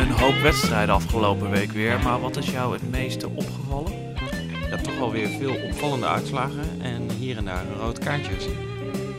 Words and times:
Een 0.00 0.10
hoop 0.10 0.34
wedstrijden 0.42 0.94
afgelopen 0.94 1.50
week 1.50 1.72
weer, 1.72 2.00
maar 2.02 2.20
wat 2.20 2.36
is 2.36 2.50
jou 2.50 2.72
het 2.72 2.90
meeste 2.90 3.28
opgevallen? 3.28 3.92
Ja, 4.70 4.76
toch 4.76 4.98
wel 4.98 5.12
weer 5.12 5.28
veel 5.28 5.54
opvallende 5.68 6.06
uitslagen 6.06 6.64
en 6.82 7.10
hier 7.18 7.36
en 7.36 7.44
daar 7.44 7.64
rood 7.80 7.98
kaartje 7.98 8.32
gezien. 8.32 8.56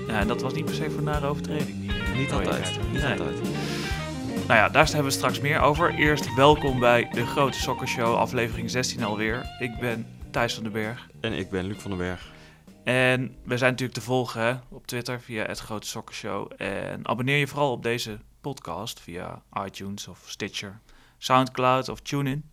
Ja, 0.08 0.20
en 0.20 0.28
dat 0.28 0.42
was 0.42 0.54
niet 0.54 0.66
per 0.66 0.74
se 0.74 0.90
voor 0.90 1.04
nare 1.04 1.28
overtreding. 1.28 1.92
Niet 2.18 2.32
rode 2.32 2.46
altijd. 2.46 2.80
Niet 2.92 3.02
Nee. 3.02 3.12
altijd. 3.12 3.38
Nou 4.48 4.58
ja, 4.58 4.70
daar 4.70 4.86
hebben 4.86 5.04
we 5.04 5.12
straks 5.12 5.40
meer 5.40 5.60
over. 5.60 5.94
Eerst 5.94 6.36
welkom 6.36 6.80
bij 6.80 7.10
de 7.12 7.26
Grote 7.26 7.60
Sokkershow, 7.60 8.16
aflevering 8.16 8.70
16 8.70 9.04
alweer. 9.04 9.46
Ik 9.60 9.80
ben 9.80 10.08
Thijs 10.32 10.54
van 10.54 10.64
den 10.64 10.72
Berg. 10.72 11.10
En 11.22 11.34
ik 11.34 11.50
ben 11.50 11.66
Luc 11.66 11.78
van 11.78 11.90
den 11.90 12.00
Berg. 12.00 12.32
En 12.84 13.36
we 13.44 13.58
zijn 13.58 13.72
natuurlijk 13.72 14.00
te 14.00 14.06
volgen 14.06 14.42
hè, 14.42 14.56
op 14.70 14.88
Twitter 14.88 15.22
via 15.22 15.46
het 15.46 15.60
Grote 15.60 15.88
Sokkershow. 15.88 16.52
En 16.58 17.08
abonneer 17.08 17.38
je 17.38 17.48
vooral 17.48 17.72
op 17.72 17.84
deze 17.84 18.20
podcast 18.42 19.00
via 19.00 19.42
iTunes 19.66 20.08
of 20.08 20.24
Stitcher, 20.26 20.80
Soundcloud 21.18 21.90
of 21.90 22.00
TuneIn. 22.00 22.52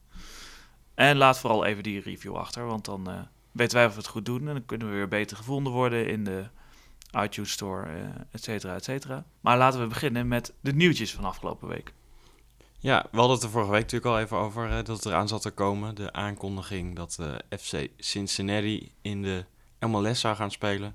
En 0.94 1.16
laat 1.16 1.38
vooral 1.38 1.64
even 1.64 1.82
die 1.82 2.00
review 2.00 2.34
achter, 2.34 2.66
want 2.66 2.84
dan 2.84 3.10
eh, 3.10 3.20
weten 3.50 3.76
wij 3.76 3.86
of 3.86 3.92
we 3.92 3.98
het 3.98 4.08
goed 4.08 4.26
doen. 4.26 4.48
En 4.48 4.54
dan 4.54 4.66
kunnen 4.66 4.88
we 4.88 4.94
weer 4.94 5.08
beter 5.08 5.36
gevonden 5.36 5.72
worden 5.72 6.08
in 6.08 6.24
de 6.24 6.44
iTunes 7.20 7.50
Store, 7.50 7.86
eh 7.86 8.04
et 8.30 8.42
cetera, 8.42 8.74
et 8.74 8.84
cetera. 8.84 9.24
Maar 9.40 9.58
laten 9.58 9.80
we 9.80 9.86
beginnen 9.86 10.28
met 10.28 10.52
de 10.60 10.72
nieuwtjes 10.72 11.14
van 11.14 11.24
afgelopen 11.24 11.68
week. 11.68 11.92
Ja, 12.78 13.06
we 13.10 13.16
hadden 13.16 13.36
het 13.36 13.44
er 13.44 13.50
vorige 13.50 13.70
week 13.70 13.80
natuurlijk 13.80 14.14
al 14.14 14.20
even 14.20 14.36
over 14.36 14.68
eh, 14.70 14.74
dat 14.74 14.86
het 14.86 15.04
eraan 15.06 15.28
zat 15.28 15.42
te 15.42 15.50
komen. 15.50 15.94
De 15.94 16.12
aankondiging 16.12 16.96
dat 16.96 17.18
eh, 17.20 17.58
FC 17.58 17.88
Cincinnati 17.96 18.92
in 19.00 19.22
de 19.22 19.44
MLS 19.78 20.20
zou 20.20 20.36
gaan 20.36 20.50
spelen. 20.50 20.94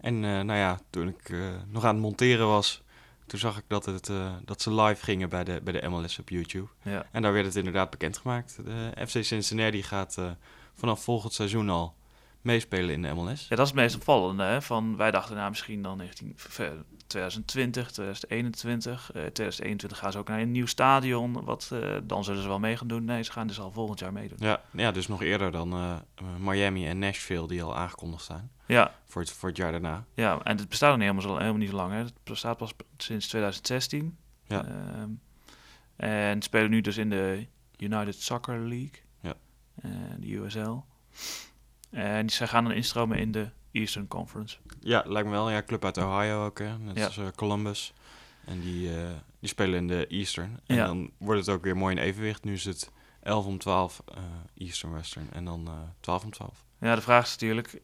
En 0.00 0.20
nou 0.20 0.54
ja, 0.54 0.80
toen 0.90 1.08
ik 1.08 1.32
nog 1.68 1.84
aan 1.84 1.94
het 1.94 2.02
monteren 2.02 2.46
was, 2.46 2.82
toen 3.26 3.38
zag 3.38 3.58
ik 3.58 3.64
dat, 3.66 3.84
het, 3.84 4.10
dat 4.44 4.62
ze 4.62 4.74
live 4.74 5.04
gingen 5.04 5.28
bij 5.28 5.44
de, 5.44 5.60
bij 5.62 5.80
de 5.80 5.88
MLS 5.88 6.18
op 6.18 6.28
YouTube. 6.28 6.68
Ja. 6.82 7.06
En 7.12 7.22
daar 7.22 7.32
werd 7.32 7.46
het 7.46 7.56
inderdaad 7.56 7.90
bekendgemaakt. 7.90 8.56
De 8.64 9.06
FC 9.06 9.24
Cincinnati 9.24 9.82
gaat 9.82 10.18
vanaf 10.74 11.02
volgend 11.02 11.32
seizoen 11.32 11.68
al 11.70 11.94
meespelen 12.44 12.94
in 12.94 13.02
de 13.02 13.14
MLS. 13.14 13.48
Ja, 13.48 13.56
dat 13.56 13.66
is 13.66 13.72
het 13.72 13.80
meest 13.80 13.94
opvallende. 13.96 14.42
Hè? 14.42 14.62
Van, 14.62 14.96
wij 14.96 15.10
dachten 15.10 15.36
nou 15.36 15.48
misschien 15.48 15.82
dan 15.82 15.96
19, 15.96 16.32
v- 16.36 16.70
2020, 17.06 17.90
2021. 17.90 19.10
eh 19.12 19.22
2021 19.22 19.98
gaan 19.98 20.12
ze 20.12 20.18
ook 20.18 20.28
naar 20.28 20.40
een 20.40 20.50
nieuw 20.50 20.66
stadion. 20.66 21.44
Wat, 21.44 21.70
eh, 21.72 21.96
dan 22.02 22.24
zullen 22.24 22.42
ze 22.42 22.48
wel 22.48 22.58
mee 22.58 22.76
gaan 22.76 22.86
doen. 22.88 23.04
Nee, 23.04 23.22
ze 23.22 23.32
gaan 23.32 23.46
dus 23.46 23.60
al 23.60 23.70
volgend 23.70 23.98
jaar 23.98 24.12
meedoen. 24.12 24.38
Ja, 24.40 24.62
ja 24.72 24.90
dus 24.92 25.06
nog 25.08 25.22
eerder 25.22 25.50
dan 25.50 25.72
eh, 25.72 25.96
Miami 26.38 26.86
en 26.86 26.98
Nashville 26.98 27.48
die 27.48 27.62
al 27.62 27.76
aangekondigd 27.76 28.24
zijn 28.24 28.50
Ja, 28.66 28.94
voor 29.06 29.22
het, 29.22 29.30
voor 29.30 29.48
het 29.48 29.58
jaar 29.58 29.72
daarna. 29.72 30.04
ja 30.14 30.40
en 30.42 30.56
het 30.56 30.68
bestaat 30.68 30.88
nog 30.90 30.98
niet 30.98 31.08
helemaal, 31.08 31.30
zo, 31.30 31.36
helemaal 31.38 31.60
niet 31.60 31.70
zo 31.70 31.76
lang. 31.76 31.92
Hè? 31.92 31.98
Het 31.98 32.12
bestaat 32.24 32.56
pas 32.56 32.72
sinds 32.96 33.28
2016. 33.28 34.16
Ja. 34.46 34.64
Ehm, 34.66 35.08
en 35.96 36.42
spelen 36.42 36.70
nu 36.70 36.80
dus 36.80 36.96
in 36.96 37.10
de 37.10 37.46
United 37.76 38.14
Soccer 38.14 38.58
League. 38.58 39.00
Ja. 39.20 39.34
Eh, 39.82 39.90
de 40.18 40.32
USL. 40.34 40.76
En 41.94 42.30
zij 42.30 42.46
gaan 42.46 42.64
dan 42.64 42.72
instromen 42.72 43.18
in 43.18 43.32
de 43.32 43.48
Eastern 43.72 44.08
Conference. 44.08 44.56
Ja, 44.80 45.02
lijkt 45.06 45.28
me 45.28 45.34
wel. 45.34 45.50
Ja, 45.50 45.62
club 45.62 45.84
uit 45.84 45.96
Ohio 45.98 46.44
ook, 46.44 46.58
hè. 46.58 46.78
net 46.78 46.96
Ja. 46.96 47.04
als 47.04 47.16
eh, 47.18 47.26
Columbus. 47.36 47.92
En 48.44 48.60
die, 48.60 48.96
eh, 48.96 49.08
die 49.40 49.48
spelen 49.48 49.74
in 49.78 49.86
de 49.88 50.06
Eastern. 50.06 50.60
En 50.66 50.76
Ja. 50.76 50.86
dan 50.86 51.10
wordt 51.18 51.40
het 51.46 51.56
ook 51.56 51.62
weer 51.64 51.76
mooi 51.76 51.96
in 51.96 52.02
evenwicht. 52.02 52.44
Nu 52.44 52.52
is 52.52 52.64
het 52.64 52.90
11 53.22 53.46
om 53.46 53.58
12 53.58 54.02
eh, 54.14 54.22
Eastern 54.54 54.92
Western 54.92 55.28
en 55.32 55.44
dan 55.44 55.66
eh 55.66 55.72
12 56.00 56.24
om 56.24 56.30
12. 56.30 56.64
Ja, 56.80 56.94
de 56.94 57.00
vraag 57.00 57.24
is 57.24 57.30
natuurlijk, 57.30 57.80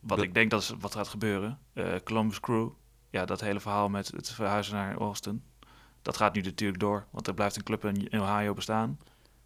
wat 0.00 0.22
ik 0.22 0.34
denk 0.34 0.50
dat 0.50 0.62
is 0.62 0.72
wat 0.80 0.94
gaat 0.94 1.08
gebeuren. 1.08 1.58
Columbus 2.04 2.40
Crew, 2.40 2.68
ja, 3.10 3.24
dat 3.24 3.40
hele 3.40 3.60
verhaal 3.60 3.88
met 3.88 4.06
het 4.16 4.30
verhuizen 4.30 4.74
naar 4.74 4.96
Austin, 4.96 5.42
dat 6.02 6.16
gaat 6.16 6.34
nu 6.34 6.40
natuurlijk 6.40 6.80
door. 6.80 7.06
Want 7.10 7.26
er 7.26 7.34
blijft 7.34 7.56
een 7.56 7.62
club 7.62 7.84
in 7.84 8.20
Ohio 8.20 8.54
bestaan. 8.54 8.98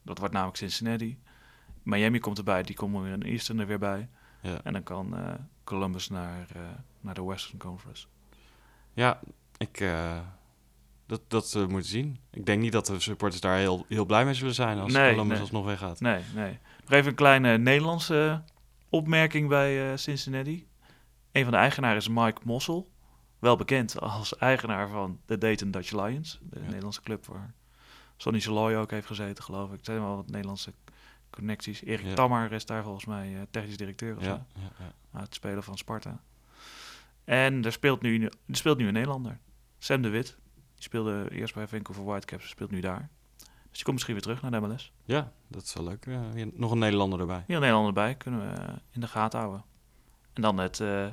Dat 0.03 0.19
wordt 0.19 0.35
namelijk 0.35 0.59
Cincinnati. 0.59 1.19
Miami 1.89 2.19
komt 2.19 2.39
erbij, 2.39 2.63
die 2.63 2.77
komen 2.77 3.03
weer 3.03 3.13
in 3.13 3.23
Eastern 3.23 3.59
er 3.59 3.67
weer 3.67 3.79
bij. 3.79 4.09
Ja. 4.43 4.61
En 4.63 4.73
dan 4.73 4.83
kan 4.83 5.17
eh, 5.17 5.35
Columbus 5.65 6.09
naar, 6.09 6.47
eh, 6.55 6.61
naar 7.01 7.15
de 7.15 7.25
Western 7.25 7.59
Conference. 7.59 8.07
Ja, 8.93 9.21
ik... 9.57 9.81
eh, 9.81 10.19
dat 11.07 11.21
dat 11.29 11.55
moeten 11.55 11.85
zien. 11.91 12.19
Ik 12.31 12.47
denk 12.47 12.61
niet 12.63 12.73
dat 12.73 12.87
de 12.87 13.01
supporters 13.01 13.41
daar 13.41 13.57
heel, 13.59 13.85
heel 13.89 14.05
blij 14.05 14.25
mee 14.25 14.35
zullen 14.35 14.55
zijn 14.55 14.79
als 14.79 14.93
Nee, 14.93 15.11
Columbus 15.11 15.33
nee. 15.33 15.41
alsnog 15.41 15.65
weggaat. 15.65 16.01
Nee, 16.01 16.23
nee. 16.35 16.59
Nog 16.81 16.91
even 16.91 17.11
een 17.11 17.15
kleine 17.17 17.59
Nederlandse 17.59 18.43
opmerking 18.89 19.49
bij 19.49 19.97
Cincinnati. 19.97 20.67
Een 21.33 21.43
van 21.43 21.53
de 21.53 21.59
eigenaren 21.59 21.97
is 21.97 22.09
Mike 22.09 22.41
Mossel. 22.45 22.91
Wel 23.39 23.57
bekend 23.57 24.01
als 24.01 24.37
eigenaar 24.37 24.89
van 24.89 25.21
de 25.27 25.39
Dayton 25.39 25.71
Dutch 25.71 25.93
Lions. 25.93 26.39
De 26.43 26.59
Ja. 26.61 26.67
Nederlandse 26.67 27.03
club 27.03 27.27
waar 27.27 27.55
Sonny 28.17 28.41
Saloy 28.41 28.75
ook 28.75 28.91
heeft 28.91 29.07
gezeten, 29.07 29.45
geloof 29.45 29.73
ik. 29.73 29.79
Er 29.79 29.85
zijn 29.85 30.01
wel 30.01 30.17
wat 30.17 30.31
Nederlandse 30.31 30.73
connecties. 31.31 31.83
Erik 31.85 32.07
Ja. 32.07 32.15
Tammer 32.15 32.53
is 32.53 32.67
daar 32.67 32.83
volgens 32.83 33.05
mij 33.05 33.35
eh, 33.35 33.41
technisch 33.51 33.77
directeur 33.77 34.17
of 34.17 34.23
zo. 34.23 34.29
Ja, 34.29 34.47
ja, 34.55 34.71
ja. 34.79 35.19
Uit 35.21 35.35
spelen 35.35 35.63
van 35.63 35.79
Sparta. 35.79 36.23
En 37.25 37.65
er 37.65 37.73
speelt 37.73 38.01
nu, 38.01 38.25
er 38.25 38.57
speelt 38.57 38.79
nu 38.79 38.87
een 38.87 38.93
Nederlander. 38.93 39.39
Sam 39.79 40.03
de 40.03 40.09
Wit. 40.09 40.37
Die 40.75 40.83
speelde 40.83 41.29
eerst 41.31 41.55
bij 41.55 41.67
Vancouver 41.69 42.05
Whitecaps. 42.05 42.49
Speelt 42.49 42.71
nu 42.71 42.81
daar. 42.81 43.09
Dus 43.37 43.77
die 43.77 43.83
komt 43.83 43.93
misschien 43.93 44.15
weer 44.15 44.23
terug 44.23 44.43
naar 44.43 44.51
de 44.51 44.67
MLS. 44.67 44.93
ja, 45.05 45.33
dat 45.49 45.63
is 45.63 45.75
wel 45.75 45.85
leuk. 45.85 46.05
Weer 46.05 46.51
nog 46.53 46.71
een 46.71 46.79
Nederlander 46.79 47.21
erbij. 47.21 47.45
Hier 47.47 47.55
een 47.57 47.61
Nederlander 47.61 47.93
bij, 47.93 48.15
kunnen 48.15 48.41
we 48.41 48.61
eh, 48.61 48.75
in 48.91 49.01
de 49.01 49.07
gaten 49.09 49.39
houden. 49.39 49.65
En 50.33 50.43
dan 50.43 50.59
het, 50.59 50.81
eh, 50.81 51.07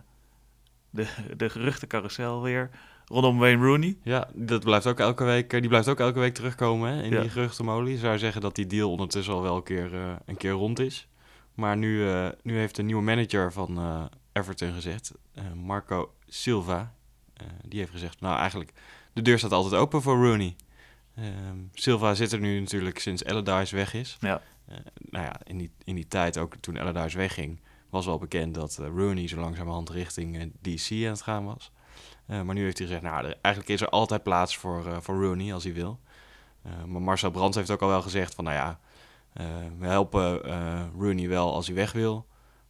de, 0.90 1.34
de 1.38 1.50
geruchtencarousel 1.50 2.42
weer 2.42 2.70
rondom 3.08 3.38
Wayne 3.38 3.66
Rooney. 3.66 3.98
Ja, 4.04 4.30
dat 4.34 4.64
blijft 4.64 4.88
ook 4.88 5.00
elke 5.00 5.24
week, 5.24 5.54
eh, 5.54 5.60
die 5.60 5.70
blijft 5.70 5.88
ook 5.88 6.00
elke 6.00 6.20
week 6.20 6.34
terugkomen 6.34 6.92
hè, 6.94 7.04
in 7.04 7.12
Ja. 7.12 7.22
die 7.22 7.30
geruchtenmolie. 7.30 7.92
Je 7.94 8.00
zou 8.00 8.18
zeggen 8.18 8.42
dat 8.42 8.56
die 8.56 8.68
deal 8.68 8.90
ondertussen 8.92 9.34
al 9.34 9.42
wel 9.42 9.56
een 9.56 9.64
keer, 9.64 9.94
eh, 9.94 10.14
een 10.26 10.38
keer 10.38 10.52
rond 10.52 10.80
is. 10.80 11.08
Maar 11.54 11.78
nu, 11.78 12.10
eh, 12.10 12.28
nu 12.44 12.58
heeft 12.58 12.76
de 12.76 12.84
nieuwe 12.84 13.02
manager 13.04 13.52
van 13.54 13.78
eh, 13.78 14.04
Everton 14.34 14.74
gezegd, 14.74 15.12
eh, 15.34 15.44
Marco 15.54 16.14
Silva, 16.28 16.94
eh, 17.34 17.46
die 17.68 17.80
heeft 17.80 17.92
gezegd, 17.92 18.22
nou 18.22 18.38
eigenlijk, 18.38 18.72
de 19.14 19.22
deur 19.22 19.38
staat 19.38 19.52
altijd 19.52 19.82
open 19.82 20.02
voor 20.02 20.16
Rooney. 20.26 20.56
Ehm, 21.16 21.58
Silva 21.74 22.14
zit 22.14 22.32
er 22.32 22.40
nu 22.40 22.60
natuurlijk 22.60 23.00
sinds 23.00 23.26
Allardyce 23.26 23.76
weg 23.76 23.94
is. 23.94 24.18
Ja. 24.20 24.42
Eh, 24.68 24.78
nou 24.98 25.26
ja, 25.26 25.36
in 25.44 25.58
die, 25.58 25.72
in 25.84 25.96
die 25.96 26.08
tijd, 26.08 26.38
ook 26.38 26.56
toen 26.56 26.78
Allardyce 26.78 27.18
wegging, 27.18 27.60
was 27.90 28.06
wel 28.06 28.18
bekend 28.18 28.54
dat 28.54 28.78
Rooney 28.78 29.28
zo 29.28 29.40
langzamerhand 29.40 29.90
richting 29.90 30.52
DC 30.62 30.92
aan 30.92 31.12
het 31.12 31.22
gaan 31.22 31.46
was. 31.46 31.72
Eh, 32.26 32.42
maar 32.42 32.56
nu 32.56 32.64
heeft 32.64 32.78
hij 32.78 32.88
gezegd, 32.88 33.06
nou, 33.06 33.26
er- 33.26 33.38
eigenlijk 33.42 33.74
is 33.76 33.82
er 33.82 33.90
altijd 33.90 34.24
plaats 34.24 34.58
voor, 34.58 34.86
eh, 34.88 34.98
voor 35.00 35.24
Rooney 35.24 35.54
als 35.54 35.64
hij 35.64 35.74
wil. 35.74 36.00
Eh, 36.64 36.84
maar 36.84 37.02
Marcel 37.02 37.32
Brands 37.32 37.58
heeft 37.58 37.72
ook 37.72 37.82
al 37.82 37.88
wel 37.88 38.02
gezegd 38.02 38.36
van, 38.36 38.44
nou 38.44 38.56
ja, 38.56 38.80
we 39.78 39.86
helpen 39.88 40.42
Rooney 41.00 41.28
wel 41.30 41.54
als 41.54 41.66
hij 41.68 41.76
weg 41.76 41.92
wil. 41.92 42.26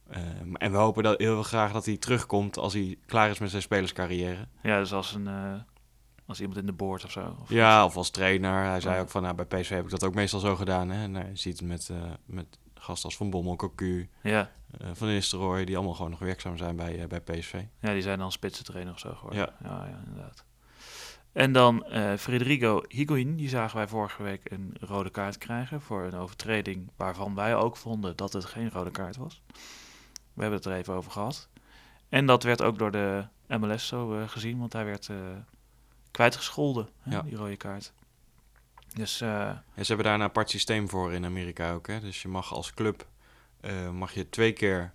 Eh, 0.08 0.20
en 0.52 0.70
we 0.72 0.76
hopen 0.76 1.02
dat, 1.02 1.18
heel 1.20 1.42
graag 1.42 1.72
dat 1.72 1.84
hij 1.84 1.96
terugkomt 1.96 2.58
als 2.58 2.72
hij 2.72 2.96
klaar 3.06 3.30
is 3.30 3.38
met 3.38 3.50
zijn 3.50 3.62
spelerscarrière. 3.62 4.48
Ja, 4.62 4.78
dus 4.78 4.92
als, 4.92 5.14
een, 5.14 5.28
als 6.26 6.40
iemand 6.40 6.58
in 6.58 6.66
de 6.66 6.72
board 6.72 7.04
of 7.04 7.10
zo. 7.10 7.36
Of 7.42 7.48
Ja, 7.50 7.84
of 7.84 7.96
als 7.96 8.10
trainer. 8.10 8.64
Hij 8.64 8.80
zei 8.80 8.94
Ja. 8.94 9.00
ook 9.00 9.08
van, 9.10 9.22
nou, 9.22 9.34
bij 9.34 9.44
PSV 9.60 9.68
heb 9.70 9.84
ik 9.84 9.90
dat 9.90 10.04
ook 10.04 10.14
meestal 10.14 10.40
zo 10.40 10.56
gedaan. 10.56 10.90
Hè? 10.90 11.06
Nou, 11.08 11.26
je 11.26 11.36
ziet 11.36 11.58
het 11.58 11.68
met, 11.68 11.90
met 12.26 12.58
gasten 12.86 13.08
als 13.08 13.16
Van 13.16 13.30
Bommel, 13.30 13.56
Cocu, 13.56 14.08
Ja, 14.22 14.50
eh, 14.78 14.88
Van 14.92 15.08
Nistelrooy, 15.08 15.64
die 15.64 15.76
allemaal 15.76 15.94
gewoon 15.94 16.10
nog 16.10 16.18
werkzaam 16.20 16.56
zijn 16.56 16.76
bij, 16.76 17.02
eh, 17.02 17.06
bij 17.08 17.20
PSV. 17.20 17.62
ja, 17.80 17.92
die 17.92 18.02
zijn 18.02 18.18
dan 18.18 18.32
spitsentrainer 18.32 18.92
of 18.92 18.98
zo 18.98 19.14
geworden. 19.14 19.38
Ja. 19.40 19.54
ja, 19.68 19.86
ja 19.86 20.02
inderdaad. 20.06 20.44
En 21.32 21.52
dan 21.52 21.84
eh 21.84 22.14
Federico 22.16 22.82
Higuain, 22.88 23.36
die 23.36 23.48
zagen 23.48 23.76
wij 23.76 23.88
vorige 23.88 24.22
week 24.22 24.50
een 24.50 24.76
rode 24.80 25.10
kaart 25.10 25.38
krijgen 25.38 25.80
voor 25.80 26.02
een 26.04 26.14
overtreding 26.14 26.90
waarvan 26.96 27.34
wij 27.34 27.56
ook 27.56 27.76
vonden 27.76 28.16
dat 28.16 28.32
het 28.32 28.44
geen 28.44 28.70
rode 28.70 28.90
kaart 28.90 29.16
was. 29.16 29.42
We 30.32 30.40
hebben 30.42 30.58
het 30.58 30.68
er 30.68 30.74
even 30.76 30.94
over 30.94 31.10
gehad. 31.10 31.48
En 32.08 32.26
dat 32.26 32.42
werd 32.42 32.62
ook 32.62 32.78
door 32.78 32.90
de 32.90 33.24
MLS 33.48 33.86
zo 33.86 34.24
gezien, 34.26 34.58
want 34.58 34.72
hij 34.72 34.84
werd 34.84 35.10
kwijtgescholden, 36.10 36.88
hè, 37.00 37.10
Ja. 37.10 37.22
die 37.22 37.36
rode 37.36 37.56
kaart. 37.56 37.92
Dus 38.96 39.18
Ja, 39.18 39.64
ze 39.76 39.84
hebben 39.86 40.04
daar 40.06 40.14
een 40.14 40.22
apart 40.22 40.50
systeem 40.50 40.88
voor 40.88 41.12
in 41.12 41.24
Amerika 41.24 41.72
ook. 41.72 41.86
Hè? 41.86 42.00
Dus 42.00 42.22
je 42.22 42.28
mag 42.28 42.52
als 42.52 42.74
club 42.74 43.06
eh, 43.60 43.90
mag 43.90 44.12
je 44.14 44.28
twee 44.28 44.52
keer 44.52 44.92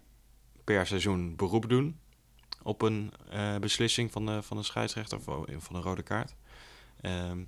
per 0.64 0.88
seizoen 0.88 1.36
beroep 1.36 1.70
doen 1.70 2.00
op 2.64 2.82
een 2.82 3.14
eh, 3.30 3.56
beslissing 3.58 4.12
van 4.12 4.26
de, 4.26 4.42
van 4.42 4.58
de 4.58 4.64
scheidsrechter 4.64 5.18
of 5.18 5.28
o- 5.28 5.46
van 5.58 5.76
een 5.76 5.82
rode 5.82 6.04
kaart. 6.04 6.36
Ehm, 7.02 7.40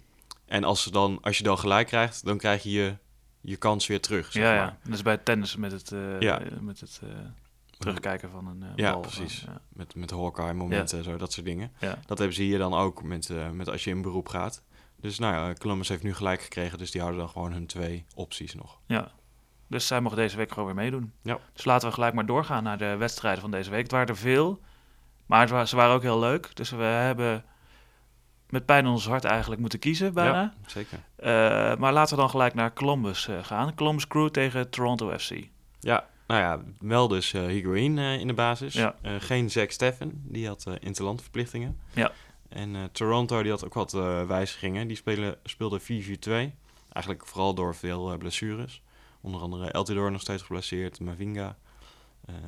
en 0.45 0.63
als, 0.63 0.83
ze 0.83 0.91
dan, 0.91 1.17
als 1.21 1.37
je 1.37 1.43
dan 1.43 1.57
gelijk 1.59 1.87
krijgt, 1.87 2.25
dan 2.25 2.37
krijg 2.37 2.63
je 2.63 2.71
je, 2.71 2.97
je 3.41 3.55
kans 3.55 3.87
weer 3.87 4.01
terug. 4.01 4.31
Zeg 4.31 4.43
ja, 4.43 4.49
maar. 4.49 4.57
ja, 4.65 4.77
dat 4.83 4.93
is 4.93 5.01
bij 5.01 5.17
tennis 5.17 5.55
met 5.55 5.71
het, 5.71 5.89
Ja. 6.19 6.41
met 6.59 6.79
het 6.79 7.01
terugkijken 7.77 8.29
van 8.29 8.47
een 8.47 8.63
Ja, 8.75 8.91
bal. 8.91 8.99
precies. 9.01 9.41
Ja. 9.47 9.61
Met, 9.69 9.95
met 9.95 10.11
Hawkeye 10.11 10.53
momenten, 10.53 11.03
zo, 11.03 11.17
dat 11.17 11.33
soort 11.33 11.45
dingen. 11.45 11.71
Dat 12.05 12.17
hebben 12.17 12.35
ze 12.35 12.41
hier 12.43 12.57
dan 12.57 12.73
ook 12.73 13.03
met, 13.03 13.29
met 13.51 13.69
als 13.69 13.83
je 13.83 13.89
in 13.89 14.01
beroep 14.01 14.27
gaat. 14.29 14.63
Dus 15.03 15.19
nou 15.19 15.33
ja, 15.33 15.53
Columbus 15.53 15.89
heeft 15.89 16.03
nu 16.03 16.13
gelijk 16.13 16.41
gekregen, 16.41 16.77
dus 16.77 16.91
die 16.91 17.01
houden 17.01 17.21
dan 17.21 17.29
gewoon 17.29 17.51
hun 17.51 17.65
twee 17.65 18.05
opties 18.15 18.55
nog. 18.55 18.79
Ja. 18.85 19.11
Dus 19.67 19.87
zij 19.87 20.01
mogen 20.01 20.17
deze 20.17 20.37
week 20.37 20.49
gewoon 20.49 20.65
weer 20.65 20.75
meedoen. 20.75 21.13
Ja. 21.21 21.39
Dus 21.53 21.65
laten 21.65 21.87
we 21.87 21.93
gelijk 21.93 22.13
maar 22.13 22.25
doorgaan 22.25 22.63
naar 22.63 22.77
de 22.77 22.95
wedstrijden 22.95 23.41
van 23.41 23.51
deze 23.51 23.69
week. 23.69 23.81
Het 23.81 23.91
waren 23.91 24.07
er 24.07 24.17
veel, 24.17 24.59
maar 25.25 25.67
ze 25.67 25.75
waren 25.75 25.95
ook 25.95 26.01
heel 26.01 26.19
leuk. 26.19 26.55
Dus 26.55 26.69
we 26.69 26.83
hebben 26.83 27.45
met 28.49 28.65
pijn 28.65 28.85
in 28.85 28.91
ons 28.91 29.07
hart 29.07 29.23
eigenlijk 29.23 29.61
moeten 29.61 29.79
kiezen 29.79 30.13
bijna. 30.13 30.41
Ja, 30.41 30.53
zeker. 30.65 30.99
Eh, 31.15 31.29
maar 31.75 31.93
laten 31.93 32.15
we 32.15 32.21
dan 32.21 32.29
gelijk 32.29 32.53
naar 32.53 32.73
Columbus 32.73 33.27
eh, 33.27 33.43
gaan. 33.43 33.75
Columbus 33.75 34.07
Crew 34.07 34.29
tegen 34.29 34.69
Toronto 34.69 35.17
FC. 35.17 35.31
Ja, 35.79 36.07
nou 36.27 36.41
ja, 36.41 36.59
wel 36.79 37.07
dus 37.07 37.31
Higuain 37.31 37.97
eh, 37.97 38.19
in 38.19 38.27
de 38.27 38.33
basis. 38.33 38.73
Ja. 38.73 38.95
Geen 39.19 39.51
Zack 39.51 39.71
Steffen, 39.71 40.11
die 40.25 40.47
had 40.47 40.67
interlandverplichtingen. 40.79 41.79
Ja. 41.93 42.11
En 42.53 42.75
eh, 42.75 42.83
Toronto, 42.91 43.41
die 43.41 43.51
had 43.51 43.65
ook 43.65 43.73
wat 43.73 43.93
eh, 43.93 44.25
wijzigingen. 44.25 44.87
Die 44.87 44.97
spelen, 44.97 45.35
speelde 45.43 45.81
4-4-2. 45.81 45.83
Eigenlijk 46.91 47.25
vooral 47.27 47.53
door 47.53 47.75
veel 47.75 48.11
eh, 48.11 48.17
blessures. 48.17 48.81
Onder 49.21 49.41
andere 49.41 49.71
Eltidoor 49.71 50.11
nog 50.11 50.21
steeds 50.21 50.41
geblesseerd, 50.41 50.99
Mavinga. 50.99 51.57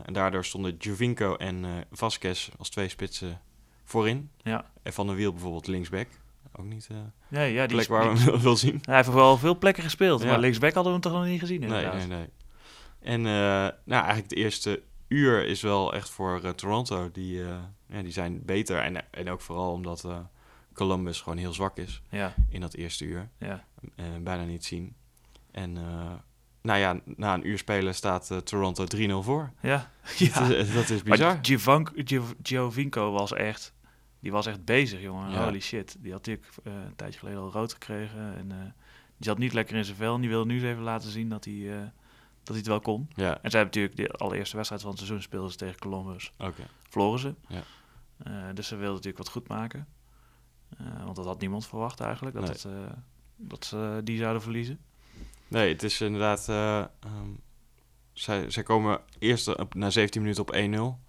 En 0.06 0.13
daardoor 0.13 0.46
stonden 0.46 0.75
Jovinko 0.78 1.36
en 1.36 1.86
Vasquez 1.92 2.50
als 2.57 2.69
twee 2.69 2.90
spitsen 2.90 3.42
voorin. 3.84 4.30
Ja. 4.38 4.72
En 4.84 4.94
Van 4.94 5.07
der 5.07 5.16
Wiel 5.16 5.31
bijvoorbeeld 5.31 5.68
linksback. 5.68 6.08
Ook 6.56 6.66
niet 6.66 6.88
eh 6.92 6.98
Ja, 7.28 7.42
ja 7.42 7.68
die 7.68 7.75
plek 7.75 7.88
waar 7.88 8.13
we 8.13 8.19
hem 8.19 8.40
wil 8.50 8.56
zien. 8.56 8.80
Hij 8.81 8.96
heeft 8.96 9.13
wel 9.13 9.38
veel 9.38 9.58
plekken 9.58 9.84
gespeeld, 9.84 10.22
Ja. 10.22 10.28
maar 10.28 10.40
linksback 10.40 10.74
hadden 10.74 10.94
we 10.94 11.00
hem 11.00 11.12
toch 11.12 11.22
nog 11.22 11.30
niet 11.31 11.40
gezien 11.40 11.60
Nee, 11.60 11.69
inderdaad. 11.69 12.08
nee, 12.08 12.08
nee. 12.08 12.30
En 13.00 13.19
eh, 13.25 13.31
nou, 13.84 14.04
eigenlijk 14.04 14.30
het 14.30 14.34
eerste 14.40 14.81
uur 15.08 15.46
is 15.46 15.62
wel 15.62 15.94
echt 15.94 16.10
voor 16.10 16.56
Toronto. 16.56 17.10
Die, 17.12 17.42
ja, 17.96 18.02
die 18.04 18.12
zijn 18.12 18.46
beter. 18.46 18.78
En, 18.80 19.12
en 19.12 19.30
ook 19.30 19.42
vooral 19.42 19.72
omdat 19.72 20.04
eh, 20.04 20.18
Columbus 20.74 21.22
gewoon 21.22 21.38
heel 21.38 21.54
zwak 21.54 21.78
is 21.78 22.02
Ja, 22.10 22.34
in 22.50 22.62
dat 22.62 22.74
eerste 22.74 23.06
uur. 23.06 23.30
ja. 23.38 23.66
Eh, 23.96 24.06
bijna 24.22 24.44
niet 24.44 24.66
zien. 24.66 24.96
En 25.52 25.78
eh, 25.78 26.12
nou 26.62 26.80
ja, 26.80 27.00
na 27.06 27.34
een 27.34 27.48
uur 27.48 27.58
spelen 27.58 27.96
staat 27.96 28.42
Toronto 28.44 28.86
3-0 28.98 29.12
voor. 29.24 29.52
Ja, 29.62 29.92
Dat, 30.04 30.18
ja. 30.34 30.42
is, 30.56 30.74
dat 30.74 30.90
is 30.90 31.04
bizar. 31.04 31.40
Maar 31.66 31.86
Giovinco 32.44 33.12
was 33.12 33.34
echt, 33.34 33.74
die 34.20 34.32
was 34.32 34.46
echt 34.46 34.66
bezig, 34.66 35.02
jongen. 35.02 35.32
Ja. 35.32 35.44
Holy 35.44 35.60
shit. 35.60 35.96
Die 36.00 36.12
had 36.12 36.26
natuurlijk 36.26 36.48
een 36.64 36.96
tijdje 36.96 37.20
geleden 37.20 37.40
al 37.40 37.52
rood 37.52 37.74
gekregen. 37.74 38.36
En 38.38 38.48
die 39.18 39.28
zat 39.28 39.38
niet 39.38 39.54
lekker 39.54 39.76
in 39.76 39.86
zijn 39.86 39.98
vel. 39.98 40.16
En 40.16 40.22
die 40.22 40.30
wilde 40.30 40.46
nu 40.46 40.54
eens 40.56 40.64
even 40.64 40.84
laten 40.84 41.10
zien 41.10 41.30
dat 41.30 41.46
hij, 41.46 41.64
dat 42.38 42.48
hij 42.48 42.58
het 42.58 42.68
wel 42.68 42.80
kon. 42.80 43.10
Ja, 43.16 43.40
En 43.42 43.52
zij 43.52 43.60
hebben 43.60 43.82
natuurlijk 43.82 43.96
de 44.12 44.18
allereerste 44.18 44.56
wedstrijd 44.56 44.82
van 44.82 44.92
het 44.92 45.00
seizoen 45.00 45.22
speelden 45.22 45.52
ze 45.52 45.58
tegen 45.58 45.80
Columbus. 45.80 46.32
oké. 46.38 46.64
Verloren 46.90 47.20
ze. 47.20 47.34
Ja. 47.48 47.62
Eh, 48.18 48.34
dus 48.54 48.68
ze 48.68 48.76
wilden 48.76 48.94
natuurlijk 48.96 49.24
wat 49.24 49.30
goed 49.34 49.48
maken. 49.48 49.88
Eh, 50.78 51.04
want 51.04 51.16
dat 51.16 51.26
had 51.26 51.40
niemand 51.40 51.68
verwacht 51.68 52.00
eigenlijk. 52.00 52.36
Dat, 52.36 52.44
Nee. 52.44 52.52
het, 52.54 52.90
eh, 52.90 52.98
dat 53.36 53.66
ze 53.66 54.02
die 54.04 54.18
zouden 54.18 54.42
verliezen. 54.42 54.80
Nee, 55.48 55.72
het 55.74 55.84
is 55.84 56.02
inderdaad... 56.02 56.50
ehm, 56.50 56.88
zij, 58.14 58.50
zij 58.50 58.64
komen 58.64 59.02
eerst 59.20 59.56
op, 59.56 59.74
na 59.74 59.90
17 59.90 60.22
minuten 60.22 60.42
op 60.42 60.52
1-0 60.54 61.00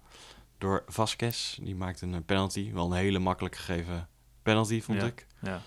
door 0.57 0.83
Vasquez. 0.87 1.57
Die 1.61 1.75
maakt 1.75 2.01
een 2.01 2.25
penalty. 2.25 2.71
Wel 2.73 2.85
een 2.85 2.97
hele 2.97 3.19
makkelijk 3.19 3.55
gegeven 3.55 4.07
penalty, 4.41 4.81
vond 4.81 5.01
Ja. 5.01 5.05
ik. 5.07 5.27
Ja, 5.41 5.61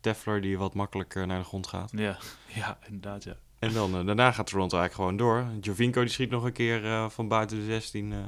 Tefler 0.00 0.40
die 0.40 0.58
wat 0.58 0.74
makkelijker 0.74 1.26
naar 1.26 1.38
de 1.38 1.44
grond 1.44 1.66
gaat. 1.66 1.90
ja. 1.94 2.18
ja 2.54 2.78
inderdaad, 2.86 3.24
ja. 3.24 3.36
En 3.58 3.72
dan, 3.72 4.06
daarna 4.06 4.32
gaat 4.32 4.46
Toronto 4.46 4.78
eigenlijk 4.78 4.94
gewoon 4.94 5.16
door. 5.16 5.58
Jovinko 5.60 6.00
die 6.00 6.10
schiet 6.10 6.30
nog 6.30 6.44
een 6.44 6.52
keer 6.52 7.10
van 7.10 7.28
buiten 7.28 7.56
de 7.56 7.64
16, 7.64 8.12
eh, 8.12 8.18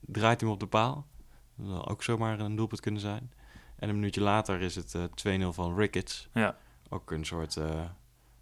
draait 0.00 0.40
hem 0.40 0.50
op 0.50 0.60
de 0.60 0.66
paal. 0.66 1.06
Dat 1.56 1.66
zal 1.66 1.88
ook 1.88 2.02
zomaar 2.02 2.40
een 2.40 2.56
doelpunt 2.56 2.80
kunnen 2.80 3.00
zijn. 3.00 3.32
En 3.76 3.88
een 3.88 3.94
minuutje 3.94 4.20
later 4.20 4.60
is 4.60 4.74
het 4.74 4.94
eh 4.94 5.44
2-0 5.46 5.48
van 5.48 5.76
Ricketts. 5.76 6.28
Ja. 6.32 6.56
Ook 6.88 7.10
een 7.10 7.24
soort, 7.24 7.56
eh, 7.56 7.84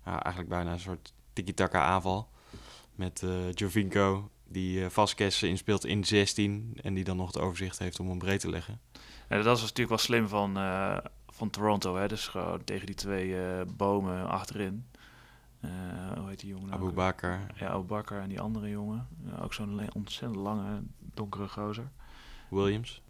ja, 0.05 0.23
eigenlijk 0.23 0.49
bijna 0.49 0.73
een 0.73 0.81
soort 0.81 1.13
tiki-taka 1.33 1.83
aanval. 1.83 2.29
Met 2.95 3.23
eh 3.23 3.53
Jovinko 3.53 4.31
die 4.49 4.85
eh 4.85 4.91
Vasquez 4.91 5.43
inspeelt 5.43 5.85
in 5.85 6.05
16 6.05 6.79
en 6.83 6.95
die 6.95 7.05
dan 7.05 7.17
nog 7.17 7.27
het 7.27 7.39
overzicht 7.39 7.79
heeft 7.79 8.01
om 8.01 8.09
hem 8.09 8.19
breed 8.19 8.41
te 8.41 8.51
leggen. 8.51 8.81
Ja, 9.29 9.37
dat 9.37 9.45
was 9.45 9.61
natuurlijk 9.61 9.89
wel 9.89 9.99
slim 9.99 10.29
van, 10.29 10.57
eh, 10.57 10.97
van 11.29 11.51
Toronto. 11.51 11.97
Hè? 11.97 12.09
Dus 12.09 12.29
gewoon 12.29 12.65
tegen 12.65 12.87
die 12.87 12.95
twee 12.95 13.41
eh, 13.41 13.67
bomen 13.77 14.29
achterin. 14.29 14.87
Eh, 15.61 15.71
hoe 16.19 16.29
heet 16.29 16.41
die 16.41 16.49
jongen? 16.49 16.67
nou 16.67 16.79
Abu 16.79 16.89
ook? 16.89 16.95
Bakar. 16.95 17.41
Ja, 17.55 17.69
Abu 17.69 17.87
Bakar 17.87 18.21
en 18.21 18.29
die 18.29 18.41
andere 18.41 18.69
jongen. 18.69 19.09
Ook 19.43 19.55
zo'n 19.55 19.81
ontzettend 19.95 20.41
lange, 20.41 20.83
donkere 20.99 21.49
gozer. 21.49 21.91
Williams. 22.51 23.03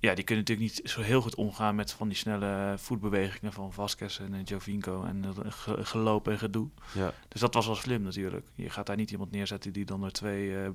Ja, 0.00 0.14
die 0.14 0.24
kunnen 0.24 0.44
natuurlijk 0.44 0.72
niet 0.80 0.90
zo 0.90 1.00
heel 1.00 1.20
goed 1.20 1.34
omgaan 1.34 1.74
met 1.74 1.92
van 1.92 2.08
die 2.08 2.16
snelle 2.16 2.74
voetbewegingen 2.78 3.52
van 3.52 3.72
Vasquez 3.72 4.20
en 4.20 4.34
eh, 4.34 4.44
Jovinko 4.44 5.02
en 5.04 5.24
ge- 5.52 5.84
gelopen 5.84 6.32
en 6.32 6.38
gedoe. 6.38 6.68
Ja. 6.94 7.12
Dus 7.28 7.40
dat 7.40 7.54
was 7.54 7.66
wel 7.66 7.74
slim 7.74 8.02
natuurlijk. 8.02 8.46
Je 8.54 8.70
gaat 8.70 8.86
daar 8.86 8.96
niet 8.96 9.10
iemand 9.10 9.30
neerzetten 9.30 9.72
die 9.72 9.84
dan 9.84 10.00
door 10.00 10.10
twee, 10.10 10.62
eh, 10.62 10.68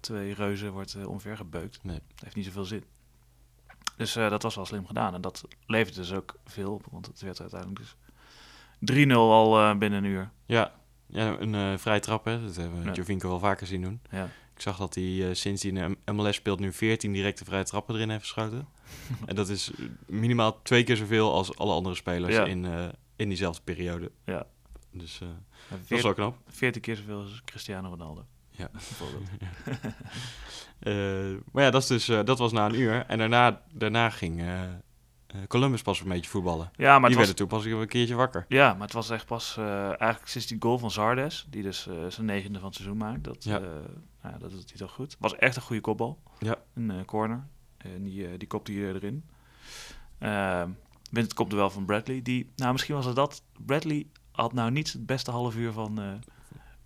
twee 0.00 0.34
reuzen 0.34 0.72
wordt 0.72 0.94
uh, 0.94 1.08
omvergebeukt. 1.08 1.78
Nee. 1.82 2.00
Dat 2.14 2.22
heeft 2.24 2.36
niet 2.36 2.44
zoveel 2.44 2.64
zin. 2.64 2.84
Dus 3.96 4.16
uh, 4.16 4.30
dat 4.30 4.42
was 4.42 4.54
wel 4.54 4.66
slim 4.66 4.86
gedaan. 4.86 5.14
En 5.14 5.20
dat 5.20 5.44
levert 5.66 5.94
dus 5.94 6.12
ook 6.12 6.34
veel 6.44 6.72
op. 6.72 6.86
Want 6.90 7.06
het 7.06 7.20
werd 7.20 7.40
uiteindelijk 7.40 7.80
dus 8.80 9.06
3-0 9.06 9.10
al 9.12 9.78
binnen 9.78 10.04
een 10.04 10.10
uur. 10.10 10.30
Ja, 10.46 10.72
ja 11.06 11.38
een 11.38 11.78
vrije 11.78 12.00
trap 12.00 12.24
hè. 12.24 12.42
Dat 12.44 12.56
hebben 12.56 12.78
we 12.80 12.84
Ja. 12.86 12.92
Jovinko 12.92 13.28
wel 13.28 13.38
vaker 13.38 13.66
zien 13.66 13.82
doen. 13.82 14.00
Ja. 14.10 14.28
Ik 14.58 14.64
zag 14.64 14.76
dat 14.76 14.94
hij 14.94 15.04
uh, 15.04 15.28
sinds 15.32 15.62
hij 15.62 15.72
in 15.72 15.96
de 16.04 16.12
MLS 16.12 16.36
speelt 16.36 16.60
nu 16.60 16.72
14 16.72 17.12
directe 17.12 17.44
vrije 17.44 17.64
trappen 17.64 17.94
erin 17.94 18.10
heeft 18.10 18.22
geschoten. 18.22 18.68
en 19.26 19.34
dat 19.34 19.48
is 19.48 19.70
eh, 19.70 19.84
minimaal 20.06 20.62
twee 20.62 20.84
keer 20.84 20.96
zoveel 20.96 21.32
als 21.32 21.56
alle 21.56 21.72
andere 21.72 21.94
spelers 21.94 22.34
Ja. 22.34 22.44
in, 22.44 22.64
uh, 22.64 22.88
in 23.16 23.28
diezelfde 23.28 23.62
periode. 23.64 24.10
Ja. 24.24 24.46
Dus 24.92 25.20
uh, 25.22 25.28
dat 25.68 25.98
is 25.98 26.02
wel 26.02 26.14
knap. 26.14 26.36
14 26.48 26.82
keer 26.82 26.96
zoveel 26.96 27.20
als 27.20 27.42
Cristiano 27.44 27.88
Ronaldo. 27.88 28.24
Ja. 28.50 28.70
Bijvoorbeeld. 28.72 29.28
Uh, 30.82 31.36
maar 31.52 31.64
ja, 31.64 31.70
dat, 31.70 31.82
is 31.82 31.88
dus, 31.88 32.06
dat 32.06 32.38
was 32.38 32.52
na 32.52 32.66
een 32.66 32.74
uur. 32.74 33.04
En 33.06 33.18
daarna, 33.18 33.62
daarna 33.72 34.10
ging 34.10 34.42
Columbus 35.48 35.82
pas 35.82 36.00
een 36.00 36.08
beetje 36.08 36.30
voetballen. 36.30 36.70
Ja, 36.76 36.98
maar 36.98 37.08
die 37.08 37.18
werden 37.18 37.36
was, 37.36 37.48
toen 37.48 37.58
pas 37.58 37.80
een 37.80 37.88
keertje 37.88 38.14
wakker. 38.14 38.44
ja, 38.48 38.72
maar 38.72 38.82
het 38.82 38.92
was 38.92 39.10
echt 39.10 39.26
pas 39.26 39.56
uh, 39.58 39.84
eigenlijk 39.86 40.26
sinds 40.26 40.46
die 40.46 40.56
goal 40.60 40.78
van 40.78 40.90
Zardes, 40.90 41.46
die 41.50 41.62
dus 41.62 41.86
uh, 41.86 41.94
zijn 42.08 42.26
negende 42.26 42.58
van 42.58 42.68
het 42.68 42.76
seizoen 42.76 42.98
maakt. 42.98 43.24
Dat, 43.24 43.44
Ja. 43.44 43.60
uh, 43.60 43.66
nou 44.22 44.34
ja, 44.34 44.38
dat 44.38 44.50
doet 44.50 44.68
hij 44.68 44.78
toch 44.78 44.92
goed. 44.92 45.16
Was 45.18 45.36
echt 45.36 45.56
een 45.56 45.62
goede 45.62 45.82
kopbal. 45.82 46.22
Ja. 46.38 46.56
Een 46.74 47.04
corner. 47.04 47.46
En 47.76 48.02
die, 48.04 48.36
die 48.36 48.48
kopte 48.48 48.72
hij 48.72 48.88
erin. 48.92 49.24
Uh, 50.20 50.62
wint 51.10 51.24
het 51.26 51.34
kopduel 51.34 51.70
van 51.70 51.84
Bradley. 51.84 52.22
Die, 52.22 52.50
nou, 52.56 52.72
misschien 52.72 52.94
was 52.94 53.04
het 53.06 53.16
dat. 53.16 53.42
Bradley 53.66 54.06
had 54.32 54.52
nou 54.52 54.70
niet 54.70 54.92
het 54.92 55.06
beste 55.06 55.30
half 55.30 55.56
uur 55.56 55.72
van, 55.72 56.20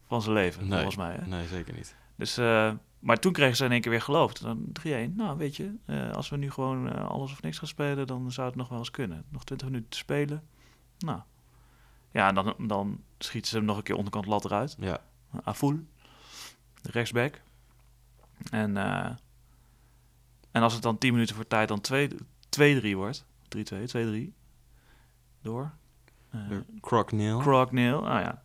van 0.07 0.23
zijn 0.23 0.35
leven, 0.35 0.62
Nee. 0.62 0.73
volgens 0.73 0.97
mij. 0.97 1.14
Hè? 1.14 1.26
Nee, 1.26 1.47
zeker 1.47 1.75
niet. 1.75 1.95
Dus, 2.17 2.37
maar 3.02 3.18
toen 3.18 3.32
kregen 3.32 3.56
ze 3.56 3.64
in 3.64 3.73
één 3.73 3.80
keer 3.80 3.90
weer 3.90 4.02
geloof. 4.02 4.32
Dan 4.32 4.66
3-1. 4.87 5.14
Nou, 5.14 5.38
weet 5.38 5.56
je, 5.56 5.75
uh, 5.87 6.12
als 6.12 6.28
we 6.28 6.37
nu 6.37 6.50
gewoon 6.50 6.87
uh, 6.87 7.09
alles 7.09 7.32
of 7.32 7.42
niks 7.42 7.59
gaan 7.59 7.68
spelen, 7.68 8.06
dan 8.06 8.32
zou 8.32 8.47
het 8.47 8.56
nog 8.56 8.68
wel 8.68 8.78
eens 8.78 8.90
kunnen. 8.90 9.25
Nog 9.28 9.44
20 9.44 9.66
minuten 9.66 9.90
te 9.90 9.97
spelen. 9.97 10.42
Nou. 10.99 11.21
Ja, 12.11 12.28
en 12.28 12.35
dan, 12.35 12.54
dan 12.59 13.00
schieten 13.18 13.50
ze 13.50 13.56
hem 13.56 13.64
nog 13.64 13.76
een 13.76 13.82
keer 13.82 13.97
onderkant 13.97 14.26
lat 14.26 14.44
eruit. 14.44 14.76
Ja. 14.78 15.00
Aful, 15.44 15.80
rechtsback. 16.82 17.40
En, 18.50 18.76
uh, 18.76 19.11
en 20.50 20.62
als 20.62 20.73
het 20.73 20.82
dan 20.82 20.99
10 20.99 21.12
minuten 21.12 21.35
voor 21.35 21.47
tijd 21.47 21.68
dan 21.68 21.82
2-3 22.61 22.94
wordt. 22.94 23.25
3-2, 23.49 23.59
2-3. 23.97 24.32
Door. 25.40 25.73
Uh, 26.35 26.59
Croc 26.80 27.12
Neil. 27.12 27.38
Croc 27.38 27.73
Neil, 27.73 28.09
ah 28.09 28.21
ja 28.21 28.40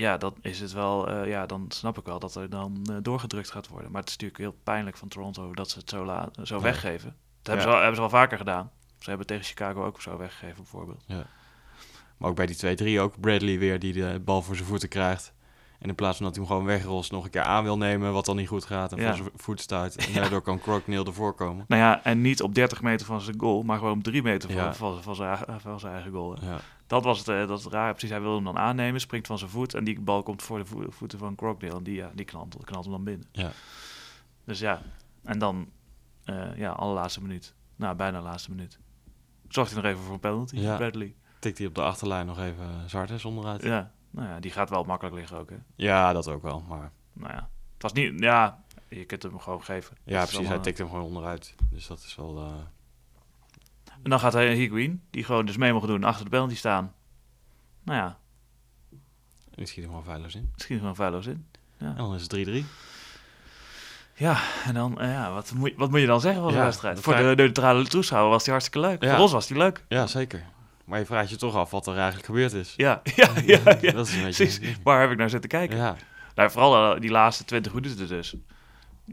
ja, 0.00 0.16
dan 0.16 0.34
is 0.40 0.60
het 0.60 0.72
wel, 0.72 1.10
uh, 1.10 1.28
ja, 1.28 1.46
dan 1.46 1.64
snap 1.68 1.98
ik 1.98 2.04
wel 2.04 2.18
dat 2.18 2.34
er 2.34 2.50
dan 2.50 2.86
uh, 2.90 2.96
doorgedrukt 3.02 3.50
gaat 3.50 3.68
worden. 3.68 3.90
Maar 3.90 4.00
het 4.00 4.10
is 4.10 4.16
natuurlijk 4.16 4.40
heel 4.40 4.60
pijnlijk 4.64 4.96
van 4.96 5.08
Toronto 5.08 5.54
dat 5.54 5.70
ze 5.70 5.78
het 5.78 5.90
zo, 5.90 6.04
laat, 6.04 6.38
zo 6.42 6.56
ja. 6.56 6.62
weggeven. 6.62 7.16
Dat 7.42 7.46
hebben, 7.46 7.56
ja. 7.56 7.60
ze 7.60 7.68
wel, 7.68 7.76
hebben 7.76 7.94
ze 7.94 8.00
wel 8.00 8.20
vaker 8.20 8.38
gedaan. 8.38 8.70
Ze 8.98 9.08
hebben 9.08 9.26
tegen 9.26 9.44
Chicago 9.44 9.84
ook 9.84 10.00
zo 10.00 10.16
weggegeven, 10.16 10.56
bijvoorbeeld. 10.56 11.04
Ja. 11.06 11.26
Maar 12.16 12.30
ook 12.30 12.36
bij 12.36 12.46
die 12.46 12.98
2-3 12.98 13.00
ook 13.00 13.20
Bradley 13.20 13.58
weer 13.58 13.78
die 13.78 13.92
de 13.92 14.20
bal 14.24 14.42
voor 14.42 14.56
zijn 14.56 14.68
voeten 14.68 14.88
krijgt. 14.88 15.32
En 15.80 15.88
in 15.88 15.94
plaats 15.94 16.16
van 16.16 16.26
dat 16.26 16.34
hij 16.36 16.44
hem 16.44 16.52
gewoon 16.54 16.68
wegrost, 16.68 17.10
nog 17.12 17.24
een 17.24 17.30
keer 17.30 17.42
aan 17.42 17.64
wil 17.64 17.76
nemen, 17.78 18.12
wat 18.12 18.24
dan 18.24 18.36
niet 18.36 18.48
goed 18.48 18.64
gaat 18.64 18.92
en 18.92 18.98
Ja. 18.98 19.06
voor 19.06 19.16
zijn 19.16 19.28
voet 19.36 19.60
stuit. 19.60 19.96
En 20.06 20.12
daardoor 20.12 20.40
kan 20.42 20.58
Crockneel 20.60 21.04
ervoor 21.06 21.34
komen. 21.34 21.64
Nou 21.68 21.82
ja, 21.82 22.04
en 22.04 22.20
niet 22.20 22.42
op 22.42 22.54
30 22.54 22.82
meter 22.82 23.06
van 23.06 23.20
zijn 23.20 23.40
goal, 23.40 23.62
maar 23.62 23.78
gewoon 23.78 23.96
op 23.96 24.02
3 24.02 24.22
meter 24.22 24.50
van, 24.52 24.62
Ja. 24.62 24.74
van, 24.74 25.02
van, 25.02 25.14
zijn, 25.14 25.28
eigen- 25.28 25.60
van 25.60 25.80
zijn 25.80 25.92
eigen 25.92 26.12
goal. 26.12 26.38
Dat 26.86 27.04
was 27.04 27.18
het, 27.18 27.28
eh, 27.28 27.46
dat 27.46 27.58
is 27.58 27.64
het 27.64 27.72
raar. 27.72 27.90
Precies, 27.90 28.10
hij 28.10 28.20
wil 28.20 28.34
hem 28.34 28.44
dan 28.44 28.58
aannemen, 28.58 29.00
springt 29.00 29.26
van 29.26 29.38
zijn 29.38 29.50
voet 29.50 29.74
en 29.74 29.84
die 29.84 30.00
bal 30.00 30.22
komt 30.22 30.42
voor 30.42 30.58
de 30.58 30.64
vo- 30.64 30.86
voeten 30.90 31.18
van 31.18 31.34
Crockdale. 31.34 31.76
En 31.76 31.82
die, 31.82 31.94
ja, 31.94 32.10
die 32.14 32.24
knalt, 32.24 32.56
knalt 32.64 32.84
hem 32.84 32.92
dan 32.94 33.04
binnen. 33.04 33.26
Ja. 33.32 33.50
Dus 34.44 34.58
ja, 34.58 34.82
en 35.24 35.38
dan, 35.38 35.68
eh 36.24 36.56
ja, 36.56 36.70
allerlaatste 36.70 37.22
minuut. 37.22 37.54
Nou, 37.76 37.96
bijna 37.96 38.20
laatste 38.20 38.50
minuut. 38.50 38.78
Zorgt 39.48 39.72
hij 39.72 39.82
nog 39.82 39.90
even 39.90 40.04
voor 40.04 40.14
een 40.14 40.20
penalty. 40.20 40.56
Bradley. 40.76 41.14
Tikt 41.38 41.58
hij 41.58 41.66
op 41.66 41.74
de 41.74 41.82
achterlijn 41.82 42.26
nog 42.26 42.38
even 42.38 42.64
uh, 42.64 42.70
Zartes 42.86 43.24
onderuit. 43.24 43.62
Ja. 43.62 43.90
Ja, 44.12 44.20
nou 44.20 44.28
ja, 44.34 44.40
die 44.40 44.50
gaat 44.50 44.70
wel 44.70 44.84
makkelijk 44.84 45.16
liggen 45.16 45.38
ook, 45.38 45.50
hè. 45.50 46.12
dat 46.12 46.28
ook 46.28 46.42
wel. 46.42 46.60
Maar 46.68 46.90
Nou 47.12 47.32
ja, 47.32 47.48
het 47.74 47.82
was 47.82 47.92
niet, 47.92 48.20
ja, 48.20 48.62
je 48.88 49.04
kunt 49.04 49.22
hem 49.22 49.38
gewoon 49.40 49.62
geven. 49.64 49.96
ja, 50.04 50.16
precies. 50.18 50.32
Hij 50.36 50.40
allemaal- 50.46 50.62
tikt 50.62 50.78
hem 50.78 50.88
gewoon 50.88 51.04
onderuit. 51.04 51.54
Dus 51.70 51.86
dat 51.86 51.98
is 51.98 52.16
wel... 52.16 52.36
eh, 52.38 52.52
En 54.02 54.10
dan 54.10 54.20
gaat 54.20 54.32
hij 54.32 54.54
Higuain, 54.54 55.02
die 55.10 55.24
gewoon 55.24 55.46
dus 55.46 55.56
mee 55.56 55.72
mag 55.72 55.86
doen, 55.86 56.04
achter 56.04 56.24
de 56.24 56.30
penalty 56.30 56.56
staan. 56.56 56.92
Nou 57.82 57.98
ja, 57.98 58.18
Die 59.50 59.66
schiet 59.66 59.78
hem 59.84 59.88
gewoon 59.88 60.04
veilig 60.04 60.34
in. 60.34 60.50
misschien 60.54 60.78
gewoon 60.78 60.94
feilloos 60.94 61.26
in. 61.26 61.46
En 61.78 61.94
dan 61.96 62.14
is 62.14 62.22
het 62.22 62.30
3-3. 62.30 62.64
Ja, 64.14 64.40
en 64.64 64.74
dan, 64.74 65.00
eh, 65.00 65.12
ja, 65.12 65.32
wat, 65.32 65.52
moet, 65.54 65.72
wat 65.76 65.90
moet 65.90 66.00
je 66.00 66.06
dan 66.06 66.20
zeggen 66.20 66.42
van 66.42 66.50
de 66.52 66.58
Ja, 66.58 66.64
wedstrijd? 66.64 67.00
Voor 67.00 67.16
de 67.16 67.32
neutrale 67.36 67.86
toeschouwer 67.86 68.30
was 68.30 68.42
die 68.44 68.52
hartstikke 68.52 68.86
leuk. 68.88 69.02
Ja. 69.02 69.10
Voor 69.10 69.18
ons 69.22 69.32
was 69.32 69.46
die 69.46 69.56
leuk. 69.56 69.84
Ja, 69.88 70.06
zeker. 70.06 70.44
Maar 70.90 70.98
je 70.98 71.04
vraagt 71.06 71.30
je 71.30 71.36
toch 71.36 71.54
af 71.54 71.70
wat 71.70 71.86
er 71.86 71.94
eigenlijk 71.96 72.24
gebeurd 72.26 72.52
is. 72.52 72.74
Ja, 72.76 73.00
ja, 73.16 73.30
ja. 73.44 73.60
ja. 73.80 73.92
Dat 73.92 74.06
is 74.06 74.14
een 74.14 74.22
beetje... 74.22 74.44
Precies. 74.44 74.76
Waar 74.82 75.00
heb 75.00 75.10
ik 75.10 75.16
naar 75.16 75.30
zitten 75.30 75.50
kijken? 75.50 75.76
Ja, 75.76 75.96
Nou, 76.34 76.50
vooral 76.50 76.94
eh, 76.94 77.00
die 77.00 77.10
laatste 77.10 77.44
20 77.44 77.74
minuten 77.74 78.08
dus. 78.08 78.36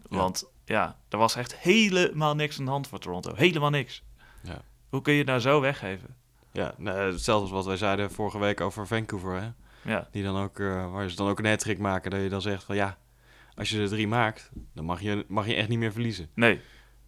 Want 0.09 0.51
ja, 0.65 0.97
er 1.09 1.17
was 1.17 1.35
echt 1.35 1.55
helemaal 1.55 2.35
niks 2.35 2.59
aan 2.59 2.65
de 2.65 2.71
hand 2.71 2.87
voor 2.87 2.99
Toronto. 2.99 3.33
Helemaal 3.35 3.69
niks. 3.69 4.03
Ja. 4.43 4.61
Hoe 4.89 5.01
kun 5.01 5.13
je 5.13 5.19
het 5.19 5.27
nou 5.27 5.39
zo 5.39 5.61
weggeven? 5.61 6.15
ja 6.51 6.73
nou, 6.77 7.11
hetzelfde 7.11 7.41
als 7.43 7.51
wat 7.51 7.65
wij 7.65 7.77
zeiden 7.77 8.11
vorige 8.11 8.39
week 8.39 8.61
over 8.61 8.87
Vancouver. 8.87 9.41
Hè? 9.41 9.49
Ja, 9.91 10.07
Die 10.11 10.23
dan 10.23 10.37
ook, 10.43 10.59
eh, 10.59 10.91
waar 10.91 11.09
ze 11.09 11.15
dan 11.15 11.27
ook 11.27 11.39
een 11.39 11.45
hat 11.45 11.77
maken. 11.77 12.11
Dat 12.11 12.21
je 12.21 12.29
dan 12.29 12.41
zegt 12.41 12.63
van 12.63 12.75
ja, 12.75 12.97
als 13.55 13.69
je 13.69 13.81
er 13.81 13.87
drie 13.87 14.07
maakt, 14.07 14.49
dan 14.73 14.85
mag 14.85 15.01
je, 15.01 15.25
mag 15.27 15.47
je 15.47 15.53
echt 15.55 15.67
niet 15.67 15.79
meer 15.79 15.91
verliezen. 15.91 16.29
nee. 16.33 16.61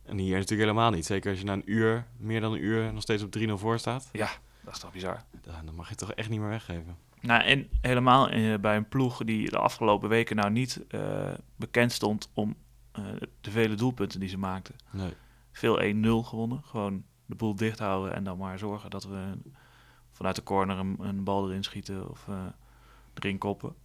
En 0.05 0.17
hier 0.17 0.33
natuurlijk 0.33 0.69
helemaal 0.69 0.91
niet. 0.91 1.05
Zeker 1.05 1.29
als 1.29 1.39
je 1.39 1.45
na 1.45 1.53
een 1.53 1.71
uur, 1.71 2.05
meer 2.17 2.41
dan 2.41 2.53
een 2.53 2.63
uur, 2.63 2.93
nog 2.93 3.01
steeds 3.01 3.23
op 3.23 3.31
3-0 3.37 3.57
voor 3.57 3.79
staat. 3.79 4.09
Ja, 4.11 4.29
dat 4.69 4.77
is 4.77 4.83
toch 4.83 4.93
bizar. 4.93 5.23
Dan 5.41 5.65
dan 5.65 5.75
mag 5.75 5.85
je 5.85 5.91
het 5.91 5.99
toch 5.99 6.13
echt 6.13 6.29
niet 6.29 6.39
meer 6.39 6.49
weggeven. 6.49 6.97
Nou, 7.21 7.43
en 7.43 7.69
helemaal 7.81 8.29
eh, 8.29 8.59
bij 8.59 8.75
een 8.75 8.89
ploeg 8.89 9.23
die 9.23 9.49
de 9.49 9.57
afgelopen 9.57 10.09
weken 10.09 10.35
nou 10.35 10.51
niet 10.51 10.87
eh, 10.87 11.33
bekend 11.55 11.91
stond 11.91 12.29
om 12.33 12.55
eh, 12.91 13.03
de 13.41 13.51
vele 13.51 13.75
doelpunten 13.75 14.19
die 14.19 14.29
ze 14.29 14.37
maakten. 14.37 14.75
Nee. 14.91 15.13
Veel 15.51 15.81
1-0 16.23 16.27
gewonnen. 16.27 16.63
Gewoon 16.63 17.03
de 17.25 17.35
boel 17.35 17.55
dicht 17.55 17.79
houden 17.79 18.13
en 18.13 18.23
dan 18.23 18.37
maar 18.37 18.59
zorgen 18.59 18.89
dat 18.89 19.03
we 19.03 19.37
vanuit 20.11 20.35
de 20.35 20.43
corner 20.43 20.77
een, 20.77 20.95
een 20.99 21.23
bal 21.23 21.49
erin 21.49 21.63
schieten 21.63 22.09
of 22.09 22.27
eh, 22.27 22.45
erin 23.13 23.37
koppen. 23.37 23.75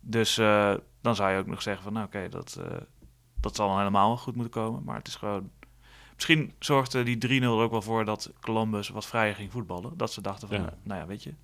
Dus 0.00 0.38
eh, 0.38 0.74
dan 1.00 1.14
zou 1.16 1.32
je 1.32 1.38
ook 1.38 1.46
nog 1.46 1.62
zeggen 1.62 1.82
van, 1.82 1.92
nou 1.92 2.06
oké, 2.06 2.28
dat, 2.28 2.58
eh, 2.60 2.76
dat 3.40 3.56
zal 3.56 3.68
dan 3.68 3.78
helemaal 3.78 4.08
wel 4.08 4.16
goed 4.16 4.34
moeten 4.34 4.62
komen. 4.62 4.84
Maar 4.84 4.96
het 4.96 5.08
is 5.08 5.16
gewoon... 5.16 5.50
Misschien 6.26 6.52
zorgde 6.58 7.02
die 7.02 7.40
3-0 7.40 7.42
er 7.42 7.48
ook 7.50 7.70
wel 7.70 7.82
voor 7.82 8.04
dat 8.04 8.32
Columbus 8.40 8.88
wat 8.88 9.06
vrijer 9.06 9.34
ging 9.34 9.50
voetballen. 9.52 9.96
Dat 9.96 10.12
ze 10.12 10.20
dachten 10.20 10.48
van, 10.48 10.56
Ja. 10.56 10.66
eh, 10.66 10.72
nou 10.82 11.00
ja, 11.00 11.06
weet 11.06 11.22
je, 11.22 11.34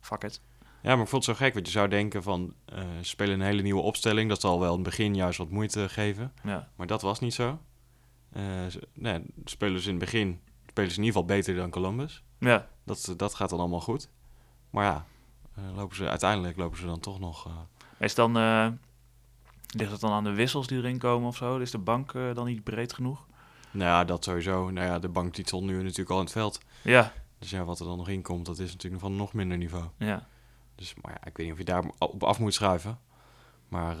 fuck 0.00 0.22
it. 0.24 0.40
Ja, 0.82 0.92
maar 0.94 1.02
ik 1.02 1.08
vond 1.08 1.26
het 1.26 1.36
zo 1.36 1.44
gek. 1.44 1.54
Want 1.54 1.66
je 1.66 1.72
zou 1.72 1.88
denken 1.88 2.22
van, 2.22 2.54
eh, 2.64 2.78
ze 2.98 3.04
spelen 3.04 3.34
een 3.40 3.46
hele 3.46 3.62
nieuwe 3.62 3.80
opstelling. 3.80 4.28
Dat 4.28 4.40
zal 4.40 4.60
wel 4.60 4.68
in 4.70 4.74
het 4.80 4.82
begin 4.88 5.14
juist 5.14 5.38
wat 5.38 5.50
moeite 5.50 5.88
geven. 5.88 6.32
Ja, 6.44 6.68
Maar 6.76 6.86
dat 6.86 7.02
was 7.02 7.20
niet 7.20 7.34
zo. 7.34 7.58
Eh 8.32 8.42
ze, 8.70 8.88
nee, 8.92 9.20
spelen 9.44 9.80
ze 9.80 9.86
in 9.90 9.94
het 9.94 10.04
begin 10.04 10.40
spelen 10.66 10.90
ze 10.90 10.96
in 10.98 11.04
ieder 11.04 11.20
geval 11.20 11.36
beter 11.36 11.54
dan 11.54 11.70
Columbus. 11.70 12.22
ja, 12.38 12.68
Dat, 12.84 13.14
dat 13.16 13.34
gaat 13.34 13.50
dan 13.50 13.58
allemaal 13.58 13.80
goed. 13.80 14.08
Maar 14.70 14.84
ja, 14.84 15.06
eh, 15.54 15.62
lopen 15.76 15.96
ze, 15.96 16.08
uiteindelijk 16.08 16.56
lopen 16.56 16.78
ze 16.78 16.86
dan 16.86 17.00
toch 17.00 17.18
nog... 17.18 17.46
eh, 17.46 17.52
is 17.98 18.14
dan... 18.14 18.36
eh, 18.36 18.68
ligt 19.76 19.90
het 19.90 20.00
dan 20.00 20.10
aan 20.12 20.24
de 20.24 20.34
wissels 20.34 20.66
die 20.66 20.78
erin 20.78 20.98
komen 20.98 21.28
of 21.28 21.36
zo? 21.36 21.58
Is 21.58 21.70
de 21.70 21.78
bank 21.78 22.14
eh, 22.14 22.34
dan 22.34 22.46
niet 22.46 22.64
breed 22.64 22.92
genoeg? 22.92 23.26
Nou 23.70 23.90
ja, 23.90 24.04
dat 24.04 24.24
sowieso. 24.24 24.70
Nou 24.70 24.86
ja, 24.86 24.98
de 24.98 25.08
bank 25.08 25.34
die 25.34 25.46
stond 25.46 25.66
nu 25.66 25.82
natuurlijk 25.82 26.10
al 26.10 26.16
in 26.18 26.22
het 26.24 26.32
veld. 26.32 26.60
Ja, 26.82 27.12
Dus 27.38 27.50
ja, 27.50 27.64
wat 27.64 27.80
er 27.80 27.86
dan 27.86 27.96
nog 27.96 28.08
in 28.08 28.22
komt, 28.22 28.46
dat 28.46 28.58
is 28.58 28.72
natuurlijk 28.72 29.02
van 29.02 29.16
nog 29.16 29.32
minder 29.32 29.56
niveau. 29.58 29.84
ja. 29.98 30.26
Dus 30.74 30.94
maar 31.02 31.12
ja, 31.12 31.26
ik 31.26 31.36
weet 31.36 31.46
niet 31.46 31.52
of 31.52 31.58
je 31.58 31.64
daar 31.64 31.84
op 31.98 32.22
af 32.22 32.38
moet 32.38 32.54
schuiven. 32.54 32.98
Maar 33.68 33.92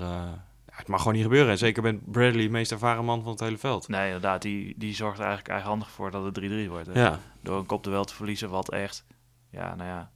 ja, 0.66 0.74
het 0.76 0.88
mag 0.88 0.98
gewoon 0.98 1.14
niet 1.14 1.22
gebeuren. 1.22 1.50
En 1.50 1.58
zeker 1.58 1.82
met 1.82 2.10
Bradley, 2.12 2.42
de 2.44 2.48
meest 2.50 2.72
ervaren 2.72 3.04
man 3.04 3.22
van 3.22 3.30
het 3.30 3.40
hele 3.40 3.58
veld. 3.58 3.88
Nee, 3.88 4.06
inderdaad, 4.06 4.42
die, 4.42 4.74
die 4.76 4.94
zorgt 4.94 5.16
er 5.18 5.24
eigenlijk 5.24 5.48
eigenhandig 5.50 5.90
voor 5.90 6.10
dat 6.10 6.24
het 6.24 6.40
3-3 6.66 6.68
wordt. 6.68 6.86
hè. 6.86 7.00
Ja, 7.02 7.20
Door 7.40 7.58
een 7.58 7.66
kopduel 7.66 8.04
te 8.04 8.14
verliezen, 8.14 8.50
wat 8.50 8.70
echt, 8.70 9.04
ja, 9.50 9.74
nou 9.74 9.88
ja, 9.88 10.10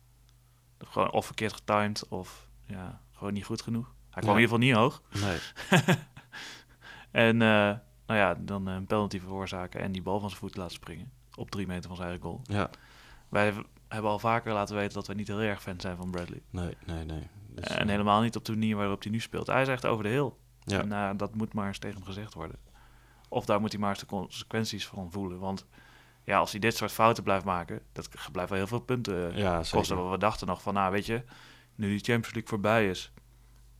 gewoon 0.78 1.12
of 1.12 1.26
verkeerd 1.26 1.52
getimed 1.52 2.08
of 2.08 2.48
ja, 2.66 3.00
gewoon 3.12 3.32
niet 3.32 3.44
goed 3.44 3.62
genoeg. 3.62 3.94
Hij 4.10 4.22
kwam 4.22 4.38
Ja. 4.38 4.40
in 4.40 4.50
ieder 4.50 4.68
geval 4.68 4.86
niet 4.88 4.92
hoog. 4.92 5.02
nee. 5.20 5.38
En 7.10 7.42
eh, 7.42 7.72
nou 8.06 8.18
ja, 8.18 8.34
dan 8.34 8.66
een 8.66 8.86
penalty 8.86 9.20
veroorzaken 9.20 9.80
en 9.80 9.92
die 9.92 10.02
bal 10.02 10.20
van 10.20 10.28
zijn 10.28 10.40
voet 10.40 10.56
laten 10.56 10.74
springen. 10.74 11.12
Op 11.34 11.50
drie 11.50 11.66
meter 11.66 11.86
van 11.86 11.96
zijn 11.96 12.08
eigen 12.08 12.26
goal. 12.26 12.40
Ja, 12.42 12.70
Wij 13.28 13.52
hebben 13.88 14.10
al 14.10 14.18
vaker 14.18 14.52
laten 14.52 14.76
weten 14.76 14.94
dat 14.94 15.06
wij 15.06 15.16
niet 15.16 15.28
heel 15.28 15.40
erg 15.40 15.62
fan 15.62 15.80
zijn 15.80 15.96
van 15.96 16.10
Bradley. 16.10 16.42
nee, 16.50 16.76
nee, 16.86 17.04
nee. 17.04 17.28
Dus, 17.48 17.68
en 17.68 17.82
eh, 17.82 17.88
helemaal 17.88 18.20
niet 18.22 18.36
op 18.36 18.44
de 18.44 18.52
manier 18.52 18.76
waarop 18.76 19.02
hij 19.02 19.12
nu 19.12 19.20
speelt. 19.20 19.46
Hij 19.46 19.62
is 19.62 19.68
echt 19.68 19.86
over 19.86 20.04
de 20.04 20.10
heel. 20.10 20.38
Ja. 20.64 20.80
En 20.80 20.92
eh, 20.92 21.10
dat 21.16 21.34
moet 21.34 21.52
maar 21.54 21.66
eens 21.66 21.78
tegen 21.78 21.96
hem 21.96 22.06
gezegd 22.06 22.34
worden. 22.34 22.58
Of 23.28 23.44
daar 23.44 23.60
moet 23.60 23.72
hij 23.72 23.80
maar 23.80 23.90
eens 23.90 23.98
de 23.98 24.06
consequenties 24.06 24.86
van 24.86 25.10
voelen. 25.12 25.38
Want 25.38 25.66
ja, 26.24 26.38
als 26.38 26.50
hij 26.50 26.60
dit 26.60 26.76
soort 26.76 26.92
fouten 26.92 27.22
blijft 27.22 27.44
maken, 27.44 27.82
dat 27.92 28.08
blijft 28.32 28.50
wel 28.50 28.58
heel 28.58 28.68
veel 28.68 28.80
punten 28.80 29.32
eh, 29.32 29.38
ja, 29.38 29.56
kosten. 29.56 29.84
zeker. 29.84 30.10
We 30.10 30.18
dachten 30.18 30.46
nog 30.46 30.62
van, 30.62 30.74
nou 30.74 30.92
weet 30.92 31.06
je, 31.06 31.24
nu 31.74 31.88
die 31.88 31.98
Champions 31.98 32.32
League 32.32 32.48
voorbij 32.48 32.88
is, 32.88 33.12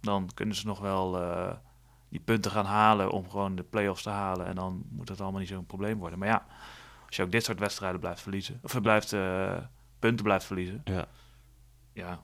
dan 0.01 0.31
kunnen 0.35 0.55
ze 0.57 0.67
nog 0.67 0.79
wel 0.79 1.21
eh, 1.21 1.53
die 2.13 2.21
punten 2.21 2.51
gaan 2.51 2.65
halen 2.65 3.11
om 3.11 3.31
gewoon 3.31 3.55
de 3.55 3.63
play-offs 3.63 4.03
te 4.03 4.11
halen. 4.11 4.47
En 4.47 4.55
dan 4.55 4.83
moet 4.89 5.09
het 5.09 5.21
allemaal 5.21 5.41
niet 5.41 5.49
zo'n 5.49 5.67
probleem 5.67 5.99
worden. 5.99 6.19
Maar 6.19 6.29
ja, 6.29 6.47
als 7.07 7.17
je 7.17 7.23
ook 7.23 7.31
dit 7.33 7.45
soort 7.45 7.59
wedstrijden 7.59 8.01
blijft 8.01 8.21
verliezen, 8.21 8.59
of 8.63 8.81
blijft, 8.81 9.13
eh, 9.13 9.57
punten 9.99 10.25
blijft 10.25 10.45
verliezen, 10.45 10.81
Ja, 10.85 11.07
ja, 11.93 12.23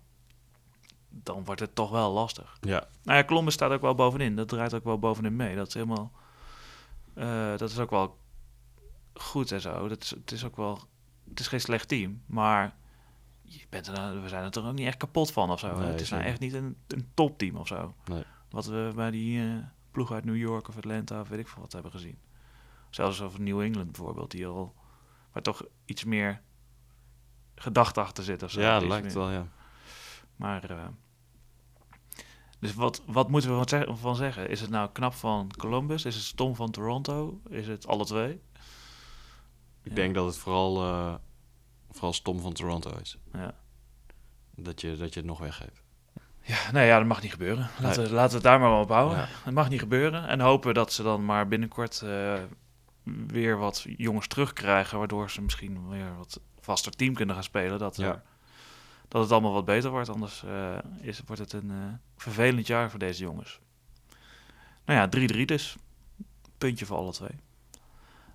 dan 1.08 1.44
wordt 1.44 1.60
het 1.60 1.74
toch 1.74 1.90
wel 1.90 2.12
lastig. 2.12 2.56
ja, 2.60 2.86
Nou 3.02 3.18
ja, 3.18 3.24
Columbus 3.24 3.54
staat 3.54 3.70
ook 3.70 3.80
wel 3.80 3.94
bovenin. 3.94 4.36
Dat 4.36 4.48
draait 4.48 4.74
ook 4.74 4.84
wel 4.84 4.98
bovenin 4.98 5.36
mee. 5.36 5.56
Dat 5.56 5.66
is 5.68 5.74
helemaal... 5.74 6.12
eh, 7.14 7.56
dat 7.56 7.70
is 7.70 7.78
ook 7.78 7.90
wel 7.90 8.18
goed 9.14 9.52
en 9.52 9.60
zo. 9.60 9.88
Dat 9.88 10.02
is, 10.02 10.10
het 10.10 10.32
is 10.32 10.44
ook 10.44 10.56
wel... 10.56 10.78
Het 11.28 11.40
is 11.40 11.48
geen 11.48 11.60
slecht 11.60 11.88
team, 11.88 12.22
maar... 12.26 12.74
Je 13.42 13.64
bent 13.68 13.86
er, 13.86 13.92
nou- 13.92 14.20
we 14.20 14.28
zijn 14.28 14.44
er 14.44 14.50
toch 14.50 14.66
ook 14.66 14.74
niet 14.74 14.86
echt 14.86 14.96
kapot 14.96 15.32
van 15.32 15.50
of 15.50 15.58
zo. 15.60 15.78
Nee, 15.78 15.88
het 15.90 16.00
is 16.00 16.10
nou 16.10 16.22
echt 16.22 16.40
niet 16.40 16.52
een, 16.52 16.76
een 16.86 17.08
topteam 17.14 17.56
of 17.56 17.66
zo. 17.66 17.94
Nee. 18.04 18.24
Wat 18.50 18.66
we 18.66 18.92
bij 18.94 19.10
die 19.10 19.40
eh, 19.40 19.56
ploeg 19.98 20.12
uit 20.12 20.24
New 20.24 20.36
York 20.36 20.68
of 20.68 20.76
Atlanta 20.76 21.20
of 21.20 21.28
weet 21.28 21.38
ik 21.38 21.48
veel 21.48 21.62
wat 21.62 21.72
hebben 21.72 21.90
gezien. 21.90 22.18
Zelfs 22.90 23.22
over 23.22 23.40
New 23.40 23.60
England 23.60 23.92
bijvoorbeeld, 23.92 24.30
die 24.30 24.46
al... 24.46 24.74
Waar 25.32 25.42
toch 25.42 25.62
iets 25.84 26.04
meer 26.04 26.40
gedachte 27.54 28.00
achter 28.00 28.24
zit 28.24 28.42
of 28.42 28.50
zo. 28.50 28.60
ja 28.60 28.78
dat 28.78 28.88
lijkt 28.88 29.04
meer- 29.06 29.14
wel, 29.14 29.30
ja. 29.30 29.46
maar. 30.36 30.70
eh, 30.70 30.86
dus 32.58 32.74
wat, 32.74 33.02
wat 33.06 33.28
moeten 33.28 33.50
we 33.50 33.56
van 33.56 33.68
zeg- 33.68 33.98
van 33.98 34.16
zeggen? 34.16 34.48
Is 34.48 34.60
het 34.60 34.70
nou 34.70 34.90
knap 34.92 35.12
van 35.14 35.50
Columbus? 35.56 36.04
Is 36.04 36.14
het 36.14 36.24
stom 36.24 36.54
van 36.56 36.70
Toronto? 36.70 37.40
Is 37.48 37.66
het 37.68 37.86
alle 37.86 38.04
twee? 38.04 38.32
Ik 39.82 39.90
Ja. 39.90 39.94
denk 39.94 40.14
dat 40.14 40.26
het 40.26 40.36
vooral, 40.36 40.82
eh, 40.82 41.14
vooral 41.90 42.12
stom 42.12 42.40
van 42.40 42.52
Toronto 42.52 42.96
is. 42.96 43.18
Ja. 43.32 43.54
Dat 44.56 44.80
je, 44.80 44.96
dat 44.96 45.14
je 45.14 45.20
het 45.20 45.28
nog 45.28 45.38
weggeeft. 45.38 45.82
Ja, 46.48 46.70
nee, 46.72 46.86
ja, 46.86 46.98
dat 46.98 47.06
mag 47.06 47.22
niet 47.22 47.30
gebeuren. 47.32 47.68
Laten, 47.80 48.02
we- 48.02 48.10
laten 48.10 48.28
we 48.28 48.34
het 48.34 48.42
daar 48.44 48.60
maar 48.60 48.80
op 48.80 48.88
houden. 48.88 49.18
Ja. 49.18 49.28
Het 49.44 49.54
mag 49.54 49.68
niet 49.68 49.80
gebeuren. 49.80 50.28
En 50.28 50.40
hopen 50.40 50.74
dat 50.74 50.92
ze 50.92 51.02
dan 51.02 51.24
maar 51.24 51.48
binnenkort 51.48 52.02
eh, 52.02 52.34
weer 53.26 53.58
wat 53.58 53.84
jongens 53.96 54.26
terugkrijgen. 54.26 54.98
Waardoor 54.98 55.30
ze 55.30 55.42
misschien 55.42 55.88
weer 55.88 56.16
wat 56.16 56.40
vaster 56.60 56.92
team 56.92 57.14
kunnen 57.14 57.34
gaan 57.34 57.44
spelen. 57.44 57.78
Dat, 57.78 57.96
Ja. 57.96 58.06
er- 58.08 58.22
dat 59.08 59.22
het 59.22 59.32
allemaal 59.32 59.52
wat 59.52 59.64
beter 59.64 59.90
wordt. 59.90 60.08
Anders 60.08 60.42
eh, 60.44 60.78
is, 61.00 61.22
wordt 61.26 61.40
het 61.42 61.52
een 61.52 61.70
eh, 61.70 61.76
vervelend 62.16 62.66
jaar 62.66 62.90
voor 62.90 62.98
deze 62.98 63.22
jongens. 63.22 63.58
Nou 64.84 64.98
ja, 65.00 65.08
3-3 65.08 65.44
dus. 65.44 65.76
Puntje 66.58 66.86
voor 66.86 66.96
alle 66.96 67.12
twee. 67.12 67.30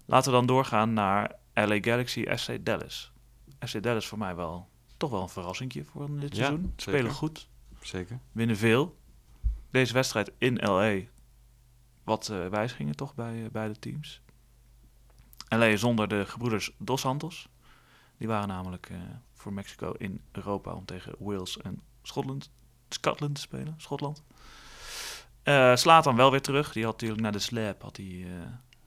Laten 0.06 0.32
we 0.32 0.38
dan 0.38 0.46
doorgaan 0.46 0.94
naar 0.94 1.32
LA 1.54 1.78
Galaxy 1.82 2.26
SC 2.36 2.66
Dallas. 2.66 3.12
SC 3.60 3.84
Dallas 3.84 4.08
voor 4.08 4.18
mij 4.18 4.36
wel 4.36 4.68
toch 4.98 5.10
wel 5.10 5.22
een 5.22 5.30
verrassingje 5.30 5.84
voor 5.86 6.20
dit 6.20 6.36
Ja, 6.36 6.44
seizoen. 6.46 6.74
Spelen 6.76 7.00
zeker. 7.00 7.16
goed 7.16 7.48
Zeker. 7.84 8.20
winnen 8.32 8.58
veel. 8.58 8.98
Deze 9.72 9.94
wedstrijd 9.94 10.32
in 10.38 10.56
LA. 10.62 11.00
Wat 12.04 12.30
eh, 12.30 12.48
wijzigingen 12.48 12.96
toch 12.96 13.16
bij 13.16 13.44
eh, 13.44 13.50
beide 13.52 13.80
teams. 13.80 14.22
LA 15.50 15.76
zonder 15.76 16.08
de 16.08 16.26
gebroeders 16.26 16.72
Dos 16.78 17.02
Santos. 17.02 17.48
Die 18.18 18.28
waren 18.28 18.48
namelijk 18.48 18.90
eh, 18.90 18.98
voor 19.34 19.54
Mexico 19.54 19.92
in 19.98 20.22
Europa 20.32 20.74
om 20.74 20.86
tegen 20.86 21.16
Wales 21.20 21.58
en 21.58 21.80
Schotland, 22.04 22.52
Scotland 22.90 23.36
te 23.36 23.42
spelen. 23.42 23.74
Schotland. 23.78 24.24
Slaat 25.74 26.04
dan 26.04 26.16
wel 26.16 26.32
weer 26.32 26.42
terug. 26.42 26.72
Die 26.74 26.84
had 26.84 26.92
natuurlijk 26.94 27.22
na 27.22 27.32
de 27.32 27.40
slap 27.40 27.82
had 27.82 27.98
hij, 27.98 28.28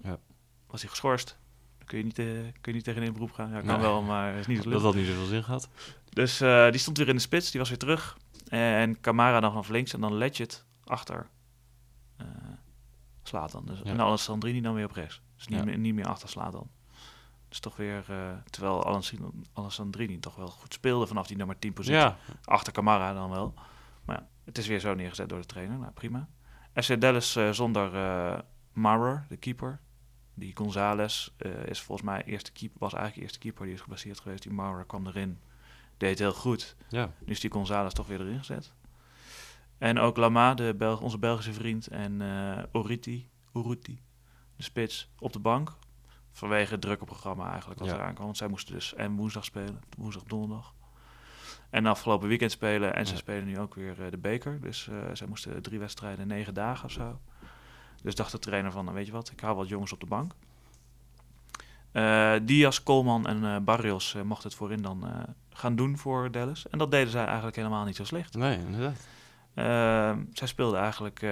Ja. 0.02 0.18
was 0.66 0.80
hij 0.80 0.90
geschorst. 0.90 1.38
Dan 1.78 1.86
kun 1.86 1.98
je 1.98 2.04
niet, 2.04 2.14
kun 2.14 2.52
je 2.62 2.72
niet 2.72 2.84
tegen 2.84 3.02
in 3.02 3.12
beroep 3.12 3.32
gaan. 3.32 3.50
Ja, 3.50 3.56
kan 3.58 3.66
Nee. 3.66 3.78
wel, 3.78 4.02
maar 4.02 4.34
is 4.34 4.46
niet 4.46 4.62
zo 4.62 4.70
Dat 4.70 4.82
had 4.82 4.94
niet 4.94 5.06
zoveel 5.06 5.26
zin 5.26 5.44
gehad. 5.44 5.68
dus 6.10 6.38
die 6.70 6.78
stond 6.80 6.98
weer 6.98 7.08
in 7.08 7.14
de 7.14 7.20
spits, 7.20 7.50
die 7.50 7.60
was 7.60 7.68
weer 7.68 7.78
terug. 7.78 8.16
En 8.48 9.00
Camara 9.00 9.40
dan 9.40 9.50
vanaf 9.50 9.68
links 9.68 9.92
en 9.92 10.00
dan 10.00 10.14
Legend 10.14 10.66
achter 10.84 11.28
eh 12.16 12.26
slaat 13.22 13.52
dan. 13.52 13.64
Dus, 13.66 13.78
Ja. 13.78 13.84
En 13.84 14.00
Alessandrini 14.00 14.60
dan 14.60 14.74
weer 14.74 14.84
op 14.84 14.92
rechts. 14.92 15.20
Dus 15.36 15.46
niet, 15.48 15.58
Ja. 15.58 15.64
meer, 15.64 15.78
niet 15.78 15.94
meer 15.94 16.06
achter 16.06 16.28
slaat 16.28 16.52
dan. 16.52 16.70
Dus 17.48 17.60
toch 17.60 17.76
weer, 17.76 18.04
eh, 18.08 18.32
terwijl 18.50 18.84
Alessandrini- 19.52 20.18
toch 20.18 20.34
wel 20.36 20.46
goed 20.48 20.72
speelde 20.72 21.06
vanaf 21.06 21.26
die 21.26 21.36
nummer 21.36 21.58
10 21.58 21.72
positie. 21.72 21.98
Ja, 21.98 22.16
Achter 22.44 22.72
Camara 22.72 23.12
dan 23.12 23.30
wel. 23.30 23.54
Maar 24.04 24.16
ja, 24.16 24.28
het 24.44 24.58
is 24.58 24.66
weer 24.66 24.80
zo 24.80 24.94
neergezet 24.94 25.28
door 25.28 25.40
de 25.40 25.46
trainer. 25.46 25.78
Nou, 25.78 25.92
prima. 25.92 26.28
SC 26.74 27.00
Dallas 27.00 27.36
eh, 27.36 27.50
zonder 27.50 27.90
Maurer, 28.72 29.24
de 29.28 29.36
keeper. 29.36 29.80
Die 30.34 30.56
Gonzales 30.56 31.34
is 31.64 31.80
volgens 31.80 32.08
mij 32.08 32.24
eerste 32.24 32.52
keeper, 32.52 32.78
was 32.78 32.92
eigenlijk 32.92 33.22
eerste 33.22 33.38
keeper. 33.38 33.64
Die 33.64 33.74
is 33.74 33.80
gebaseerd 33.80 34.20
geweest. 34.20 34.42
Die 34.42 34.52
Maurer 34.52 34.84
kwam 34.84 35.06
erin. 35.06 35.38
Deed 35.96 36.18
heel 36.18 36.32
goed. 36.32 36.76
Ja, 36.88 37.10
Nu 37.24 37.32
is 37.32 37.40
die 37.40 37.50
Gonzales 37.50 37.92
toch 37.92 38.06
weer 38.06 38.20
erin 38.20 38.38
gezet. 38.38 38.72
En 39.78 39.98
ook 39.98 40.16
Lama, 40.16 40.54
de 40.54 40.74
Belg, 40.76 41.00
onze 41.00 41.18
Belgische 41.18 41.52
vriend. 41.52 41.86
En 41.86 42.22
eh 42.22 42.62
Oriti, 42.72 43.28
Uruti, 43.54 44.00
de 44.56 44.62
spits, 44.62 45.10
op 45.18 45.32
de 45.32 45.38
bank. 45.38 45.72
Vanwege 46.32 46.72
het 46.72 46.80
drukke 46.80 47.04
programma 47.04 47.50
eigenlijk 47.50 47.80
wat 47.80 47.88
Ja. 47.88 47.94
eraan 47.94 48.12
kwam. 48.14 48.24
Want 48.24 48.36
zij 48.36 48.48
moesten 48.48 48.74
dus 48.74 48.94
en 48.94 49.16
woensdag 49.16 49.44
spelen. 49.44 49.80
Woensdag, 49.98 50.22
donderdag. 50.22 50.74
En 51.70 51.86
afgelopen 51.86 52.28
weekend 52.28 52.50
spelen. 52.50 52.94
En 52.94 53.06
ze 53.06 53.16
spelen 53.16 53.44
nu 53.44 53.58
ook 53.58 53.74
weer 53.74 54.04
eh, 54.04 54.10
de 54.10 54.18
beker. 54.18 54.60
Dus 54.60 54.88
eh, 54.88 54.96
zij 55.12 55.26
moesten 55.26 55.62
drie 55.62 55.78
wedstrijden 55.78 56.20
in 56.20 56.26
negen 56.26 56.54
dagen 56.54 56.84
of 56.84 56.90
zo. 56.90 57.20
Dus 58.02 58.14
dacht 58.14 58.32
de 58.32 58.38
trainer 58.38 58.72
van, 58.72 58.84
nou, 58.84 58.96
weet 58.96 59.06
je 59.06 59.12
wat, 59.12 59.30
ik 59.30 59.40
hou 59.40 59.56
wat 59.56 59.68
jongens 59.68 59.92
op 59.92 60.00
de 60.00 60.06
bank. 60.06 60.32
Eh 61.96 62.34
Diaz, 62.42 62.82
Coleman 62.82 63.26
en 63.26 63.44
eh, 63.44 63.56
Barrios 63.60 64.14
eh, 64.14 64.22
mochten 64.22 64.48
het 64.48 64.58
voorin 64.58 64.82
dan 64.82 65.04
gaan 65.50 65.76
doen 65.76 65.98
voor 65.98 66.30
Dallas. 66.30 66.68
En 66.68 66.78
dat 66.78 66.90
deden 66.90 67.10
zij 67.10 67.24
eigenlijk 67.24 67.56
helemaal 67.56 67.84
niet 67.84 67.96
zo 67.96 68.04
slecht. 68.04 68.34
nee, 68.34 68.58
inderdaad. 68.58 68.98
Zij 70.32 70.46
speelden 70.46 70.80
eigenlijk 70.80 71.26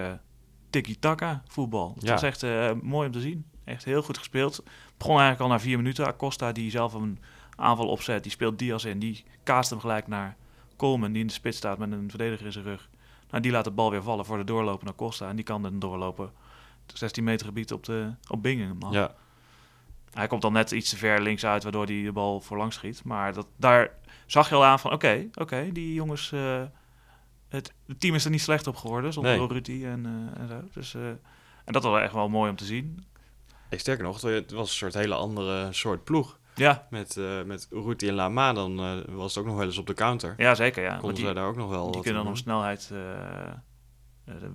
tiki-taka 0.70 1.42
voetbal. 1.46 1.96
Ja. 1.98 2.12
was 2.12 2.22
echt 2.22 2.42
mooi 2.82 3.06
om 3.06 3.12
te 3.12 3.20
zien. 3.20 3.44
Echt 3.64 3.84
heel 3.84 4.02
goed 4.02 4.18
gespeeld. 4.18 4.62
Begon 4.96 5.18
eigenlijk 5.18 5.40
al 5.40 5.56
na 5.56 5.60
vier 5.60 5.76
minuten. 5.76 6.06
Acosta 6.06 6.52
die 6.52 6.70
zelf 6.70 6.92
een 6.92 7.18
aanval 7.56 7.88
opzet. 7.88 8.22
Die 8.22 8.32
speelt 8.32 8.58
Diaz 8.58 8.84
in. 8.84 8.98
Die 8.98 9.24
kaast 9.42 9.70
hem 9.70 9.80
gelijk 9.80 10.06
naar 10.06 10.36
Coleman 10.76 11.12
die 11.12 11.20
in 11.20 11.26
de 11.26 11.32
spits 11.32 11.56
staat 11.56 11.78
met 11.78 11.92
een 11.92 12.10
verdediger 12.10 12.46
in 12.46 12.52
zijn 12.52 12.64
rug. 12.64 12.88
Nou, 13.30 13.42
die 13.42 13.52
laat 13.52 13.64
de 13.64 13.70
bal 13.70 13.90
weer 13.90 14.02
vallen 14.02 14.24
voor 14.24 14.36
de 14.36 14.44
doorlopen 14.44 14.84
naar 14.84 14.94
Costa. 14.94 15.28
En 15.28 15.36
die 15.36 15.44
kan 15.44 15.62
dan 15.62 15.78
doorlopen. 15.78 16.32
16 16.94 17.24
meter 17.24 17.46
gebied 17.46 17.72
op, 17.72 17.84
de, 17.84 18.14
op 18.28 18.42
Bingham. 18.42 18.92
Ja, 18.92 19.14
Hij 20.14 20.26
komt 20.26 20.42
dan 20.42 20.52
net 20.52 20.70
iets 20.70 20.90
te 20.90 20.96
ver 20.96 21.22
links 21.22 21.44
uit, 21.46 21.62
waardoor 21.62 21.84
hij 21.86 22.02
de 22.02 22.12
bal 22.12 22.40
voorlangs 22.40 22.76
schiet. 22.76 23.04
Maar 23.04 23.32
dat, 23.32 23.46
daar 23.56 23.90
zag 24.26 24.48
je 24.48 24.54
al 24.54 24.64
aan 24.64 24.78
van, 24.78 24.92
oké, 24.92 25.28
oké, 25.34 25.72
die 25.72 25.94
jongens... 25.94 26.32
eh, 26.32 26.62
het, 27.48 27.72
het 27.86 28.00
team 28.00 28.14
is 28.14 28.24
er 28.24 28.30
niet 28.30 28.40
slecht 28.40 28.66
op 28.66 28.76
geworden, 28.76 29.12
zonder 29.12 29.36
Nee. 29.38 29.46
Ruti 29.46 29.84
en, 29.86 30.06
eh, 30.06 30.40
en 30.42 30.48
zo. 30.48 30.60
Dus, 30.72 30.94
eh, 30.94 31.08
en 31.64 31.72
dat 31.72 31.82
was 31.82 32.00
echt 32.02 32.12
wel 32.12 32.28
mooi 32.28 32.50
om 32.50 32.56
te 32.56 32.64
zien. 32.64 33.04
Hey, 33.68 33.78
sterker 33.78 34.04
nog, 34.04 34.20
het 34.20 34.50
was 34.50 34.68
een 34.68 34.74
soort 34.74 34.94
hele 34.94 35.14
andere 35.14 35.72
soort 35.72 36.04
ploeg. 36.04 36.38
Ja, 36.54 36.86
Met, 36.90 37.16
eh 37.16 37.42
met 37.42 37.68
Uruti 37.70 38.08
en 38.08 38.14
Lama, 38.14 38.52
dan 38.52 38.76
was 39.14 39.34
het 39.34 39.38
ook 39.44 39.48
nog 39.48 39.56
wel 39.58 39.66
eens 39.66 39.78
op 39.78 39.86
de 39.86 39.94
counter. 39.94 40.34
ja 40.36 40.54
zeker, 40.54 40.82
ja. 40.82 40.96
Konden 40.96 41.24
die, 41.24 41.32
daar 41.32 41.46
ook 41.46 41.56
nog 41.56 41.70
wel 41.70 41.90
die 41.90 42.02
kunnen 42.02 42.22
dan 42.22 42.32
op 42.32 42.38
snelheid 42.38 42.92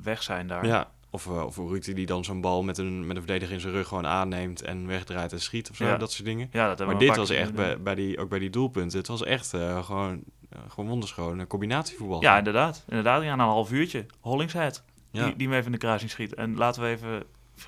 weg 0.03 0.23
zijn 0.23 0.47
daar. 0.47 0.65
Ja, 0.65 0.91
of, 1.09 1.25
eh, 1.27 1.45
of 1.45 1.57
Uruti 1.57 1.93
die 1.93 2.05
dan 2.05 2.23
zo'n 2.23 2.41
bal 2.41 2.63
met 2.63 2.77
een, 2.77 2.99
met 3.07 3.15
een 3.15 3.21
verdediger 3.23 3.53
in 3.53 3.59
zijn 3.61 3.73
rug 3.73 3.87
gewoon 3.87 4.07
aanneemt 4.07 4.61
en 4.61 4.87
wegdraait 4.87 5.31
en 5.31 5.41
schiet 5.41 5.69
of 5.69 5.75
zo, 5.75 5.85
Ja. 5.85 5.97
dat 5.97 6.11
soort 6.11 6.25
dingen. 6.27 6.49
Ja, 6.51 6.67
dat 6.67 6.77
hebben 6.77 6.87
Maar 6.87 7.05
we 7.05 7.05
dit 7.05 7.15
was 7.15 7.29
echt, 7.29 7.53
bij, 7.53 7.81
bij 7.81 7.95
die, 7.95 8.17
ook 8.19 8.29
bij 8.29 8.39
die 8.39 8.49
doelpunten, 8.49 8.97
het 8.97 9.07
was 9.07 9.23
echt 9.23 9.53
eh, 9.53 9.83
gewoon, 9.83 10.23
uh, 10.53 10.59
gewoon 10.67 10.89
wonderschoon, 10.89 11.39
een 11.39 11.47
combinatievoetbal. 11.47 12.21
Ja, 12.21 12.37
inderdaad. 12.37 12.83
Inderdaad, 12.87 13.23
ja, 13.23 13.35
na 13.35 13.43
een 13.43 13.49
half 13.49 13.71
uurtje. 13.71 14.05
Hollingshead, 14.19 14.83
ja. 15.11 15.25
die, 15.25 15.35
die 15.35 15.47
hem 15.47 15.55
even 15.55 15.65
in 15.65 15.71
de 15.71 15.77
kruising 15.77 16.11
schiet. 16.11 16.33
En 16.33 16.55
laten 16.55 16.81
we 16.81 16.87
even 16.87 17.23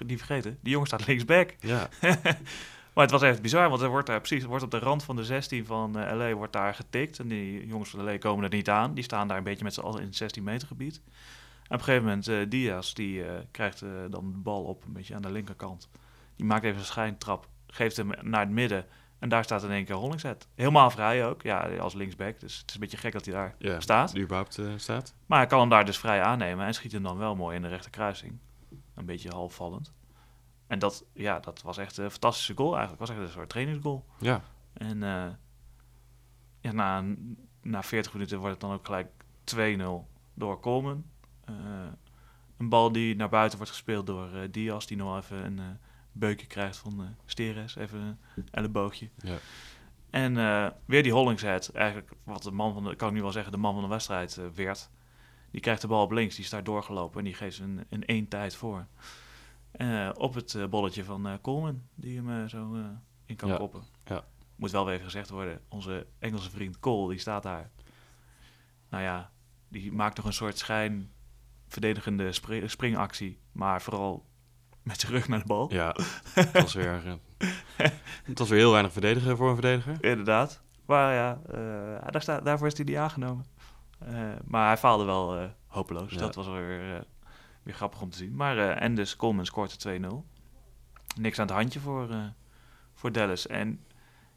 niet 0.06 0.18
vergeten, 0.18 0.58
die 0.62 0.72
jongen 0.72 0.88
staat 0.88 1.08
linksback. 1.08 1.56
ja. 1.60 1.90
Maar 2.94 3.04
het 3.04 3.12
was 3.12 3.22
echt 3.22 3.42
bizar, 3.42 3.70
want 3.70 3.82
er 3.82 3.90
wordt 3.90 4.08
daar 4.08 4.20
precies 4.22 4.44
wordt 4.44 4.64
op 4.64 4.72
de 4.72 4.80
rand 4.80 5.04
van 5.04 5.16
de 5.16 5.24
16 5.26 5.66
van 5.66 6.00
eh, 6.00 6.16
LA 6.18 6.34
wordt 6.34 6.54
daar 6.54 6.74
getikt. 6.74 7.20
En 7.20 7.28
die 7.28 7.68
jongens 7.68 7.90
van 7.90 8.04
LA 8.04 8.18
komen 8.18 8.44
er 8.44 8.56
niet 8.56 8.70
aan. 8.70 8.94
Die 8.94 9.04
staan 9.04 9.28
daar 9.28 9.38
een 9.38 9.44
beetje 9.44 9.64
met 9.64 9.74
z'n 9.74 9.80
allen 9.82 10.00
in 10.00 10.06
het 10.06 10.16
16 10.16 10.44
meter 10.44 10.68
gebied. 10.68 11.02
En 11.72 11.78
op 11.78 11.84
een 11.84 11.94
gegeven 11.94 12.08
moment, 12.08 12.28
eh 12.28 12.50
Diaz, 12.50 12.94
die 12.94 13.24
eh, 13.24 13.40
krijgt 13.52 13.82
eh, 13.82 13.90
dan 14.10 14.32
de 14.32 14.38
bal 14.38 14.64
op, 14.64 14.84
een 14.86 14.94
beetje 14.94 15.16
aan 15.16 15.22
de 15.22 15.32
linkerkant. 15.32 15.90
Die 16.36 16.46
maakt 16.46 16.64
even 16.64 16.80
een 16.80 16.86
schijntrap, 16.86 17.48
geeft 17.68 17.98
hem 17.98 18.10
naar 18.22 18.40
het 18.40 18.50
midden. 18.50 18.86
En 19.20 19.30
daar 19.30 19.44
staat 19.44 19.64
in 19.64 19.72
één 19.72 19.86
keer 19.86 19.96
Hollingshead. 19.96 20.48
Helemaal 20.56 20.90
vrij 20.90 21.26
ook, 21.26 21.42
ja, 21.42 21.78
als 21.78 21.94
linksback. 21.94 22.40
Dus 22.40 22.58
het 22.58 22.68
is 22.68 22.74
een 22.74 22.80
beetje 22.80 22.98
gek 22.98 23.12
dat 23.14 23.26
hij 23.26 23.34
daar 23.34 23.56
ja. 23.58 23.80
staat. 23.80 24.14
Die 24.14 24.24
überhaupt 24.24 24.60
staat. 24.76 25.14
Maar 25.26 25.38
hij 25.38 25.48
kan 25.48 25.60
hem 25.60 25.70
daar 25.70 25.86
dus 25.86 25.98
vrij 25.98 26.22
aannemen 26.22 26.66
en 26.66 26.74
schiet 26.74 26.92
hem 26.92 27.04
dan 27.04 27.18
wel 27.18 27.36
mooi 27.36 27.56
in 27.56 27.62
de 27.62 27.68
rechterkruising. 27.68 28.38
Een 28.96 29.06
beetje 29.06 29.30
halfvallend. 29.30 29.94
En 30.68 30.80
dat, 30.80 31.06
ja, 31.14 31.40
dat 31.40 31.62
was 31.62 31.78
echt 31.78 31.98
een 31.98 32.12
fantastische 32.12 32.54
goal 32.56 32.72
eigenlijk. 32.72 33.00
Was 33.00 33.10
echt 33.10 33.20
een 33.20 33.30
soort 33.30 33.50
trainingsgoal. 33.50 34.06
Ja, 34.20 34.42
En 34.74 35.00
ja, 36.60 36.72
na, 36.72 37.04
na 37.62 37.84
40 37.84 38.14
minuten 38.14 38.38
wordt 38.40 38.52
het 38.54 38.62
dan 38.62 38.74
ook 38.74 38.86
gelijk 38.86 39.10
2-0 39.44 40.08
door 40.34 40.60
Coleman. 40.60 41.06
Eh, 41.60 41.92
een 42.58 42.70
bal 42.70 42.92
die 42.92 43.16
naar 43.16 43.30
buiten 43.30 43.58
wordt 43.58 43.74
gespeeld 43.74 44.06
door 44.08 44.34
eh, 44.34 44.42
Diaz, 44.52 44.86
die 44.86 44.98
nog 44.98 45.18
even 45.18 45.46
een 45.46 45.60
eh, 45.60 45.66
beukje 46.12 46.48
krijgt 46.48 46.78
van 46.78 47.16
Steres. 47.26 47.76
Even 47.76 48.00
een 48.36 48.48
elleboogje. 48.52 49.10
Ja. 49.18 49.38
En 50.10 50.34
weer 50.86 51.04
die 51.04 51.12
Hollingshead, 51.14 51.70
eigenlijk 51.70 52.12
wat 52.24 52.44
de 52.44 52.52
man 52.52 52.74
van 52.74 52.84
de, 52.84 52.96
kan 52.96 53.08
ik 53.08 53.14
nu 53.14 53.22
wel 53.22 53.32
zeggen, 53.32 53.52
de 53.52 53.58
man 53.58 53.74
van 53.74 53.84
de 53.84 53.90
wedstrijd 53.90 54.40
werd. 54.56 54.90
Die 55.52 55.62
krijgt 55.62 55.82
de 55.82 55.88
bal 55.88 56.04
op 56.04 56.12
links, 56.12 56.36
die 56.36 56.44
is 56.44 56.50
daar 56.50 56.64
doorgelopen 56.64 57.18
en 57.20 57.26
die 57.26 57.34
geeft 57.34 57.60
een, 57.60 57.86
een 57.90 58.06
één 58.06 58.28
tijd 58.28 58.56
voor. 58.56 58.88
Op 60.14 60.34
het 60.34 60.58
bolletje 60.70 61.04
van 61.04 61.40
Coleman, 61.42 61.82
die 61.96 62.22
hem 62.22 62.50
zo 62.50 62.76
in 63.26 63.36
kan 63.36 63.50
Ja, 63.50 63.58
koppen. 63.58 63.84
ja. 64.06 64.24
Moet 64.56 64.72
wel 64.72 64.86
weer 64.86 64.94
even 64.94 65.06
gezegd 65.06 65.30
worden, 65.30 65.62
onze 65.68 66.08
Engelse 66.20 66.50
vriend 66.50 66.80
Cole, 66.80 67.10
die 67.10 67.20
staat 67.20 67.44
daar. 67.44 67.70
Nou 68.90 69.04
ja, 69.04 69.32
die 69.68 69.92
maakt 69.92 70.18
nog 70.18 70.26
een 70.26 70.34
soort 70.34 70.58
schijn 70.58 71.12
verdedigende 71.72 72.32
spri- 72.32 72.68
springactie, 72.68 73.40
maar 73.52 73.82
vooral 73.82 74.26
met 74.84 75.00
zijn 75.00 75.12
rug 75.12 75.28
naar 75.28 75.40
de 75.40 75.46
bal. 75.46 75.74
ja. 75.74 75.96
het, 76.34 76.52
was 76.52 76.74
weer, 76.74 77.02
eh, 77.78 77.88
het 78.24 78.40
was 78.40 78.50
weer 78.50 78.60
heel 78.60 78.72
weinig 78.72 78.92
verdedigen 78.92 79.38
voor 79.38 79.50
een 79.50 79.56
verdediger. 79.56 79.98
Inderdaad. 80.04 80.62
Maar 80.86 81.14
ja, 81.14 81.40
eh, 81.52 82.12
daar 82.12 82.22
staat, 82.22 82.46
daarvoor 82.46 82.68
is 82.68 82.76
hij 82.78 82.86
niet 82.86 82.96
aangenomen. 82.96 83.46
Eh, 84.00 84.14
maar 84.46 84.68
hij 84.68 84.78
faalde 84.78 85.04
wel 85.04 85.38
eh, 85.38 85.46
hopeloos. 85.68 86.12
Ja. 86.12 86.18
Dat 86.20 86.36
was 86.36 86.46
wel 86.46 86.56
weer, 86.56 86.96
eh, 86.96 87.02
weer 87.64 87.74
grappig 87.74 88.02
om 88.02 88.10
te 88.10 88.18
zien. 88.18 88.36
Maar, 88.36 88.58
eh, 88.58 88.82
en 88.82 88.96
dus 88.96 89.16
Coleman 89.16 89.46
scoort 89.46 89.72
de 89.72 89.78
2-0. 89.78 90.26
Niks 91.20 91.40
aan 91.40 91.46
het 91.48 91.56
handje 91.56 91.80
voor, 91.80 92.10
eh, 92.10 92.18
voor 92.94 93.12
Dallas. 93.12 93.48
En 93.48 93.84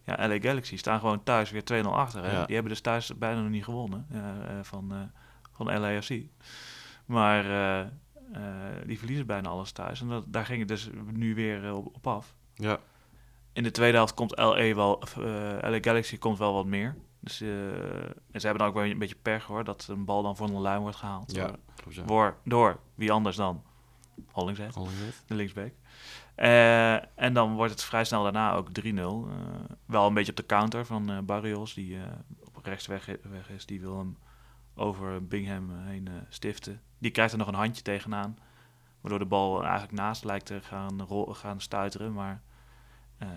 ja, 0.05 0.29
LA 0.29 0.39
Galaxy 0.41 0.77
staan 0.77 1.01
gewoon 1.01 1.23
thuis 1.23 1.51
weer 1.51 1.65
2-0 1.65 1.97
achter. 1.97 2.23
Hè? 2.25 2.33
Ja. 2.33 2.45
Die 2.45 2.55
hebben 2.55 2.73
dus 2.73 2.81
thuis 2.83 3.19
bijna 3.19 3.41
nog 3.41 3.51
niet 3.51 3.65
gewonnen 3.65 4.07
eh, 4.11 4.19
eh, 4.59 4.65
van, 4.65 4.93
eh, 4.93 4.99
van 5.53 5.81
LAFC. 5.81 6.11
Maar 7.05 7.45
eh, 7.45 7.81
eh, 7.81 8.87
die 8.87 8.99
verliezen 8.99 9.27
bijna 9.27 9.49
alles 9.49 9.73
thuis. 9.73 10.01
En 10.01 10.09
dat, 10.09 10.25
daar 10.27 10.47
ging 10.47 10.59
het 10.59 10.69
dus 10.69 10.91
nu 11.13 11.35
weer 11.35 11.65
eh, 11.65 11.77
op, 11.77 11.95
op 11.95 12.07
af. 12.07 12.35
Ja, 12.55 12.79
In 13.53 13.63
de 13.63 13.71
tweede 13.71 13.97
helft 13.97 14.15
komt 14.15 14.39
LA 14.39 14.75
wel, 14.75 15.03
LA 15.61 15.79
Galaxy 15.81 16.19
komt 16.19 16.39
wel 16.39 16.55
wat 16.55 16.67
meer. 16.67 16.97
Dus, 17.21 17.41
en 17.41 18.41
ze 18.41 18.47
hebben 18.47 18.59
dan 18.59 18.67
ook 18.69 18.75
wel 18.75 18.85
een 18.85 18.99
beetje 18.99 19.17
pech 19.23 19.45
hoor, 19.45 19.65
dat 19.65 19.87
een 19.91 20.05
bal 20.05 20.23
dan 20.23 20.37
voor 20.37 20.49
een 20.49 20.61
lijn 20.61 20.81
wordt 20.81 20.97
gehaald. 20.97 21.35
ja. 21.35 21.47
Door, 21.47 21.59
klopt, 21.77 21.97
ja. 21.97 22.05
door, 22.05 22.37
door 22.45 22.81
wie 22.95 23.13
anders 23.13 23.37
dan 23.37 23.63
Hollingshead, 24.31 24.75
de 25.27 25.35
linksback. 25.35 25.73
En 27.15 27.33
dan 27.33 27.55
wordt 27.55 27.73
het 27.73 27.85
vrij 27.85 28.05
snel 28.05 28.23
daarna 28.23 28.53
ook 28.53 28.69
3-0. 28.69 28.85
Eh, 28.85 29.05
wel 29.87 30.07
een 30.07 30.15
beetje 30.15 30.31
op 30.31 30.37
de 30.37 30.47
counter 30.47 30.87
van 30.87 31.25
Barrios, 31.25 31.75
die 31.75 31.99
op 32.45 32.65
rechts 32.65 32.87
weg, 32.87 33.07
weg 33.23 33.51
is. 33.51 33.67
Die 33.67 33.81
wil 33.81 33.99
hem 33.99 34.17
over 34.75 35.27
Bingham 35.27 35.71
heen 35.71 36.09
eh, 36.09 36.15
stiften. 36.29 36.81
Die 36.99 37.11
krijgt 37.11 37.33
er 37.33 37.39
nog 37.39 37.49
een 37.49 37.55
handje 37.55 37.83
tegenaan. 37.83 38.39
Waardoor 39.01 39.19
de 39.19 39.27
bal 39.27 39.63
eigenlijk 39.63 39.93
naast 39.93 40.25
lijkt 40.25 40.47
te 40.47 40.61
gaan, 40.63 41.07
gaan 41.35 41.61
stuiteren. 41.61 42.13
Maar 42.13 42.43
eh, 43.19 43.29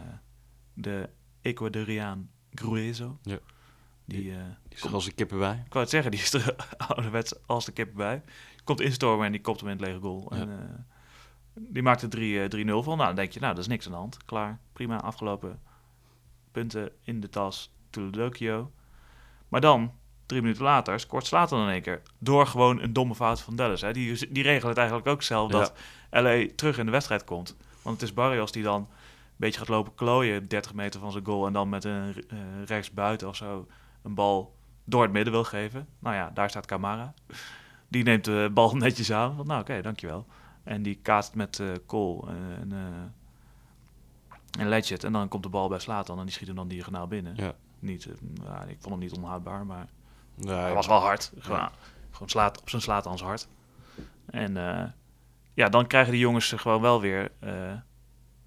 de 0.73 1.09
Ecuadoriaan 1.41 2.29
Gruezo, 2.51 3.17
Ja. 3.21 3.37
die, 4.05 4.31
eh, 4.35 4.43
Die 4.67 4.89
als 4.91 5.05
een 5.05 5.15
kippen 5.15 5.39
bij. 5.39 5.61
ik 5.65 5.73
wou 5.73 5.79
het 5.79 5.89
zeggen, 5.89 6.11
die 6.11 6.19
is 6.19 6.33
er 6.33 6.55
ouderwets 6.87 7.47
als 7.47 7.65
de 7.65 7.71
kip 7.71 7.93
bij. 7.93 8.23
Komt 8.63 8.81
instormen 8.81 9.25
en 9.25 9.31
die 9.31 9.41
kopt 9.41 9.59
hem 9.59 9.69
in 9.69 9.77
het 9.77 9.85
lege 9.85 9.99
goal. 9.99 10.35
Ja. 10.35 10.41
En, 10.41 10.85
die 11.53 11.83
maakt 11.83 12.01
er 12.01 12.09
3 12.09 12.43
eh, 12.43 12.65
3-0 12.65 12.83
van. 12.83 12.95
Nou, 12.97 13.07
dan 13.07 13.15
denk 13.15 13.31
je, 13.31 13.39
nou, 13.39 13.53
dat 13.53 13.63
is 13.63 13.69
niks 13.69 13.85
aan 13.85 13.91
de 13.91 13.97
hand. 13.97 14.25
Klaar, 14.25 14.59
prima, 14.73 15.01
afgelopen. 15.01 15.61
Punten 16.51 16.91
in 17.01 17.19
de 17.19 17.29
tas, 17.29 17.73
Toledokio. 17.89 18.71
Maar 19.47 19.61
dan, 19.61 19.93
drie 20.27 20.41
minuten 20.41 20.63
later, 20.63 20.99
scoort 20.99 21.25
Slater 21.25 21.61
in 21.61 21.69
één 21.69 21.81
keer. 21.81 22.01
Door 22.17 22.47
gewoon 22.47 22.81
een 22.81 22.93
domme 22.93 23.15
fout 23.15 23.41
van 23.41 23.55
Dallas. 23.55 23.81
Hè. 23.81 23.93
Die, 23.93 24.31
die 24.31 24.43
regelen 24.43 24.69
het 24.69 24.77
eigenlijk 24.77 25.07
ook 25.07 25.21
zelf 25.21 25.51
Ja. 25.51 25.57
dat 25.59 25.73
LA 26.11 26.45
terug 26.55 26.77
in 26.77 26.85
de 26.85 26.91
wedstrijd 26.91 27.23
komt. 27.23 27.55
Want 27.81 27.99
het 27.99 28.09
is 28.09 28.15
Barrios 28.15 28.51
die 28.51 28.63
dan 28.63 28.81
een 28.81 28.87
beetje 29.35 29.59
gaat 29.59 29.67
lopen 29.67 29.95
klooien, 29.95 30.47
30 30.47 30.73
meter 30.73 30.99
van 30.99 31.11
zijn 31.11 31.25
goal. 31.25 31.47
En 31.47 31.53
dan 31.53 31.69
met 31.69 31.83
een 31.83 32.13
eh 32.29 32.37
rechtsbuiten 32.65 33.27
of 33.27 33.35
zo 33.35 33.67
een 34.03 34.13
bal 34.13 34.55
door 34.83 35.01
het 35.01 35.11
midden 35.11 35.33
wil 35.33 35.43
geven. 35.43 35.87
Nou 35.99 36.15
ja, 36.15 36.31
daar 36.33 36.49
staat 36.49 36.65
Camara. 36.65 37.13
Die 37.87 38.03
neemt 38.03 38.25
de 38.25 38.49
bal 38.53 38.75
netjes 38.75 39.11
aan. 39.11 39.35
Van, 39.35 39.47
nou 39.47 39.61
oké, 39.61 39.81
dankjewel. 39.81 40.25
En 40.63 40.81
die 40.83 40.95
kaatst 40.95 41.35
met 41.35 41.59
eh 41.59 41.67
Cole 41.85 42.27
en, 42.61 42.71
eh 42.71 44.61
en 44.61 44.67
Ledget. 44.69 45.03
En 45.03 45.11
dan 45.13 45.27
komt 45.27 45.43
de 45.43 45.49
bal 45.49 45.67
bij 45.69 45.79
Slatan 45.79 46.17
en 46.19 46.23
die 46.25 46.33
schiet 46.33 46.47
hem 46.47 46.55
dan 46.55 46.67
diagonaal 46.67 47.07
binnen. 47.07 47.33
Ja. 47.35 47.53
Niet, 47.79 48.05
eh, 48.05 48.69
ik 48.69 48.77
vond 48.79 48.89
hem 48.89 48.99
niet 48.99 49.13
onhoudbaar, 49.13 49.65
maar 49.65 49.87
Nee, 50.37 50.55
hij 50.55 50.73
was 50.73 50.87
wel 50.87 50.99
hard. 50.99 51.31
Gewoon, 51.39 51.59
Ja. 51.59 51.71
gewoon 52.11 52.29
slaat, 52.29 52.61
op 52.61 52.69
zijn 52.69 52.81
Slatans 52.81 53.21
hard. 53.21 53.47
En 54.29 54.57
eh, 54.57 54.83
ja, 55.53 55.69
dan 55.69 55.87
krijgen 55.87 56.11
die 56.11 56.21
jongens 56.21 56.51
gewoon 56.51 56.81
wel 56.81 57.01
weer 57.01 57.31
eh, 57.39 57.73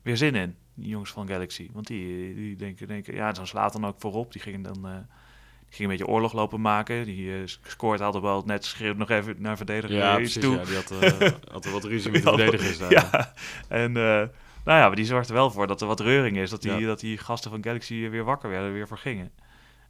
weer 0.02 0.16
zin 0.16 0.34
in, 0.34 0.56
die 0.74 0.88
jongens 0.88 1.10
van 1.10 1.28
Galaxy. 1.28 1.68
Want 1.72 1.86
die, 1.86 2.34
die 2.34 2.56
denken, 2.56 2.86
denken, 2.88 3.14
ja, 3.14 3.32
dan 3.32 3.46
slaat 3.46 3.72
dan 3.72 3.86
ook 3.86 3.96
voorop. 3.98 4.32
Die 4.32 4.40
gingen 4.42 4.62
dan... 4.62 4.86
eh, 4.86 4.92
die 5.66 5.78
ging 5.78 5.90
een 5.90 5.96
beetje 5.96 6.12
oorlog 6.12 6.32
lopen 6.32 6.60
maken. 6.60 7.04
Die 7.04 7.34
eh, 7.34 7.40
scoort 7.44 8.00
er 8.00 8.20
wel 8.20 8.42
net 8.46 8.64
schreeuwt 8.64 8.96
nog 8.96 9.10
even 9.10 9.34
naar 9.38 9.56
verdediger 9.56 9.96
Ja, 9.96 10.18
iets 10.18 10.32
precies. 10.38 10.42
toe. 10.50 10.56
Ja, 10.58 10.64
die 10.64 10.74
had, 10.74 10.90
eh, 11.20 11.30
had 11.52 11.64
er 11.64 11.70
wat 11.72 11.84
ruzie 11.84 12.10
met 12.10 12.22
de 12.22 12.28
verdedigers 12.28 12.78
daar. 12.78 12.90
Ja, 12.92 13.32
en 13.68 13.96
eh, 13.96 14.02
nou 14.64 14.78
ja, 14.78 14.86
maar 14.86 14.96
die 14.96 15.04
zorgde 15.04 15.32
wel 15.32 15.50
voor 15.50 15.66
dat 15.66 15.80
er 15.80 15.86
wat 15.86 16.00
reuring 16.00 16.36
is. 16.36 16.50
Dat 16.50 16.62
die, 16.62 16.72
Ja. 16.72 16.86
dat 16.86 17.00
die 17.00 17.18
gasten 17.18 17.50
van 17.50 17.62
Galaxy 17.64 18.08
weer 18.08 18.24
wakker 18.24 18.50
werden, 18.50 18.72
weer 18.72 18.88
voor 18.88 18.98
gingen. 18.98 19.30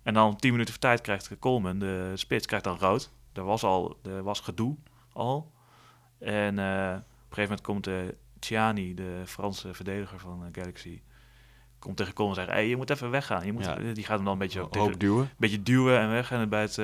En 0.03 0.15
dan 0.15 0.37
tien 0.37 0.51
minuten 0.51 0.73
voor 0.73 0.83
tijd 0.83 1.01
krijgt 1.01 1.39
Coleman, 1.39 1.79
de 1.79 2.13
spits, 2.15 2.47
krijgt 2.47 2.65
dan 2.65 2.79
rood. 2.79 3.11
Er 3.33 3.45
was 3.45 3.63
al 3.63 3.99
er 4.03 4.23
was 4.23 4.41
gedoe 4.41 4.77
al. 5.13 5.53
En 6.19 6.59
eh, 6.59 6.95
op 6.97 6.97
een 6.97 7.05
gegeven 7.29 7.43
moment 7.43 7.61
komt 7.61 7.87
uh, 7.89 7.97
Ciani, 8.41 8.95
de 8.95 9.23
Franse 9.27 9.75
verdediger 9.75 10.19
van 10.19 10.45
eh, 10.45 10.49
Galaxy, 10.53 11.01
komt 11.79 11.97
tegen 11.97 12.15
Coleman 12.15 12.39
en 12.39 12.45
zegt, 12.45 12.57
hey, 12.57 12.69
je 12.69 12.77
moet 12.77 12.91
even 12.91 13.11
weggaan. 13.11 13.47
Je 13.47 13.53
moet, 13.53 13.65
Ja. 13.65 13.75
Die 13.77 14.05
gaat 14.05 14.17
hem 14.17 14.25
dan 14.25 14.33
een 14.33 14.39
beetje, 14.39 14.61
Hoop 14.61 14.73
tegen, 14.73 14.99
duwen. 14.99 15.23
een 15.23 15.31
beetje 15.37 15.63
duwen 15.63 15.99
en 15.99 16.11
weg. 16.11 16.31
En 16.31 16.49
bij 16.49 16.61
het, 16.63 16.77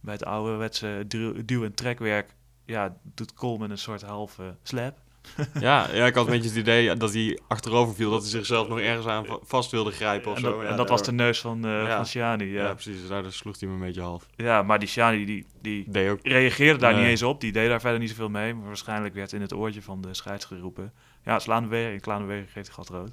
bij 0.00 0.14
het 0.14 0.24
ouderwetse 0.24 1.04
duw- 1.44 1.64
en 1.64 1.74
trekwerk 1.74 2.34
ja, 2.64 2.96
doet 3.02 3.34
Coleman 3.34 3.70
een 3.70 3.78
soort 3.78 4.02
halve 4.02 4.56
slap. 4.62 4.98
Ja, 5.60 5.88
ja, 5.92 6.06
ik 6.06 6.14
had 6.14 6.26
een 6.26 6.32
beetje 6.32 6.48
het 6.48 6.58
idee 6.58 6.94
dat 6.96 7.12
hij 7.12 7.38
achterover 7.48 7.94
viel, 7.94 8.10
dat 8.10 8.20
hij 8.20 8.30
zichzelf 8.30 8.68
nog 8.68 8.80
ergens 8.80 9.06
aan 9.06 9.26
va- 9.26 9.38
vast 9.42 9.70
wilde 9.70 9.90
grijpen 9.90 10.30
of 10.30 10.36
En 10.36 10.42
zo. 10.42 10.50
dat, 10.52 10.62
Ja, 10.62 10.68
en 10.68 10.76
dat 10.76 10.88
was 10.88 11.02
de 11.02 11.12
neus 11.12 11.40
van, 11.40 11.64
eh 11.64 11.70
Ja. 11.70 11.96
van 11.96 12.06
Ciani. 12.06 12.44
Ja, 12.44 12.62
Ja. 12.64 12.72
precies. 12.72 13.00
Dus 13.00 13.08
Daar 13.08 13.32
sloeg 13.32 13.60
hij 13.60 13.68
me 13.68 13.74
een 13.74 13.80
beetje 13.80 14.00
half. 14.00 14.26
Ja. 14.36 14.62
maar 14.62 14.78
die 14.78 14.88
Ciani 14.88 15.24
die, 15.24 15.46
die 15.60 16.10
ook. 16.10 16.18
reageerde 16.22 16.78
daar 16.78 16.92
Nee. 16.92 17.00
niet 17.00 17.10
eens 17.10 17.22
op. 17.22 17.40
Die 17.40 17.52
deed 17.52 17.68
daar 17.68 17.80
verder 17.80 17.98
niet 18.00 18.08
zoveel 18.10 18.28
mee. 18.28 18.54
Maar 18.54 18.66
waarschijnlijk 18.66 19.14
werd 19.14 19.32
in 19.32 19.40
het 19.40 19.52
oortje 19.54 19.82
van 19.82 20.00
de 20.00 20.14
scheids 20.14 20.44
geroepen... 20.44 20.92
Ja, 21.24 21.38
slaande 21.38 21.68
beweging 21.68 22.52
geeft 22.52 22.68
gat 22.70 22.88
rood. 22.88 23.10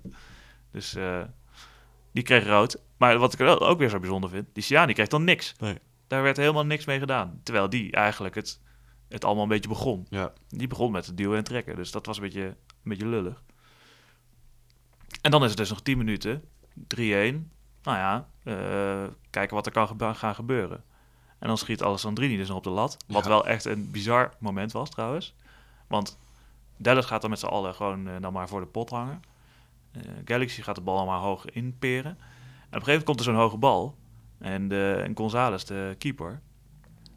Dus 0.71 0.95
eh, 0.95 1.21
die 2.11 2.23
kreeg 2.23 2.45
rood. 2.45 2.81
Maar 2.97 3.17
wat 3.17 3.33
ik 3.33 3.41
ook 3.61 3.79
weer 3.79 3.89
zo 3.89 3.99
bijzonder 3.99 4.29
vind... 4.29 4.47
Die 4.53 4.63
Ciani 4.63 4.93
kreeg 4.93 5.07
dan 5.07 5.23
niks. 5.23 5.53
Nee. 5.59 5.77
Daar 6.07 6.23
werd 6.23 6.37
helemaal 6.37 6.65
niks 6.65 6.85
mee 6.85 6.99
gedaan. 6.99 7.39
Terwijl 7.43 7.69
die 7.69 7.91
eigenlijk 7.91 8.35
het, 8.35 8.59
het 9.13 9.25
allemaal 9.25 9.43
een 9.43 9.49
beetje 9.49 9.69
begon. 9.69 10.05
Ja. 10.09 10.33
Die 10.49 10.67
begon 10.67 10.91
met 10.91 11.05
het 11.05 11.17
duwen 11.17 11.37
en 11.37 11.43
trekken. 11.43 11.75
Dus 11.75 11.91
dat 11.91 12.05
was 12.05 12.17
een 12.17 12.23
beetje, 12.23 12.41
een 12.43 12.55
beetje 12.83 13.05
lullig. 13.07 13.43
En 15.21 15.31
dan 15.31 15.41
is 15.43 15.49
het 15.49 15.57
dus 15.57 15.69
nog 15.69 15.81
10 15.81 15.97
minuten. 15.97 16.43
3-1. 16.73 17.51
Nou 17.83 17.97
ja, 17.97 18.27
eh, 18.43 19.03
kijken 19.29 19.55
wat 19.55 19.65
er 19.65 19.71
kan 19.71 19.87
gebe- 19.87 20.13
gaan 20.13 20.35
gebeuren. 20.35 20.83
En 21.39 21.47
dan 21.47 21.57
schiet 21.57 21.83
Alessandrini 21.83 22.37
dus 22.37 22.47
nog 22.47 22.57
op 22.57 22.63
de 22.63 22.69
lat. 22.69 22.97
Wat 23.07 23.23
Ja. 23.23 23.29
wel 23.29 23.47
echt 23.47 23.65
een 23.65 23.91
bizar 23.91 24.33
moment 24.39 24.71
was 24.71 24.89
trouwens. 24.89 25.35
Want 25.87 26.17
Dallas 26.77 27.05
gaat 27.05 27.21
dan 27.21 27.29
met 27.29 27.39
z'n 27.39 27.45
allen 27.45 27.73
gewoon 27.75 28.07
eh, 28.07 28.13
dan 28.21 28.33
maar 28.33 28.47
voor 28.47 28.59
de 28.59 28.65
pot 28.67 28.89
hangen. 28.89 29.21
Eh, 29.91 30.01
Galaxy 30.25 30.61
gaat 30.61 30.75
de 30.75 30.81
bal 30.81 30.97
dan 30.97 31.05
maar 31.05 31.19
hoog 31.19 31.45
inperen. 31.45 32.11
En 32.11 32.15
op 32.15 32.19
een 32.19 32.85
gegeven 32.85 32.85
moment 32.85 33.03
komt 33.03 33.19
er 33.19 33.25
zo'n 33.25 33.35
hoge 33.35 33.57
bal. 33.57 33.95
En, 34.39 34.67
de, 34.67 35.01
en 35.05 35.17
González, 35.17 35.63
de 35.63 35.95
keeper, 35.97 36.41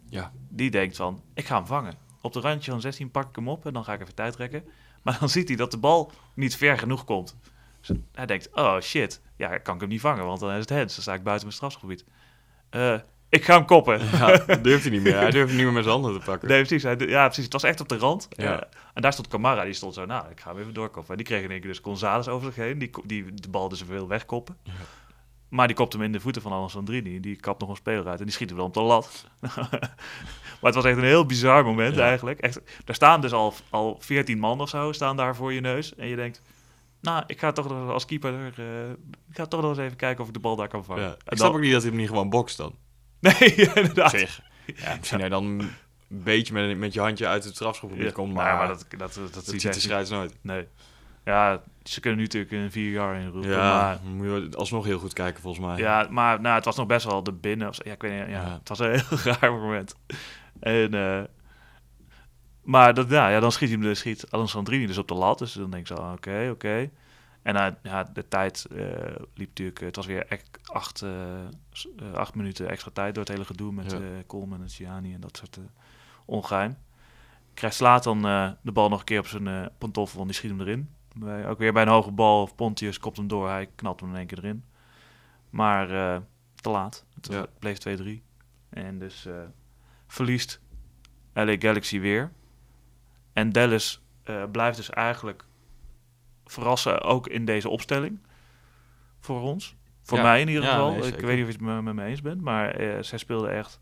Ja. 0.08 0.32
die 0.48 0.70
denkt 0.70 0.96
van, 0.96 1.22
ik 1.34 1.46
ga 1.46 1.56
hem 1.56 1.66
vangen. 1.66 1.94
Op 2.20 2.32
de 2.32 2.40
randje 2.40 2.70
van 2.70 2.80
16 2.80 3.10
pak 3.10 3.28
ik 3.28 3.36
hem 3.36 3.48
op 3.48 3.66
en 3.66 3.72
dan 3.72 3.84
ga 3.84 3.92
ik 3.92 4.00
even 4.00 4.14
tijd 4.14 4.32
trekken. 4.32 4.64
Maar 5.02 5.16
dan 5.20 5.28
ziet 5.28 5.48
hij 5.48 5.56
dat 5.56 5.70
de 5.70 5.78
bal 5.78 6.12
niet 6.34 6.56
ver 6.56 6.78
genoeg 6.78 7.04
komt. 7.04 7.36
Dus 7.80 7.96
hij 8.12 8.26
denkt, 8.26 8.48
oh 8.54 8.80
shit, 8.80 9.20
ja, 9.36 9.58
kan 9.58 9.74
ik 9.74 9.80
hem 9.80 9.88
niet 9.90 10.00
vangen, 10.00 10.24
want 10.24 10.40
dan 10.40 10.50
is 10.50 10.58
het 10.58 10.70
hands. 10.70 10.94
Dan 10.94 11.02
sta 11.02 11.14
ik 11.14 11.22
buiten 11.22 11.46
mijn 11.46 11.58
strafgebied. 11.58 12.04
Eh, 12.70 12.98
ik 13.28 13.44
ga 13.44 13.56
hem 13.56 13.64
koppen. 13.64 14.00
Ja, 14.12 14.36
durft 14.62 14.82
hij 14.82 14.92
niet 14.92 15.02
meer. 15.02 15.18
Hij 15.18 15.30
durft 15.30 15.54
niet 15.54 15.62
meer 15.62 15.72
met 15.72 15.84
zijn 15.84 16.00
handen 16.00 16.20
te 16.20 16.24
pakken. 16.24 16.48
Nee, 16.48 16.58
precies. 16.58 16.82
Hij, 16.82 16.96
ja, 16.96 17.24
precies. 17.24 17.44
Het 17.44 17.52
was 17.52 17.62
echt 17.62 17.80
op 17.80 17.88
de 17.88 17.96
rand. 17.96 18.28
Ja. 18.30 18.60
Eh, 18.60 18.66
en 18.94 19.02
daar 19.02 19.12
stond 19.12 19.28
Camara, 19.28 19.64
die 19.64 19.72
stond 19.72 19.94
zo, 19.94 20.04
nou, 20.04 20.30
ik 20.30 20.40
ga 20.40 20.50
hem 20.50 20.60
even 20.60 20.74
doorkoppen. 20.74 21.10
En 21.10 21.16
die 21.16 21.26
kreeg 21.26 21.42
in 21.42 21.50
één 21.50 21.60
keer 21.60 21.68
dus 21.70 21.78
González 21.78 22.28
over 22.28 22.46
zich 22.46 22.64
heen. 22.64 22.78
Die, 22.78 22.90
die 23.04 23.34
de 23.34 23.48
bal 23.48 23.68
dus 23.68 23.84
wil 23.84 24.08
wegkoppen. 24.08 24.56
Ja. 24.62 24.72
Maar 25.48 25.66
die 25.66 25.76
kopt 25.76 25.92
hem 25.92 26.02
in 26.02 26.12
de 26.12 26.20
voeten 26.20 26.42
van 26.42 26.52
Alessandrini. 26.52 27.20
Die 27.20 27.36
kapt 27.36 27.60
nog 27.60 27.68
een 27.70 27.76
speler 27.76 28.06
uit 28.06 28.18
en 28.18 28.24
die 28.24 28.34
schiet 28.34 28.48
hem 28.48 28.58
dan 28.58 28.66
op 28.66 28.74
de 28.74 28.80
lat. 28.80 29.26
maar 30.60 30.60
het 30.60 30.74
was 30.74 30.84
echt 30.84 30.96
een 30.96 31.04
heel 31.04 31.26
bizar 31.26 31.64
moment 31.64 31.94
Ja. 31.94 32.02
eigenlijk. 32.02 32.38
Echt, 32.40 32.60
daar 32.84 32.94
staan 32.94 33.20
dus 33.20 33.32
al, 33.32 33.54
al 33.70 33.96
14 34.00 34.38
man 34.38 34.60
of 34.60 34.68
zo 34.68 34.92
staan 34.92 35.16
daar 35.16 35.36
voor 35.36 35.52
je 35.52 35.60
neus. 35.60 35.94
En 35.94 36.08
je 36.08 36.16
denkt, 36.16 36.42
nou, 37.00 37.22
ik 37.26 37.38
ga 37.38 37.52
toch 37.52 37.68
nog 37.68 37.90
als 37.90 38.04
keeper, 38.04 38.34
eh, 38.56 38.90
ik 39.30 39.36
ga 39.36 39.46
toch 39.46 39.60
nog 39.60 39.70
eens 39.70 39.78
even 39.78 39.96
kijken 39.96 40.22
of 40.22 40.28
ik 40.28 40.34
de 40.34 40.40
bal 40.40 40.56
daar 40.56 40.68
kan 40.68 40.84
vangen. 40.84 41.02
Ja. 41.02 41.12
Ik 41.12 41.18
dan- 41.24 41.36
snap 41.38 41.54
ook 41.54 41.60
niet 41.60 41.72
dat 41.72 41.82
hij 41.82 41.90
hem 41.90 42.00
niet 42.00 42.08
gewoon 42.08 42.30
bokst 42.30 42.56
dan. 42.56 42.74
Nee, 43.20 43.54
inderdaad. 43.54 44.10
Zeg. 44.10 44.40
Ja, 44.76 44.96
misschien 44.98 45.20
hij 45.20 45.28
dan 45.28 45.44
een 45.44 45.70
beetje 46.08 46.52
met, 46.52 46.78
met 46.78 46.92
je 46.92 47.00
handje 47.00 47.26
uit 47.26 47.44
het 47.44 47.54
strafschopgebied 47.54 48.12
komt, 48.12 48.34
maar, 48.34 48.44
maar, 48.44 48.56
maar 48.56 48.68
dat, 48.68 48.86
dat, 49.14 49.34
dat, 49.34 49.44
ziet 49.46 49.62
de 49.74 49.80
scheids 49.80 50.10
nooit. 50.10 50.36
Nee. 50.40 50.66
Ja, 51.26 51.62
ze 51.82 52.00
kunnen 52.00 52.18
nu 52.18 52.24
natuurlijk 52.24 52.52
in 52.52 52.70
vier 52.70 52.90
jaar 52.90 53.20
inroepen. 53.20 53.50
Ja, 53.50 53.98
Maar, 54.02 54.10
moet 54.10 54.26
je 54.26 54.56
alsnog 54.56 54.84
heel 54.84 54.98
goed 54.98 55.12
kijken 55.12 55.42
volgens 55.42 55.66
mij. 55.66 55.78
ja, 55.78 56.06
maar 56.10 56.40
nou, 56.40 56.54
het 56.54 56.64
was 56.64 56.76
nog 56.76 56.86
best 56.86 57.06
wel 57.06 57.22
de 57.22 57.32
binnen. 57.32 57.70
Ja, 57.84 57.92
ik 57.92 58.02
weet 58.02 58.12
niet. 58.12 58.28
Ja, 58.28 58.42
Ja. 58.42 58.52
Het 58.52 58.68
was 58.68 58.78
een 58.78 58.90
heel 59.08 59.18
raar 59.18 59.52
moment. 59.52 59.94
En, 60.60 60.94
eh, 60.94 61.22
maar 62.62 62.94
dat, 62.94 63.10
ja, 63.10 63.28
ja, 63.28 63.40
dan 63.40 63.52
schiet 63.52 63.68
hij 63.68 63.78
hem 63.78 63.86
dus, 63.86 63.98
schiet 63.98 64.30
Alessandrini 64.30 64.86
dus 64.86 64.98
op 64.98 65.08
de 65.08 65.14
lat. 65.14 65.38
Dus 65.38 65.52
dan 65.52 65.70
denk 65.70 65.88
ik 65.88 65.96
zo, 65.96 66.12
oké, 66.12 66.48
oké. 66.52 66.90
En 67.42 67.54
na 67.54 67.78
ja, 67.82 68.04
de 68.04 68.28
tijd 68.28 68.66
eh, 68.70 68.84
liep 69.34 69.48
natuurlijk... 69.48 69.80
Het 69.80 69.96
was 69.96 70.06
weer 70.06 70.40
acht, 70.64 71.02
eh, 71.02 72.12
acht 72.14 72.34
minuten 72.34 72.68
extra 72.68 72.90
tijd 72.94 73.14
door 73.14 73.24
het 73.24 73.32
hele 73.32 73.44
gedoe 73.44 73.72
met 73.72 73.92
Ja. 73.92 73.98
Coleman 74.26 74.62
en 74.62 74.70
Ciani 74.70 75.14
en 75.14 75.20
dat 75.20 75.36
soort 75.36 75.56
uh, 75.56 75.64
ongeheim. 76.24 76.76
Krijgt 77.54 77.76
Slaat 77.76 78.04
dan 78.04 78.22
de 78.62 78.72
bal 78.72 78.88
nog 78.88 78.98
een 78.98 79.04
keer 79.04 79.18
op 79.18 79.26
zijn 79.26 79.70
pantoffel 79.78 80.20
en 80.20 80.26
die 80.26 80.34
schiet 80.34 80.50
hem 80.50 80.60
erin. 80.60 80.95
Bij, 81.18 81.48
ook 81.48 81.58
weer 81.58 81.72
bij 81.72 81.82
een 81.82 81.88
hoge 81.88 82.10
bal 82.10 82.42
of 82.42 82.54
Pontius 82.54 82.98
kopt 82.98 83.16
hem 83.16 83.28
door. 83.28 83.48
Hij 83.48 83.68
knapt 83.74 84.00
hem 84.00 84.10
in 84.10 84.16
één 84.16 84.26
keer 84.26 84.38
erin. 84.38 84.64
Maar 85.50 85.90
eh, 85.90 86.20
te 86.54 86.70
laat. 86.70 87.04
Het 87.14 87.26
Ja. 87.32 87.46
bleef 87.58 87.78
2-3. 87.78 88.22
En 88.68 88.98
dus 88.98 89.26
eh, 89.26 89.34
verliest 90.06 90.60
LA 91.32 91.56
Galaxy 91.58 92.00
weer. 92.00 92.32
En 93.32 93.50
Dallas 93.52 94.02
eh, 94.22 94.42
blijft 94.52 94.76
dus 94.76 94.90
eigenlijk 94.90 95.44
verrassen 96.44 97.02
ook 97.02 97.26
in 97.28 97.44
deze 97.44 97.68
opstelling. 97.68 98.18
Voor 99.20 99.40
ons. 99.40 99.76
Voor 100.02 100.18
Ja. 100.18 100.22
mij 100.24 100.40
in 100.40 100.48
ieder 100.48 100.62
Ja, 100.62 100.70
geval. 100.70 100.90
nee, 100.90 100.98
ik 101.12 101.20
weet 101.20 101.36
niet 101.36 101.44
of 101.46 101.52
je 101.52 101.56
het 101.56 101.60
me- 101.60 101.82
met 101.82 101.94
me 101.94 102.04
eens 102.04 102.22
bent. 102.22 102.40
Maar 102.40 102.76
zij 103.04 103.18
speelden 103.18 103.50
echt 103.52 103.80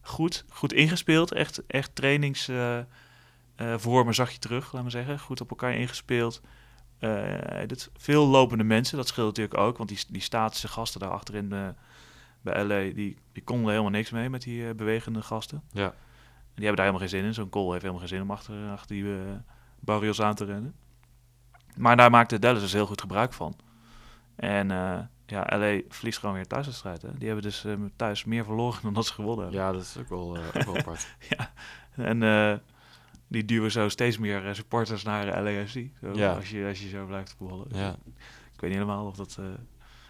goed. 0.00 0.44
Goed 0.48 0.72
ingespeeld. 0.72 1.32
Echt, 1.32 1.66
echt 1.66 1.94
trainings... 1.94 2.50
vormen 3.76 4.14
zag 4.14 4.30
je 4.30 4.38
terug, 4.38 4.72
laat 4.72 4.82
maar 4.82 4.90
zeggen. 4.90 5.18
Goed 5.18 5.40
op 5.40 5.50
elkaar 5.50 5.74
ingespeeld. 5.74 6.40
Eh, 6.98 7.66
dit, 7.66 7.90
veel 7.96 8.26
lopende 8.26 8.64
mensen, 8.64 8.96
dat 8.96 9.08
scheelt 9.08 9.26
natuurlijk 9.26 9.60
ook. 9.60 9.76
Want 9.76 9.88
die, 9.88 9.98
die 10.08 10.22
statische 10.22 10.68
gasten 10.68 11.00
daar 11.00 11.10
achterin 11.10 11.52
eh, 11.52 11.68
bij 12.40 12.64
LA, 12.64 12.94
die, 12.94 13.16
die 13.32 13.42
konden 13.44 13.70
helemaal 13.70 13.90
niks 13.90 14.10
mee 14.10 14.30
met 14.30 14.42
die 14.42 14.68
eh, 14.68 14.74
bewegende 14.74 15.22
gasten. 15.22 15.62
Ja. 15.72 15.84
En 15.84 16.62
die 16.62 16.66
hebben 16.66 16.76
daar 16.76 16.86
helemaal 16.86 17.08
geen 17.08 17.18
zin 17.18 17.24
in. 17.24 17.34
Zo'n 17.34 17.48
goal 17.50 17.70
heeft 17.70 17.82
helemaal 17.82 18.00
geen 18.06 18.16
zin 18.16 18.22
om 18.22 18.30
achter, 18.30 18.70
achter 18.70 18.96
die 18.96 19.04
eh 19.04 19.20
Barrios 19.80 20.20
aan 20.20 20.34
te 20.34 20.44
rennen. 20.44 20.74
Maar 21.76 21.96
daar 21.96 22.10
maakte 22.10 22.38
Dallas 22.38 22.60
dus 22.60 22.72
heel 22.72 22.86
goed 22.86 23.00
gebruik 23.00 23.32
van. 23.32 23.56
En 24.36 24.68
ja, 25.26 25.58
LA 25.58 25.80
verliest 25.88 26.18
gewoon 26.18 26.34
weer 26.34 26.46
thuiswedstrijd. 26.46 27.02
Hè? 27.02 27.08
Die 27.18 27.26
hebben 27.26 27.44
dus 27.44 27.66
thuis 27.96 28.24
meer 28.24 28.44
verloren 28.44 28.82
dan 28.82 28.94
dat 28.94 29.06
ze 29.06 29.12
gewonnen 29.12 29.44
hebben. 29.44 29.62
Ja, 29.62 29.72
dat 29.72 29.82
is 29.82 29.96
ook 29.98 30.08
wel, 30.08 30.36
ook 30.36 30.64
wel 30.64 30.76
apart. 30.76 31.06
En 31.96 32.22
eh, 32.22 32.54
die 33.28 33.44
duwen 33.44 33.70
zo 33.70 33.88
steeds 33.88 34.18
meer 34.18 34.46
eh, 34.46 34.54
supporters 34.54 35.02
naar 35.02 35.42
LAFC. 35.42 35.72
Zo, 36.00 36.12
Ja. 36.14 36.32
als, 36.34 36.50
je, 36.50 36.66
als 36.68 36.82
je 36.82 36.88
zo 36.88 37.06
blijft 37.06 37.34
voetballen. 37.38 37.68
Dus, 37.68 37.78
Ja. 37.78 37.90
Ik 38.54 38.60
weet 38.62 38.70
niet 38.70 38.80
helemaal 38.80 39.06
of 39.06 39.16
dat, 39.16 39.36
eh, 39.40 39.44
of 39.44 39.50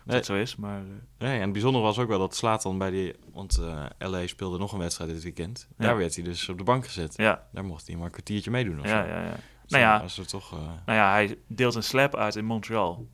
Nee. 0.04 0.16
dat 0.16 0.24
zo 0.26 0.34
is, 0.34 0.56
maar... 0.56 0.78
eh, 0.80 0.86
Nee, 1.18 1.34
en 1.36 1.40
het 1.42 1.52
bijzondere 1.52 1.84
was 1.84 1.98
ook 1.98 2.08
wel 2.08 2.18
dat 2.18 2.34
Slaat 2.36 2.62
dan 2.62 2.78
bij 2.78 2.90
die... 2.90 3.14
Want 3.32 3.60
LA 3.98 4.26
speelde 4.26 4.58
nog 4.58 4.72
een 4.72 4.78
wedstrijd 4.78 5.10
dit 5.10 5.22
weekend. 5.22 5.68
Ja. 5.78 5.84
Daar 5.84 5.96
werd 5.96 6.14
hij 6.14 6.24
dus 6.24 6.48
op 6.48 6.58
de 6.58 6.64
bank 6.64 6.84
gezet. 6.84 7.16
ja, 7.16 7.46
Daar 7.52 7.64
mocht 7.64 7.86
hij 7.86 7.96
maar 7.96 8.04
een 8.04 8.10
kwartiertje 8.10 8.50
meedoen 8.50 8.80
of 8.80 8.86
ja, 8.86 9.02
zo. 9.02 9.08
ja, 9.08 9.22
ja. 9.24 9.30
Dus 9.62 9.70
Nou 9.70 9.82
ja. 9.82 10.00
was 10.00 10.18
er 10.18 10.26
toch... 10.26 10.50
Nou 10.50 10.98
ja, 10.98 11.10
hij 11.12 11.38
deelt 11.48 11.74
een 11.74 11.82
slap 11.82 12.16
uit 12.16 12.36
in 12.36 12.44
Montreal. 12.44 13.08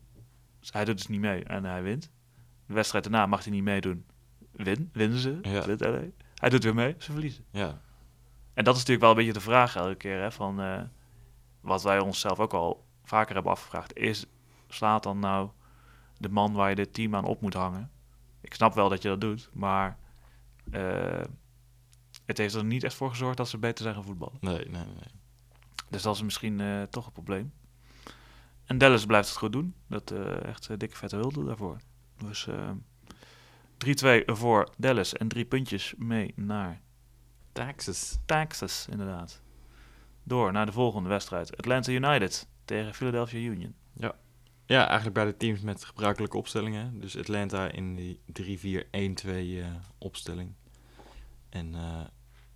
Dus 0.59 0.71
hij 0.71 0.85
doet 0.85 0.97
dus 0.97 1.07
niet 1.07 1.19
mee 1.19 1.43
en 1.43 1.63
hij 1.63 1.83
wint. 1.83 2.11
De 2.67 2.73
wedstrijd 2.73 3.03
daarna 3.03 3.25
mag 3.25 3.43
hij 3.43 3.53
niet 3.53 3.63
meedoen. 3.63 4.05
Win, 4.51 4.89
winnen 4.93 5.17
ze, 5.19 5.37
Ja. 5.41 5.65
Hij 6.35 6.49
doet 6.49 6.63
weer 6.63 6.73
mee, 6.75 6.95
ze 6.97 7.11
verliezen. 7.11 7.43
ja, 7.51 7.81
En 8.53 8.63
dat 8.63 8.73
is 8.73 8.79
natuurlijk 8.79 8.99
wel 8.99 9.09
een 9.09 9.15
beetje 9.15 9.33
de 9.33 9.39
vraag 9.39 9.75
elke 9.75 9.95
keer, 9.95 10.21
hè, 10.21 10.31
van 10.31 10.61
eh, 10.61 10.81
wat 11.61 11.83
wij 11.83 11.99
onszelf 11.99 12.39
ook 12.39 12.53
al 12.53 12.85
vaker 13.03 13.33
hebben 13.33 13.51
afgevraagd. 13.51 13.97
Is, 13.97 14.25
slaat 14.67 15.03
dan 15.03 15.19
nou 15.19 15.49
de 16.17 16.29
man 16.29 16.53
waar 16.53 16.69
je 16.69 16.75
dit 16.75 16.93
team 16.93 17.15
aan 17.15 17.25
op 17.25 17.41
moet 17.41 17.53
hangen? 17.53 17.91
Ik 18.41 18.53
snap 18.53 18.73
wel 18.73 18.89
dat 18.89 19.01
je 19.01 19.07
dat 19.09 19.21
doet, 19.21 19.49
maar 19.53 19.97
eh, 20.71 21.23
het 22.25 22.37
heeft 22.37 22.55
er 22.55 22.65
niet 22.65 22.83
echt 22.83 22.95
voor 22.95 23.09
gezorgd 23.09 23.37
dat 23.37 23.49
ze 23.49 23.57
beter 23.57 23.83
zijn 23.83 23.95
gaan 23.95 24.03
voetballen. 24.03 24.37
nee, 24.39 24.69
nee, 24.69 24.85
nee. 24.85 25.21
Dus 25.89 26.01
dat 26.01 26.15
is 26.15 26.21
misschien 26.21 26.59
eh, 26.59 26.81
toch 26.81 27.05
een 27.05 27.11
probleem. 27.11 27.53
En 28.65 28.77
Dallas 28.77 29.05
blijft 29.05 29.29
het 29.29 29.37
goed 29.37 29.51
doen. 29.51 29.75
Dat 29.87 30.11
eh, 30.11 30.43
echt 30.43 30.79
dikke 30.79 30.95
vette 30.95 31.15
hulde 31.15 31.43
daarvoor. 31.45 31.77
Dus 32.17 32.47
eh 32.47 32.69
3-2 34.21 34.25
voor 34.25 34.69
Dallas 34.77 35.13
en 35.13 35.27
drie 35.27 35.45
puntjes 35.45 35.93
mee 35.97 36.33
naar 36.35 36.81
Taxes. 37.53 38.17
Texas, 38.25 38.87
inderdaad. 38.91 39.41
Door 40.23 40.51
naar 40.51 40.65
de 40.65 40.71
volgende 40.71 41.09
wedstrijd. 41.09 41.57
Atlanta 41.57 41.91
United 41.91 42.47
tegen 42.65 42.93
Philadelphia 42.93 43.39
Union. 43.39 43.75
Ja. 43.93 44.15
Ja, 44.65 44.85
eigenlijk 44.85 45.13
bij 45.13 45.25
de 45.25 45.37
teams 45.37 45.61
met 45.61 45.85
gebruikelijke 45.85 46.37
opstellingen. 46.37 46.99
Dus 46.99 47.17
Atlanta 47.17 47.71
in 47.71 47.95
die 47.95 48.19
3-4-1-2 48.41 49.29
eh, 49.29 49.65
opstelling. 49.97 50.53
En 51.49 51.75
eh, 51.75 52.01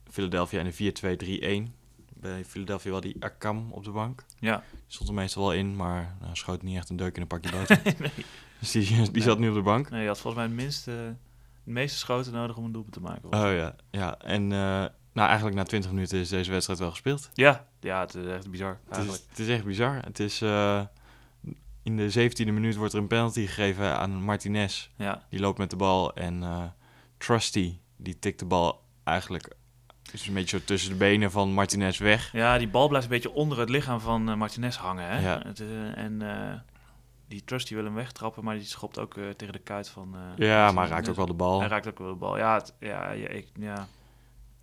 Philadelphia 0.10 0.60
in 0.60 0.72
de 0.72 1.70
4-2-3-1. 1.70 1.72
Bij 2.14 2.46
Philadelphia 2.46 2.92
wel 2.92 3.02
die 3.02 3.16
Akam 3.20 3.72
op 3.72 3.84
de 3.84 3.92
bank. 3.92 4.26
Ja. 4.40 4.64
Die 4.72 4.80
stond 4.88 5.10
er 5.10 5.16
meestal 5.16 5.44
wel 5.44 5.54
in, 5.54 5.76
maar 5.76 6.16
nou, 6.22 6.36
schoot 6.36 6.62
niet 6.62 6.78
echt 6.78 6.90
een 6.90 6.96
deuk 6.96 7.16
in 7.16 7.22
een 7.22 7.28
pakje 7.28 7.52
boter. 7.58 7.82
Dus 8.60 8.72
die, 8.72 9.12
die 9.12 9.22
zat 9.22 9.40
nu 9.40 9.50
op 9.50 9.56
de 9.56 9.62
bank. 9.62 9.90
Nee, 9.90 10.02
je 10.02 10.08
had 10.08 10.20
volgens 10.20 10.44
mij 10.44 10.54
het 10.54 10.64
minste, 10.64 11.16
de 11.68 11.74
meeste 11.74 11.98
schoten 11.98 12.34
nodig 12.34 12.58
om 12.58 12.66
een 12.66 12.72
doelpunt 12.72 12.94
te 12.94 13.02
maken. 13.02 13.34
Oh 13.34 13.56
ja, 13.56 13.76
ja. 13.92 14.20
En 14.20 14.42
eh, 14.52 14.86
nou, 15.14 15.28
eigenlijk 15.28 15.56
na 15.56 15.64
20 15.64 15.92
minuten 15.92 16.20
is 16.20 16.30
deze 16.30 16.52
wedstrijd 16.52 16.80
wel 16.80 16.90
gespeeld. 16.90 17.30
Ja, 17.34 17.66
ja, 17.80 18.00
het 18.00 18.16
is 18.16 18.26
echt 18.26 18.50
bizar 18.52 18.80
Het 18.84 18.92
is, 18.92 18.98
eigenlijk. 18.98 19.24
het 19.30 19.40
is 19.40 19.48
echt 19.48 19.66
bizar. 19.66 20.00
Het 20.04 20.20
is, 20.20 20.42
eh, 20.42 20.82
in 21.84 21.98
de 21.98 22.12
17e 22.12 22.52
minuut 22.54 22.76
wordt 22.76 22.94
er 22.94 23.00
een 23.00 23.08
penalty 23.08 23.46
gegeven 23.46 23.98
aan 23.98 24.24
Martinez. 24.24 24.90
Ja, 24.96 25.24
Die 25.30 25.40
loopt 25.40 25.58
met 25.58 25.70
de 25.70 25.76
bal 25.76 26.14
en 26.14 26.44
eh, 26.44 26.64
Trusty, 27.18 27.78
die 27.96 28.20
tikt 28.20 28.40
de 28.40 28.46
bal 28.46 28.84
eigenlijk 29.04 29.56
is 30.12 30.28
een 30.28 30.34
beetje 30.34 30.58
zo 30.58 30.64
tussen 30.66 30.92
de 30.92 30.98
benen 30.98 31.32
van 31.32 31.54
Martinez 31.54 31.98
weg. 31.98 32.32
ja, 32.32 32.58
die 32.58 32.68
bal 32.68 32.88
blijft 32.88 33.06
een 33.06 33.14
beetje 33.14 33.32
onder 33.32 33.60
het 33.60 33.70
lichaam 33.70 34.00
van 34.00 34.38
Martinez 34.38 34.76
hangen. 34.76 35.06
Hè? 35.10 35.20
Ja. 35.20 35.42
Het, 35.46 35.64
en 35.96 36.22
eh, 36.22 36.60
die 37.28 37.44
Trust 37.44 37.68
die 37.68 37.78
wil 37.78 37.86
hem 37.86 37.96
wegtrappen, 37.96 38.44
maar 38.44 38.56
die 38.56 38.66
schopt 38.66 39.00
ook 39.00 39.18
eh, 39.18 39.30
tegen 39.30 39.54
de 39.54 39.60
kuit 39.60 39.90
van... 39.90 40.16
eh, 40.16 40.22
Ja, 40.48 40.72
maar 40.72 40.84
hij 40.88 40.94
raakt 40.94 41.10
ook 41.10 41.16
wel 41.16 41.26
de 41.26 41.34
bal. 41.34 41.60
Hij 41.60 41.68
raakt 41.70 41.88
ook 41.88 41.98
wel 42.00 42.08
de 42.10 42.16
bal. 42.16 42.38
Ja, 42.38 42.54
het- 42.54 42.74
ja, 42.80 43.12
ja, 43.12 43.28
ik, 43.28 43.48
ja. 43.60 43.88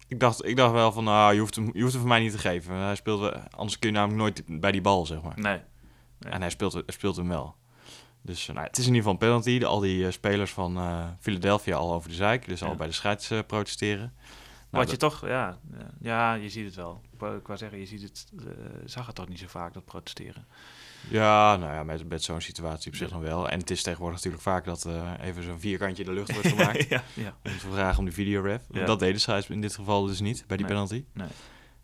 Ik 0.08 0.20
dacht, 0.20 0.44
ik 0.44 0.56
dacht 0.56 0.72
wel 0.72 0.92
van, 0.92 1.04
nou, 1.04 1.34
je 1.34 1.40
hoeft, 1.40 1.54
hem, 1.54 1.70
je 1.72 1.80
hoeft 1.80 1.92
hem 1.92 2.00
voor 2.00 2.10
mij 2.10 2.20
niet 2.20 2.32
te 2.32 2.38
geven. 2.38 2.74
Hij 2.74 2.94
speelt, 2.94 3.20
wel- 3.20 3.32
anders 3.50 3.78
kun 3.78 3.88
je 3.90 3.94
namelijk 3.96 4.20
nooit 4.20 4.60
bij 4.60 4.72
die 4.72 4.80
bal, 4.80 5.06
zeg 5.06 5.22
maar. 5.22 5.38
nee. 5.40 5.60
En 6.18 6.40
hij 6.40 6.50
speelt, 6.50 6.72
hij 6.72 6.82
speelt 6.86 7.16
hem 7.16 7.28
wel. 7.28 7.54
Dus 8.22 8.48
eh, 8.48 8.54
nou, 8.54 8.66
het 8.66 8.78
is 8.78 8.86
in 8.86 8.94
ieder 8.94 9.10
geval 9.10 9.12
een 9.12 9.28
penalty. 9.28 9.58
De- 9.58 9.66
Al 9.66 9.80
die 9.80 10.10
spelers 10.10 10.52
van 10.52 10.78
Philadelphia 11.20 11.76
al 11.76 11.92
over 11.94 12.08
de 12.08 12.14
zeik. 12.14 12.46
Dus 12.48 12.62
al 12.62 12.74
bij 12.76 12.86
de 12.86 12.92
scheids 12.92 13.32
protesteren. 13.46 14.12
Wat 14.70 14.82
Nou, 14.82 14.90
je 14.90 14.96
toch, 14.96 15.26
ja, 15.26 15.58
ja, 16.00 16.34
je 16.34 16.48
ziet 16.48 16.64
het 16.64 16.74
wel. 16.74 17.00
Ik 17.12 17.46
wou, 17.46 17.58
zeggen, 17.58 17.78
je 17.78 17.86
ziet 17.86 18.02
het, 18.02 18.32
zag 18.84 19.06
het 19.06 19.14
toch 19.14 19.28
niet 19.28 19.38
zo 19.38 19.46
vaak, 19.48 19.74
dat 19.74 19.84
protesteren. 19.84 20.46
Ja, 21.10 21.56
nou 21.56 21.72
ja, 21.72 21.82
met, 21.82 22.08
met 22.08 22.22
zo'n 22.22 22.40
situatie 22.40 22.90
op 22.90 22.96
zich 22.96 23.10
nog 23.10 23.20
wel. 23.22 23.48
En 23.48 23.58
het 23.58 23.70
is 23.70 23.82
tegenwoordig 23.82 24.16
natuurlijk 24.16 24.42
vaak 24.42 24.64
dat 24.64 24.84
eh, 24.84 25.10
even 25.22 25.42
zo'n 25.42 25.60
vierkantje 25.60 26.02
in 26.02 26.08
de 26.08 26.14
lucht 26.14 26.32
wordt 26.32 26.48
gemaakt. 26.56 26.88
ja, 26.88 27.02
ja. 27.14 27.34
om 27.44 27.58
te 27.58 27.68
vragen 27.72 27.98
om 27.98 28.04
de 28.04 28.12
videoref. 28.12 28.62
Ja. 28.70 28.84
Dat 28.84 28.98
deden 28.98 29.20
ze 29.20 29.44
in 29.48 29.60
dit 29.60 29.74
geval 29.74 30.06
dus 30.06 30.20
niet, 30.20 30.44
bij 30.46 30.56
die 30.56 30.66
Nee, 30.66 30.74
penalty. 30.74 31.04
nee. 31.12 31.28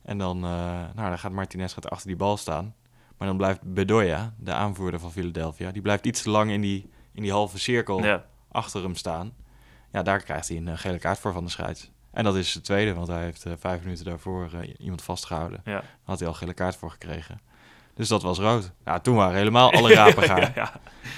En 0.02 0.18
dan, 0.18 0.36
eh, 0.36 0.50
nou, 0.94 1.08
dan 1.08 1.18
gaat 1.18 1.32
Martinez 1.32 1.74
gaat 1.74 1.90
achter 1.90 2.06
die 2.06 2.16
bal 2.16 2.36
staan. 2.36 2.74
Maar 3.18 3.28
dan 3.28 3.36
blijft 3.36 3.62
Bedoya, 3.62 4.34
de 4.38 4.52
aanvoerder 4.52 5.00
van 5.00 5.12
Philadelphia, 5.12 5.70
die 5.70 5.82
blijft 5.82 6.06
iets 6.06 6.22
te 6.22 6.30
lang 6.30 6.50
in 6.50 6.60
die, 6.60 6.90
in 7.12 7.22
die 7.22 7.32
halve 7.32 7.58
cirkel 7.58 8.02
Ja, 8.02 8.24
achter 8.48 8.82
hem 8.82 8.94
staan. 8.94 9.32
Ja, 9.92 10.02
daar 10.02 10.22
krijgt 10.22 10.48
hij 10.48 10.56
een 10.56 10.68
eh, 10.68 10.78
gele 10.78 10.98
kaart 10.98 11.18
voor 11.18 11.32
van 11.32 11.44
de 11.44 11.50
scheids. 11.50 11.90
En 12.10 12.24
dat 12.24 12.36
is 12.36 12.52
de 12.52 12.60
tweede, 12.60 12.94
want 12.94 13.06
hij 13.08 13.22
heeft 13.22 13.46
vijf 13.58 13.82
minuten 13.82 14.04
daarvoor 14.04 14.50
iemand 14.78 15.02
vastgehouden. 15.02 15.60
ja. 15.64 15.72
Daar 15.72 15.84
had 16.02 16.18
hij 16.18 16.28
al 16.28 16.34
gele 16.34 16.54
kaart 16.54 16.76
voor 16.76 16.90
gekregen. 16.90 17.40
Dus 18.00 18.08
dat 18.08 18.22
was 18.22 18.38
rood. 18.38 18.72
Ja, 18.84 18.98
toen 18.98 19.14
waren 19.16 19.36
helemaal 19.36 19.72
alle 19.76 19.94
rapen 19.94 20.22
gaan. 20.22 20.40
ja, 20.40 20.52
ja, 20.54 20.72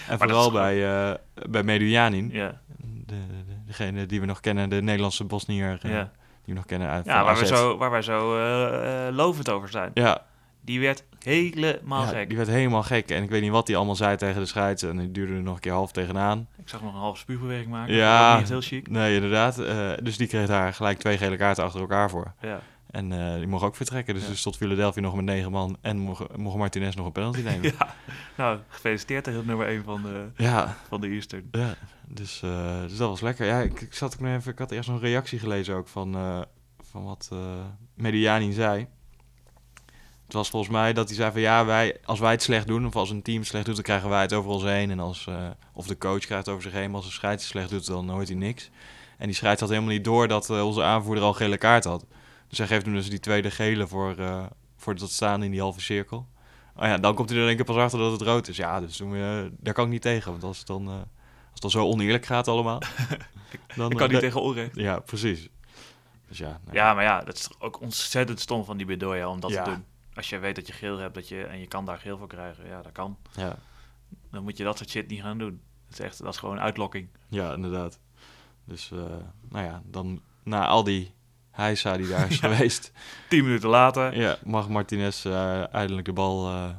En 0.08 0.18
vooral 0.18 0.50
bij, 0.52 0.86
eh 1.08 1.14
bij 1.50 1.62
Medujanin, 1.62 2.28
ja. 2.32 2.60
de, 3.06 3.14
de- 3.46 3.64
degene 3.66 4.06
die 4.06 4.20
we 4.20 4.26
nog 4.26 4.40
kennen, 4.40 4.68
de 4.68 4.82
Nederlandse 4.82 5.24
Bosnier, 5.24 5.78
eh, 5.82 5.90
Ja. 5.90 6.02
die 6.44 6.44
we 6.44 6.52
nog 6.52 6.64
kennen 6.64 6.88
uit 6.88 7.04
ja 7.04 7.24
waar, 7.24 7.34
we 7.36 7.42
AZ. 7.42 7.48
zo, 7.48 7.76
waar 7.76 7.90
wij 7.90 8.02
zo 8.02 8.36
eh, 8.38 9.14
lovend 9.14 9.48
over 9.50 9.68
zijn. 9.68 9.90
Ja, 9.94 10.22
Die 10.60 10.80
werd 10.80 11.04
helemaal 11.22 12.06
gek. 12.06 12.28
die 12.28 12.36
werd 12.36 12.48
helemaal 12.48 12.82
gek. 12.82 13.10
En 13.10 13.22
ik 13.22 13.30
weet 13.30 13.42
niet 13.42 13.50
wat 13.50 13.66
hij 13.66 13.76
allemaal 13.76 13.94
zei 13.96 14.16
tegen 14.16 14.40
de 14.40 14.46
scheids. 14.46 14.82
En 14.82 14.96
die 14.98 15.10
duurde 15.10 15.32
er 15.34 15.42
nog 15.42 15.54
een 15.54 15.60
keer 15.60 15.72
half 15.72 15.92
tegenaan. 15.92 16.46
Ik 16.58 16.68
zag 16.68 16.82
nog 16.82 16.92
een 16.94 17.00
halve 17.00 17.18
spuugbeweging 17.20 17.70
maken. 17.70 17.94
Ja. 17.94 18.38
Niet 18.38 18.48
heel 18.48 18.60
chic. 18.60 18.88
Nee, 18.90 19.14
inderdaad. 19.14 19.56
Dus 20.04 20.16
die 20.16 20.26
kreeg 20.26 20.46
daar 20.46 20.74
gelijk 20.74 20.98
twee 20.98 21.18
gele 21.18 21.36
kaarten 21.36 21.64
achter 21.64 21.80
elkaar 21.80 22.10
voor. 22.10 22.32
Ja. 22.40 22.60
En 22.92 23.12
eh, 23.12 23.36
die 23.36 23.46
mocht 23.46 23.64
ook 23.64 23.76
vertrekken. 23.76 24.14
Dus 24.14 24.26
Ja. 24.28 24.34
stond 24.34 24.56
Philadelphia 24.56 25.02
nog 25.02 25.14
met 25.14 25.24
negen 25.24 25.50
man. 25.50 25.76
En 25.80 25.98
mocht, 25.98 26.36
mocht 26.36 26.56
Martinez 26.56 26.94
nog 26.94 27.06
een 27.06 27.12
penalty 27.12 27.40
nemen. 27.50 27.72
ja. 27.78 27.94
Nou, 28.36 28.58
gefeliciteerd 28.68 29.24
tegen 29.24 29.46
nummer 29.46 29.66
1 29.66 29.84
van 29.84 30.02
de, 30.02 30.26
ja, 30.36 30.76
van 30.88 31.00
de 31.00 31.08
Eastern. 31.08 31.48
ja. 31.52 31.74
Dus, 32.06 32.42
eh, 32.42 32.80
dus 32.80 32.96
dat 32.96 33.08
was 33.08 33.20
lekker. 33.20 33.46
Ja, 33.46 33.60
ik, 33.60 33.80
ik 33.80 33.94
zat 33.94 34.12
ook 34.14 34.20
nog 34.20 34.34
even... 34.36 34.52
Ik 34.52 34.58
had 34.58 34.70
eerst 34.70 34.88
nog 34.88 34.96
een 35.00 35.08
reactie 35.08 35.38
gelezen 35.38 35.74
ook 35.74 35.88
van, 35.88 36.14
eh, 36.14 36.40
van 36.90 37.04
wat 37.04 37.30
Mediani 37.94 38.52
zei. 38.52 38.86
Het 40.24 40.32
was 40.40 40.50
volgens 40.50 40.72
mij 40.72 40.92
dat 40.92 41.06
hij 41.08 41.16
zei 41.16 41.32
van 41.32 41.40
ja, 41.40 41.64
wij, 41.64 41.96
als 42.04 42.18
wij 42.20 42.30
het 42.30 42.42
slecht 42.42 42.66
doen, 42.66 42.86
of 42.86 42.96
als 42.96 43.10
een 43.10 43.22
team 43.22 43.38
het 43.38 43.46
slecht 43.46 43.64
doet, 43.66 43.74
dan 43.74 43.84
krijgen 43.84 44.08
wij 44.08 44.20
het 44.22 44.32
over 44.32 44.50
ons 44.50 44.62
heen. 44.62 44.90
En 44.90 45.00
als, 45.00 45.28
of 45.72 45.86
de 45.86 45.98
coach 45.98 46.18
krijgt 46.24 46.46
het 46.46 46.54
over 46.54 46.62
zich 46.70 46.72
heen, 46.80 46.86
maar 46.86 46.96
als 46.96 47.06
een 47.06 47.12
scheids 47.12 47.42
het 47.42 47.52
slecht 47.52 47.70
doet, 47.70 47.86
dan 47.86 48.08
hoort 48.10 48.28
hij 48.28 48.36
niks. 48.36 48.70
En 49.18 49.26
die 49.26 49.36
scheids 49.36 49.60
had 49.60 49.68
helemaal 49.70 49.90
niet 49.90 50.04
door 50.04 50.28
dat 50.28 50.50
onze 50.50 50.82
aanvoerder 50.82 51.24
al 51.24 51.32
gele 51.32 51.56
kaart 51.58 51.84
had. 51.84 52.06
Dus 52.52 52.60
hij 52.60 52.70
geeft 52.70 52.84
hem 52.86 52.94
dus 52.94 53.10
die 53.10 53.20
tweede 53.20 53.50
gele 53.50 53.86
voor, 53.86 54.16
eh, 54.18 54.44
voor 54.76 54.94
dat 54.94 55.10
staan 55.10 55.42
in 55.42 55.50
die 55.50 55.60
halve 55.60 55.80
cirkel. 55.80 56.28
Oh 56.76 56.82
ja, 56.84 56.98
dan 56.98 57.14
komt 57.14 57.28
hij 57.30 57.38
er 57.38 57.46
denk 57.46 57.58
ik 57.58 57.64
pas 57.66 57.76
achter 57.76 57.98
dat 57.98 58.12
het 58.12 58.20
rood 58.20 58.48
is. 58.48 58.56
Ja, 58.56 58.80
dus 58.80 58.96
toen, 58.96 59.14
eh, 59.14 59.42
daar 59.58 59.74
kan 59.74 59.84
ik 59.84 59.90
niet 59.90 60.02
tegen. 60.02 60.30
Want 60.30 60.42
als 60.42 60.58
het 60.58 60.66
dan, 60.66 60.88
eh, 60.88 60.94
als 60.94 61.02
het 61.52 61.60
dan 61.62 61.70
zo 61.70 61.86
oneerlijk 61.86 62.26
gaat 62.26 62.48
allemaal, 62.48 62.78
dan... 63.76 63.90
Ik 63.90 63.96
kan 63.96 64.10
niet 64.10 64.20
tegen 64.20 64.40
onrecht. 64.42 64.76
Ja, 64.76 64.98
precies. 65.00 65.48
Dus 66.28 66.38
ja, 66.38 66.60
nee. 66.64 66.74
Ja, 66.74 66.94
maar 66.94 67.04
ja, 67.04 67.20
dat 67.20 67.36
is 67.36 67.48
ook 67.58 67.80
ontzettend 67.80 68.40
stom 68.40 68.64
van 68.64 68.76
die 68.76 68.86
Bedoya 68.86 69.28
om 69.28 69.40
dat 69.40 69.50
Ja. 69.50 69.62
te 69.64 69.70
doen. 69.70 69.84
Als 70.14 70.28
je 70.28 70.38
weet 70.38 70.56
dat 70.56 70.66
je 70.66 70.72
geel 70.72 70.98
hebt 70.98 71.14
dat 71.14 71.28
je, 71.28 71.44
en 71.44 71.58
je 71.58 71.66
kan 71.66 71.84
daar 71.84 71.98
geel 71.98 72.18
voor 72.18 72.28
krijgen, 72.28 72.66
ja, 72.66 72.82
dat 72.82 72.92
kan. 72.92 73.16
ja. 73.36 73.56
Dan 74.30 74.42
moet 74.42 74.56
je 74.56 74.64
dat 74.64 74.76
soort 74.78 74.90
shit 74.90 75.08
niet 75.08 75.20
gaan 75.20 75.38
doen. 75.38 75.60
Dat 75.88 75.98
is 75.98 76.04
echt, 76.04 76.18
dat 76.22 76.32
is 76.32 76.38
gewoon 76.38 76.60
uitlokking. 76.60 77.08
Ja, 77.28 77.52
inderdaad. 77.52 77.98
Dus, 78.64 78.90
eh, 78.90 78.98
nou 79.48 79.64
ja, 79.66 79.82
dan 79.84 80.20
na 80.42 80.66
al 80.66 80.84
die 80.84 81.14
heisa 81.52 81.96
die 81.96 82.08
daar 82.08 82.30
is 82.30 82.38
geweest, 82.46 82.92
Tien 83.28 83.44
minuten 83.44 83.68
later. 83.68 84.16
ja, 84.18 84.36
mag 84.44 84.68
Martinez 84.68 85.24
eh, 85.26 85.74
eindelijk 85.74 86.06
de 86.06 86.12
bal 86.12 86.48
eh, 86.48 86.70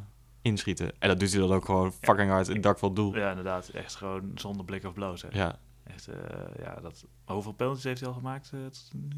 inschieten. 0.42 0.92
En 1.00 1.08
dat 1.08 1.20
doet 1.20 1.32
hij 1.32 1.40
dan 1.40 1.52
ook 1.52 1.66
gewoon 1.66 1.92
fucking 2.02 2.30
hard 2.30 2.48
in 2.48 2.54
het 2.54 2.64
dak 2.64 2.80
van 2.80 2.88
het 2.88 2.98
doel. 2.98 3.16
Ja, 3.16 3.30
inderdaad. 3.30 3.68
Echt 3.68 3.96
gewoon 3.96 4.32
zonder 4.36 4.66
blik 4.66 4.84
of. 4.86 5.22
Hè. 5.22 5.28
Ja, 5.32 5.60
Echt, 5.84 6.08
eh, 6.08 6.16
ja, 6.60 6.80
dat, 6.82 7.06
maar 7.26 7.36
hoeveel 7.36 7.52
penalties 7.54 7.84
heeft 7.84 8.00
hij 8.00 8.10
al 8.10 8.16
gemaakt? 8.16 8.52
eh, 8.54 8.60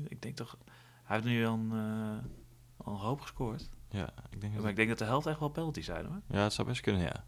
ik 0.08 0.22
denk 0.22 0.36
toch... 0.36 0.58
Hij 1.04 1.16
heeft 1.16 1.28
nu 1.28 1.44
dan 1.44 1.70
eh, 1.74 2.86
al 2.86 2.94
een 2.94 3.00
hoop 3.00 3.22
gescoord. 3.22 3.70
ja, 3.90 4.10
ik 4.30 4.42
denk 4.42 4.54
Maar 4.54 4.62
dat, 4.62 4.70
ik 4.70 4.76
denk 4.76 4.90
dat 4.90 4.98
de 4.98 5.06
helft 5.06 5.28
echt 5.28 5.40
wel 5.40 5.50
penalties 5.50 5.86
zijn, 5.86 6.06
hoor. 6.06 6.22
ja, 6.30 6.44
het 6.44 6.54
zou 6.54 6.68
best 6.68 6.82
kunnen, 6.82 7.02
ja. 7.02 7.26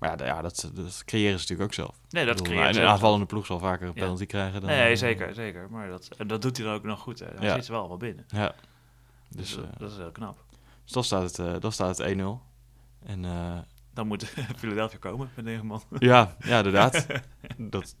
Maar 0.00 0.24
ja, 0.24 0.42
dat, 0.42 0.70
dat 0.74 1.02
creëren 1.04 1.32
ze 1.40 1.48
natuurlijk 1.48 1.68
ook 1.68 1.74
zelf. 1.74 1.96
Nee, 2.10 2.24
dat 2.26 2.36
bedoel, 2.36 2.52
creëert 2.52 2.68
Een 2.68 2.74
ze 2.74 2.80
ook 2.80 2.86
aanvallende 2.88 3.26
ploeg 3.26 3.46
zal 3.46 3.58
vaker 3.58 3.86
een 3.86 3.92
Ja. 3.94 4.00
penalty 4.00 4.26
krijgen 4.26 4.60
dan... 4.60 4.70
Nee, 4.70 4.90
eh, 4.90 4.96
zeker, 4.96 5.34
zeker. 5.34 5.66
Maar 5.70 5.88
dat, 5.88 6.08
en 6.18 6.26
dat 6.26 6.42
doet 6.42 6.56
hij 6.56 6.66
dan 6.66 6.74
ook 6.74 6.82
nog 6.82 7.00
goed. 7.00 7.18
Hè. 7.18 7.26
Hij 7.34 7.46
Ja. 7.46 7.54
zit 7.54 7.64
ze 7.64 7.70
wel 7.70 7.80
allemaal 7.80 7.96
binnen. 7.98 8.24
Ja. 8.28 8.54
Dus, 9.28 9.36
Dus, 9.46 9.54
dat- 9.54 9.64
eh, 9.64 9.70
dat 9.78 9.90
is 9.90 9.96
heel 9.96 10.10
knap. 10.12 10.44
dus 10.84 10.92
dan 10.92 11.04
staat 11.04 11.22
het, 11.22 11.38
eh, 11.38 11.54
dan 11.60 11.72
staat 11.72 11.98
het 11.98 12.06
1-0. 12.06 12.42
En 13.06 13.24
eh, 13.24 13.58
Dan 13.94 14.06
moet 14.06 14.24
Philadelphia 14.58 14.98
komen 14.98 15.30
met 15.34 15.44
negen 15.44 15.66
man. 15.66 15.82
ja, 15.98 16.36
ja, 16.38 16.56
inderdaad. 16.56 17.06
dat, 17.58 17.94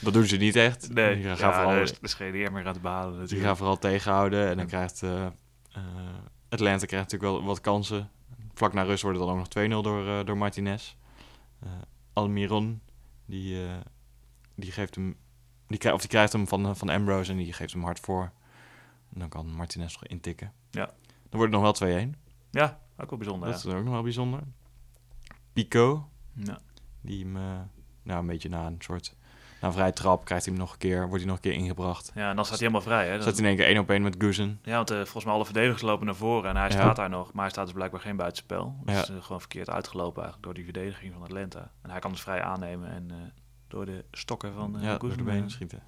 dat 0.00 0.12
doen 0.12 0.26
ze 0.26 0.36
niet 0.36 0.56
echt. 0.56 0.92
Nee, 0.92 1.14
Die 1.14 1.24
gaan 1.24 1.36
ja, 1.50 1.62
vooral, 1.62 1.82
is 2.00 2.14
geen 2.14 2.34
eer 2.34 2.52
meer 2.52 2.66
aan 2.66 2.72
te 2.72 2.80
behalen 2.80 3.26
Die 3.26 3.40
gaan 3.40 3.56
vooral 3.56 3.78
tegenhouden. 3.78 4.48
En 4.48 4.56
dan 4.56 4.66
krijgt 4.66 5.02
eh, 5.02 5.26
eh, 5.26 5.82
Atlanta 6.48 6.86
krijgt 6.86 7.10
natuurlijk 7.12 7.38
wel 7.38 7.44
wat 7.44 7.60
kansen. 7.60 8.10
Vlak 8.54 8.72
na 8.72 8.82
rust 8.82 9.02
wordt 9.02 9.18
het 9.18 9.26
dan 9.26 9.36
ook 9.38 9.54
nog 9.54 9.64
2-0 9.68 9.82
door, 9.82 10.06
eh, 10.08 10.24
door 10.24 10.36
Martinez. 10.36 10.96
Eh 11.60 11.68
Almiron, 12.12 12.80
die, 13.24 13.66
eh, 13.66 13.80
die 14.54 14.72
geeft 14.72 14.94
hem... 14.94 15.16
Die, 15.66 15.78
krijgt, 15.78 15.96
of 15.96 16.00
die 16.00 16.10
krijgt 16.10 16.32
hem 16.32 16.48
van, 16.48 16.76
van 16.76 16.88
Ambrose 16.88 17.30
en 17.30 17.36
die 17.36 17.52
geeft 17.52 17.72
hem 17.72 17.82
hard 17.82 18.00
voor. 18.00 18.32
En 19.12 19.18
dan 19.20 19.28
kan 19.28 19.50
Martinez 19.50 19.92
nog 19.92 20.04
intikken. 20.04 20.52
Ja. 20.70 20.84
Dan 21.28 21.40
wordt 21.40 21.52
het 21.52 21.62
nog 21.62 21.78
wel 21.78 22.06
2-1. 22.06 22.10
Ja, 22.50 22.80
ook 22.96 23.10
wel 23.10 23.18
bijzonder. 23.18 23.50
Dat 23.50 23.62
ja. 23.62 23.68
is 23.68 23.74
ook 23.74 23.84
nog 23.84 23.92
wel 23.92 24.02
bijzonder. 24.02 24.40
Pico, 25.52 26.08
Ja. 26.32 26.60
die 27.00 27.24
hem 27.24 27.36
eh, 27.36 27.60
nou, 28.02 28.20
een 28.20 28.26
beetje 28.26 28.48
na 28.48 28.66
een 28.66 28.76
soort... 28.78 29.16
Na 29.60 29.68
een 29.68 29.74
vrije 29.74 29.92
trap 29.92 30.24
krijgt 30.24 30.44
hij 30.44 30.54
hem 30.54 30.62
nog 30.62 30.72
een 30.72 30.78
keer, 30.78 30.98
wordt 31.00 31.16
hij 31.16 31.24
nog 31.26 31.34
een 31.34 31.40
keer 31.42 31.52
ingebracht. 31.52 32.10
ja, 32.14 32.30
en 32.30 32.36
dan 32.36 32.44
staat 32.44 32.58
hij 32.58 32.68
helemaal 32.68 32.88
vrij. 32.88 33.06
Hè? 33.08 33.14
Zat 33.16 33.24
Dat- 33.24 33.32
hij 33.34 33.42
in 33.42 33.48
één 33.48 33.56
keer 33.56 33.66
één 33.66 33.78
op 33.78 33.90
één 33.90 34.02
met 34.02 34.14
Guzen. 34.18 34.60
Ja, 34.62 34.76
want 34.76 34.90
eh, 34.90 34.96
volgens 34.96 35.24
mij 35.24 35.34
alle 35.34 35.44
verdedigers 35.44 35.82
lopen 35.82 36.06
naar 36.06 36.14
voren 36.14 36.50
en 36.50 36.56
hij 36.56 36.64
Ja. 36.68 36.70
staat 36.72 36.96
daar 36.96 37.10
nog. 37.10 37.32
Maar 37.32 37.42
hij 37.42 37.52
staat 37.52 37.64
dus 37.64 37.74
blijkbaar 37.74 38.00
geen 38.00 38.16
buitenspel. 38.16 38.76
Dus 38.84 38.94
Ja. 38.94 39.02
is, 39.02 39.08
eh, 39.08 39.22
gewoon 39.22 39.40
verkeerd 39.40 39.70
uitgelopen 39.70 40.22
eigenlijk 40.22 40.42
door 40.44 40.54
die 40.54 40.64
verdediging 40.72 41.12
van 41.12 41.22
Atlanta. 41.22 41.70
En 41.82 41.90
hij 41.90 41.98
kan 42.00 42.10
dus 42.10 42.20
vrij 42.20 42.42
aannemen 42.42 42.90
en 42.90 43.06
eh, 43.10 43.16
door 43.68 43.86
de 43.86 44.04
stokken 44.12 44.52
van 44.52 44.76
uh, 44.76 44.82
ja, 44.82 44.98
de 44.98 45.22
benen 45.22 45.50
schieten. 45.50 45.82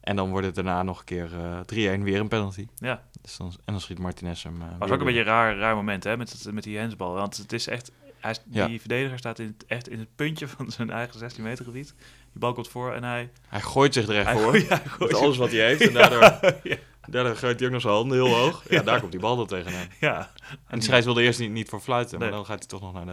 En 0.00 0.16
dan 0.16 0.30
wordt 0.30 0.46
het 0.46 0.54
daarna 0.54 0.82
nog 0.82 0.98
een 0.98 1.04
keer 1.04 1.30
eh 1.34 1.60
3-1, 1.98 2.02
weer 2.02 2.20
een 2.20 2.28
penalty. 2.28 2.66
Ja, 2.76 3.02
Dus 3.22 3.36
dan, 3.36 3.46
en 3.64 3.72
dan 3.72 3.80
schiet 3.80 3.98
Martinez 3.98 4.42
hem. 4.42 4.58
was 4.78 4.90
ook 4.90 4.98
een 4.98 5.04
beetje 5.04 5.20
een 5.20 5.26
raar, 5.26 5.56
raar 5.56 5.74
moment 5.76 6.04
hè, 6.04 6.16
met, 6.16 6.48
met 6.52 6.62
die 6.64 6.78
hensbal. 6.78 7.12
Want 7.14 7.36
het 7.36 7.52
is 7.52 7.66
echt, 7.68 7.92
hij, 8.20 8.36
Ja. 8.50 8.66
die 8.66 8.80
verdediger 8.80 9.18
staat 9.18 9.38
in 9.38 9.46
het, 9.46 9.64
echt 9.66 9.88
in 9.88 9.98
het 9.98 10.08
puntje 10.16 10.48
van 10.48 10.70
zijn 10.70 10.90
eigen 10.90 11.18
16 11.18 11.42
meter 11.44 11.64
gebied. 11.64 11.94
Die 12.36 12.44
bal 12.44 12.54
komt 12.54 12.68
voor 12.68 12.92
en 12.94 13.04
hij... 13.04 13.30
Hij 13.48 13.60
gooit 13.60 13.94
zich 13.94 14.08
er 14.08 14.16
echt 14.16 14.26
hij 14.26 14.34
voor. 14.34 14.42
gooit- 14.50 14.62
ja, 14.68 14.76
hij 14.76 14.86
gooit 14.88 15.10
Met 15.12 15.20
alles 15.20 15.36
wat 15.36 15.50
hij 15.50 15.60
heeft. 15.60 15.80
En 15.80 15.92
daardoor, 15.92 16.20
ja. 16.62 16.76
daardoor 17.06 17.36
gooit 17.36 17.58
hij 17.58 17.66
ook 17.68 17.72
nog 17.72 17.82
zijn 17.82 17.94
handen 17.94 18.16
heel 18.16 18.34
hoog. 18.34 18.62
Ja, 18.70 18.82
daar 18.82 19.00
komt 19.00 19.10
die 19.12 19.20
bal 19.20 19.36
dan 19.36 19.46
tegenaan. 19.46 19.86
ja. 20.00 20.30
En 20.66 20.78
de 20.78 20.84
scheids 20.84 21.04
wilde 21.06 21.22
eerst 21.22 21.38
niet, 21.40 21.50
niet 21.50 21.68
voor 21.68 21.80
fluiten. 21.80 22.18
Maar 22.18 22.30
dan 22.30 22.44
gaat 22.46 22.58
hij 22.58 22.68
toch 22.68 22.80
nog 22.80 22.92
naar 22.92 23.04
de, 23.06 23.12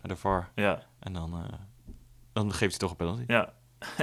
naar 0.00 0.08
de 0.08 0.16
VAR. 0.16 0.50
Ja, 0.54 0.82
En 1.00 1.12
dan, 1.12 1.32
eh, 1.34 1.58
dan 2.32 2.52
geeft 2.52 2.70
hij 2.70 2.78
toch 2.80 2.90
een 2.90 2.96
penalty. 2.96 3.24
ja. 3.26 3.52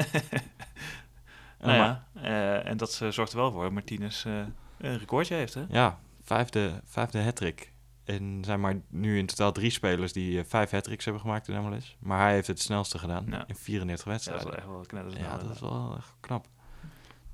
En 1.58 1.68
nou 1.68 1.80
ja, 1.80 2.08
eh, 2.22 2.66
en 2.70 2.78
dat 2.78 3.00
eh, 3.02 3.10
zorgt 3.10 3.32
er 3.32 3.38
wel 3.38 3.52
voor 3.52 3.74
Martinez 3.74 4.26
eh, 4.26 4.34
een 4.78 4.98
recordje 5.00 5.36
heeft, 5.36 5.54
hè? 5.54 5.64
Ja, 5.70 6.00
vijfde, 6.24 6.82
vijfde 6.86 7.22
hat-trick. 7.24 7.71
En 8.04 8.42
zijn 8.46 8.60
maar 8.60 8.82
nu 8.90 9.18
in 9.18 9.26
totaal 9.26 9.52
drie 9.52 9.70
spelers 9.70 10.14
die 10.14 10.40
eh, 10.40 10.46
vijf 10.48 10.70
hat-tricks 10.70 11.04
hebben 11.06 11.22
gemaakt 11.24 11.48
in 11.48 11.62
MLS. 11.62 11.98
Maar 12.00 12.20
hij 12.22 12.34
heeft 12.34 12.48
het 12.48 12.60
snelste 12.60 12.98
gedaan 13.00 13.26
Ja. 13.30 13.44
in 13.48 13.56
34 13.56 14.06
Ja, 14.06 14.12
dat 14.12 14.22
is 14.22 14.28
wedstrijden. 14.28 14.48
wel 14.48 14.58
echt 14.58 14.66
wel 14.68 14.86
knettersnel. 14.86 15.24
Ja, 15.24 15.38
dat 15.38 15.56
is 15.56 15.60
wel 15.60 15.94
echt 15.98 16.14
knap. 16.20 16.46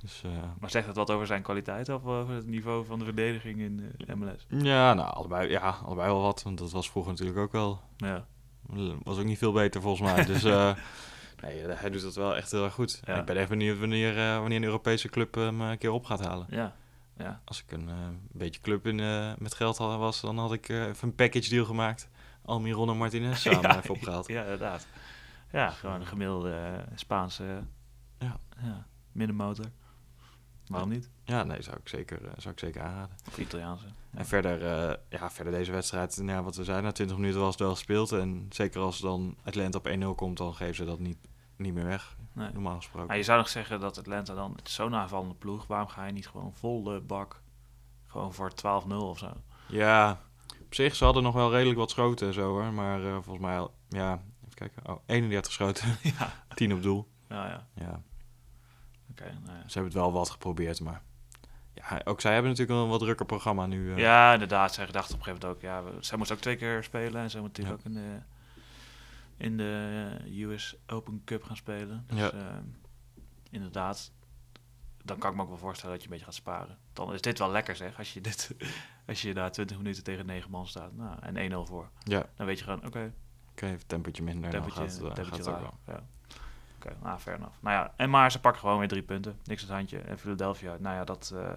Dus 0.01 0.21
eh, 0.23 0.31
Maar 0.59 0.69
zegt 0.69 0.87
het 0.87 0.95
wat 0.95 1.11
over 1.11 1.27
zijn 1.27 1.41
kwaliteit 1.41 1.89
of 1.89 2.05
over 2.05 2.33
het 2.33 2.45
niveau 2.47 2.85
van 2.85 2.99
de 2.99 3.05
verdediging 3.05 3.59
in 3.59 3.93
MLS? 4.15 4.45
ja, 4.47 4.93
nou, 4.93 5.13
allebei, 5.13 5.49
ja, 5.49 5.69
allebei 5.85 6.07
wel 6.11 6.21
wat. 6.21 6.43
Want 6.43 6.57
dat 6.57 6.71
was 6.71 6.89
vroeger 6.89 7.11
natuurlijk 7.11 7.39
ook 7.39 7.51
wel... 7.51 7.81
Ja, 7.97 8.25
Was 9.03 9.17
ook 9.17 9.25
niet 9.25 9.37
veel 9.37 9.51
beter 9.51 9.81
volgens 9.81 10.11
mij. 10.13 10.25
Dus 10.25 10.43
eh, 10.53 10.75
nee, 11.41 11.61
eh, 11.61 11.79
hij 11.79 11.89
doet 11.89 12.01
dat 12.01 12.15
wel 12.15 12.35
echt 12.35 12.51
heel 12.51 12.63
erg 12.63 12.73
goed. 12.73 13.01
Ja. 13.05 13.19
Ik 13.19 13.25
ben 13.25 13.35
even 13.37 13.49
benieuwd 13.49 13.79
wanneer, 13.79 14.17
eh, 14.17 14.39
wanneer 14.39 14.57
een 14.57 14.63
Europese 14.63 15.09
club 15.09 15.33
hem 15.35 15.61
eh, 15.61 15.69
een 15.69 15.77
keer 15.77 15.91
op 15.91 16.05
gaat 16.05 16.25
halen. 16.25 16.45
ja, 16.49 16.75
ja. 17.17 17.41
Als 17.43 17.63
ik 17.63 17.71
een 17.71 17.89
eh, 17.89 17.95
beetje 18.31 18.61
club 18.61 18.87
in, 18.87 18.99
eh, 18.99 19.33
met 19.37 19.53
geld 19.53 19.77
had, 19.77 19.97
was, 19.97 20.21
dan 20.21 20.37
had 20.37 20.53
ik 20.53 20.69
eh, 20.69 20.85
even 20.85 21.07
een 21.07 21.15
package 21.15 21.49
deal 21.49 21.65
gemaakt. 21.65 22.09
Almiron 22.45 22.89
en 22.89 22.97
Martinez 22.97 23.41
samen 23.41 23.61
Ja, 23.69 23.77
even 23.77 23.89
opgehaald. 23.89 24.27
Ja, 24.27 24.41
inderdaad. 24.41 24.87
Ja, 25.51 25.69
gewoon 25.69 25.99
een 25.99 26.07
gemiddelde 26.07 26.85
Spaanse 26.95 27.63
Ja. 28.19 28.39
ja, 28.61 28.87
middenmotor. 29.11 29.65
Waarom 30.67 30.89
niet? 30.89 31.09
Ja, 31.23 31.43
nee, 31.43 31.61
zou 31.61 31.77
ik 31.77 31.87
zeker, 31.87 32.19
zou 32.37 32.53
ik 32.53 32.59
zeker 32.59 32.81
aanraden. 32.81 33.15
Of 33.27 33.37
Italiaanse. 33.37 33.85
En 34.11 34.25
verder, 34.25 34.59
ja, 35.09 35.31
verder 35.31 35.53
deze 35.53 35.71
wedstrijd, 35.71 36.17
nou, 36.17 36.43
wat 36.43 36.55
we 36.55 36.63
zeiden, 36.63 36.85
na 36.85 36.91
20 36.91 37.17
minuten 37.17 37.39
was 37.39 37.49
het 37.49 37.59
wel 37.59 37.71
gespeeld. 37.71 38.11
En 38.11 38.45
zeker 38.49 38.81
als 38.81 38.99
dan 38.99 39.37
Atlanta 39.43 39.77
op 39.77 39.87
1-0 39.87 40.15
komt, 40.15 40.37
dan 40.37 40.55
geven 40.55 40.75
ze 40.75 40.85
dat 40.85 40.99
niet, 40.99 41.17
niet 41.55 41.73
meer 41.73 41.85
weg, 41.85 42.17
Nee. 42.37 42.51
normaal 42.53 42.75
gesproken. 42.75 43.07
Maar 43.07 43.17
je 43.17 43.23
zou 43.23 43.37
nog 43.37 43.49
zeggen 43.49 43.79
dat 43.79 43.97
Atlanta 43.97 44.33
dan, 44.33 44.53
het 44.55 44.69
zo'n 44.69 44.95
aanvallende 44.95 45.33
ploeg, 45.35 45.67
waarom 45.67 45.87
ga 45.87 46.05
je 46.05 46.11
niet 46.11 46.27
gewoon 46.27 46.53
vol 46.53 46.83
de 46.83 46.99
bak, 47.01 47.41
gewoon 48.05 48.33
voor 48.33 48.51
12-0 48.51 48.87
of 48.95 49.17
zo? 49.17 49.31
Ja, 49.67 50.19
op 50.61 50.73
zich, 50.73 50.95
ze 50.95 51.03
hadden 51.03 51.23
nog 51.23 51.33
wel 51.33 51.51
redelijk 51.51 51.77
wat 51.79 51.89
schoten 51.89 52.27
en 52.27 52.33
zo 52.33 52.49
hoor. 52.49 52.73
Maar 52.73 53.03
eh, 53.05 53.11
volgens 53.13 53.39
mij, 53.45 53.67
ja, 53.89 54.13
even 54.41 54.53
kijken. 54.53 54.89
Oh, 54.89 54.99
31 55.05 55.51
schoten, 55.51 55.87
ja. 56.19 56.33
10 56.55 56.73
op 56.73 56.81
doel. 56.81 57.07
Ja, 57.29 57.65
ja. 57.75 58.01
Nou 59.15 59.31
ja. 59.45 59.63
ze 59.67 59.73
hebben 59.73 59.83
het 59.83 59.93
wel 60.01 60.11
wat 60.11 60.29
geprobeerd, 60.29 60.81
maar... 60.81 61.01
Ja, 61.73 62.01
ook 62.03 62.21
zij 62.21 62.33
hebben 62.33 62.51
natuurlijk 62.51 62.79
een 62.79 62.87
wat 62.89 62.99
drukker 62.99 63.25
programma 63.25 63.65
nu. 63.65 63.91
eh. 63.91 63.97
Ja, 63.97 64.33
inderdaad. 64.33 64.73
Zij 64.73 64.85
gedachten 64.85 65.13
op 65.13 65.19
een 65.19 65.25
gegeven 65.25 65.47
moment 65.47 65.83
ook, 65.83 65.93
ja, 65.95 66.01
zij 66.01 66.17
moest 66.17 66.31
ook 66.31 66.39
twee 66.39 66.55
keer 66.55 66.83
spelen 66.83 67.21
en 67.21 67.29
zij 67.29 67.41
moet 67.41 67.57
natuurlijk 67.57 67.83
Ja. 67.83 67.89
ook 67.91 67.95
in 67.95 68.01
de, 68.03 68.21
in 69.37 69.57
de 69.57 70.17
eh, 70.25 70.39
US 70.39 70.75
Open 70.87 71.21
Cup 71.25 71.43
gaan 71.43 71.55
spelen. 71.55 72.03
Dus 72.07 72.19
Ja. 72.19 72.31
ehm, 72.31 72.63
inderdaad, 73.49 74.11
dan 75.03 75.17
kan 75.17 75.29
ik 75.29 75.35
me 75.35 75.41
ook 75.41 75.47
wel 75.49 75.57
voorstellen 75.57 75.91
dat 75.93 76.03
je 76.03 76.07
een 76.09 76.13
beetje 76.17 76.31
gaat 76.31 76.41
sparen. 76.41 76.77
Dan 76.93 77.13
is 77.13 77.21
dit 77.21 77.39
wel 77.39 77.51
lekker 77.51 77.75
zeg, 77.75 77.97
als 77.97 78.13
je, 78.13 78.21
dit, 78.21 78.55
als 79.07 79.21
je 79.21 79.33
daar 79.33 79.51
20 79.51 79.77
minuten 79.77 80.03
tegen 80.03 80.25
9 80.25 80.51
man 80.51 80.67
staat 80.67 80.93
nou, 80.95 81.17
en 81.21 81.51
1-0 81.51 81.55
voor. 81.67 81.89
Ja, 82.03 82.25
Dan 82.35 82.45
weet 82.45 82.57
je 82.57 82.63
gewoon, 82.63 82.85
oké, 82.85 83.13
oké, 83.51 83.65
even 83.65 83.87
tempertje 83.87 84.23
minder. 84.23 84.49
tempertje, 84.49 84.79
dan 84.79 84.89
gaat, 84.89 84.97
eh, 84.97 85.03
tempertje 85.05 85.29
gaat 85.31 85.37
het 85.45 85.47
ook 85.47 85.61
laag. 85.61 85.71
wel. 85.85 85.95
Ja. 85.95 86.03
Oké, 86.75 86.95
nou, 87.03 87.19
fair 87.19 87.37
enough. 87.37 87.55
Nou 87.61 87.75
ja, 87.75 87.93
en 87.95 88.09
maar 88.09 88.31
ze 88.31 88.39
pakken 88.39 88.61
gewoon 88.61 88.79
weer 88.79 88.87
drie 88.87 89.01
punten. 89.03 89.39
Niks 89.43 89.61
aan 89.61 89.67
het 89.67 89.77
handje. 89.77 89.99
En 89.99 90.19
Philadelphia, 90.19 90.77
nou 90.79 90.95
ja, 90.95 91.03
dat 91.03 91.31
eh, 91.35 91.51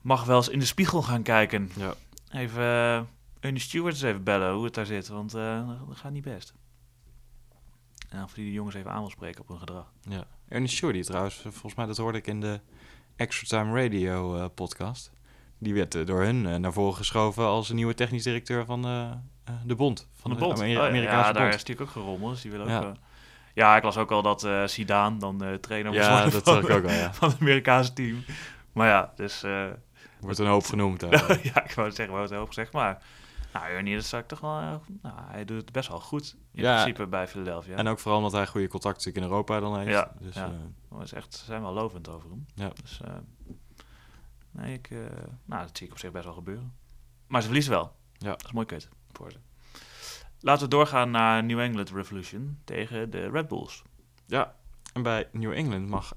mag 0.00 0.24
wel 0.24 0.36
eens 0.36 0.48
in 0.48 0.58
de 0.58 0.64
spiegel 0.64 1.02
gaan 1.02 1.22
kijken. 1.22 1.70
Ja. 1.76 1.94
Even 2.30 2.62
uh, 2.62 3.00
Ernie 3.42 3.60
Stewart 3.60 3.94
eens 3.94 4.02
even 4.02 4.22
bellen 4.22 4.52
hoe 4.52 4.64
het 4.64 4.74
daar 4.74 4.86
zit, 4.86 5.08
want 5.08 5.34
eh, 5.34 5.68
dat 5.88 5.96
gaat 5.96 6.12
niet 6.12 6.24
best. 6.24 6.54
En 8.08 8.22
of 8.22 8.32
die 8.32 8.44
de 8.44 8.52
jongens 8.52 8.74
even 8.74 8.90
aan 8.90 9.00
wil 9.00 9.10
spreken 9.10 9.40
op 9.40 9.48
hun 9.48 9.58
gedrag. 9.58 9.92
Ja. 10.00 10.24
Ernest 10.48 10.74
Shorty 10.74 11.02
trouwens, 11.02 11.36
eh, 11.36 11.42
volgens 11.42 11.74
mij 11.74 11.86
dat 11.86 11.96
hoorde 11.96 12.18
ik 12.18 12.26
in 12.26 12.40
de 12.40 12.60
Extra 13.16 13.58
Time 13.58 13.82
Radio 13.82 14.36
eh, 14.36 14.44
podcast. 14.54 15.12
Die 15.58 15.74
werd 15.74 16.06
door 16.06 16.22
hun 16.22 16.60
naar 16.60 16.72
voren 16.72 16.96
geschoven 16.96 17.44
als 17.44 17.68
een 17.68 17.76
nieuwe 17.76 17.94
technisch 17.94 18.22
directeur 18.22 18.64
van 18.64 18.82
de 19.64 19.74
Bond. 19.74 20.08
Van 20.12 20.30
de 20.30 20.36
bond. 20.36 20.60
Oh, 20.60 20.66
ja, 20.66 20.86
Amerikaanse 20.88 21.26
ja, 21.26 21.32
daar 21.32 21.42
Bond. 21.42 21.54
is 21.54 21.60
natuurlijk 21.64 21.80
ook 21.80 22.02
gerommeld, 22.02 22.32
dus 22.32 22.42
die 22.42 22.50
wil 22.50 22.60
ook... 22.60 22.96
Ja. 23.54 23.76
Ik 23.76 23.82
las 23.82 23.96
ook 23.96 24.10
al 24.10 24.22
dat 24.22 24.48
Zidane 24.66 25.18
dan 25.18 25.38
de 25.38 25.58
trainer 25.60 25.92
was 25.92 26.00
Ja, 26.00 26.24
dat 26.28 26.42
van, 26.42 26.58
ik 26.58 26.70
ook 26.70 26.82
wel, 26.82 26.94
ja. 26.94 27.12
van 27.22 27.28
het 27.28 27.40
Amerikaanse 27.40 27.92
team. 27.92 28.24
Maar 28.72 28.88
ja, 28.88 29.12
dus... 29.16 29.44
Wordt 30.20 30.38
een 30.38 30.46
hoop 30.46 30.64
genoemd. 30.64 31.00
daar. 31.00 31.38
ja, 31.54 31.64
ik 31.64 31.72
wou 31.72 31.86
het 31.86 31.96
zeggen, 31.96 32.14
we 32.14 32.20
hebben 32.20 32.38
het 32.38 32.48
gezegd, 32.48 32.72
maar... 32.72 33.02
Nou, 33.52 33.66
Ernie, 33.66 33.94
dat 33.96 34.12
ik 34.12 34.26
toch 34.28 34.40
wel... 34.40 34.58
eh, 34.58 34.74
Nou, 35.02 35.14
hij 35.30 35.44
doet 35.44 35.56
het 35.60 35.72
best 35.72 35.88
wel 35.88 36.00
goed, 36.00 36.36
in 36.52 36.62
Ja. 36.62 36.74
principe, 36.74 37.06
bij 37.06 37.28
Philadelphia. 37.28 37.76
En 37.76 37.88
ook 37.88 37.98
vooral 37.98 38.18
omdat 38.18 38.32
hij 38.32 38.46
goede 38.46 38.68
contacten 38.68 39.14
in 39.14 39.22
Europa 39.22 39.60
dan 39.60 39.78
heeft. 39.78 39.90
Ja, 39.90 40.12
dus, 40.20 40.34
ja. 40.34 40.52
is 41.02 41.12
echt, 41.12 41.34
ze 41.34 41.44
zijn 41.44 41.62
wel 41.62 41.72
lovend 41.72 42.08
over 42.08 42.30
hem. 42.30 42.46
Ja. 42.54 42.70
Dus, 42.82 43.00
eh, 43.04 43.12
nee, 44.50 44.74
ik, 44.74 44.90
nou, 45.44 45.62
dat 45.66 45.76
zie 45.76 45.86
ik 45.86 45.92
op 45.92 45.98
zich 45.98 46.10
best 46.12 46.24
wel 46.24 46.34
gebeuren. 46.34 46.72
Maar 47.26 47.40
ze 47.40 47.46
verliezen 47.46 47.72
wel. 47.72 47.96
Ja. 48.18 48.30
Dat 48.30 48.44
is 48.44 48.52
mooi 48.52 48.66
kut 48.66 48.88
voor 49.12 49.30
ze. 49.30 49.38
Laten 50.40 50.62
we 50.64 50.68
doorgaan 50.70 51.10
naar 51.10 51.44
New 51.44 51.60
England 51.60 51.90
Revolution 51.90 52.58
tegen 52.64 53.10
de 53.10 53.30
Red 53.30 53.48
Bulls. 53.48 53.82
ja, 54.26 54.54
en 54.92 55.02
bij 55.02 55.28
New 55.32 55.52
England 55.52 55.88
mag 55.88 56.12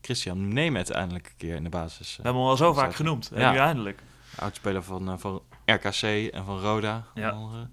Christian 0.00 0.48
Nemeth 0.48 0.90
eindelijk 0.90 1.26
een 1.26 1.36
keer 1.36 1.54
in 1.54 1.62
de 1.62 1.68
basis. 1.68 2.06
We 2.16 2.18
Uh, 2.18 2.24
hebben 2.24 2.40
hem 2.42 2.50
al 2.50 2.56
zo 2.56 2.72
vaak 2.72 2.94
genoemd. 2.94 3.30
En 3.30 3.52
nu 3.52 3.58
eindelijk. 3.58 4.02
oudspeler 4.36 4.82
van, 4.82 5.18
van 5.20 5.42
RKC 5.64 6.02
en 6.32 6.44
van 6.44 6.58
Roda. 6.58 7.04
Ja. 7.14 7.28
andere. 7.28 7.68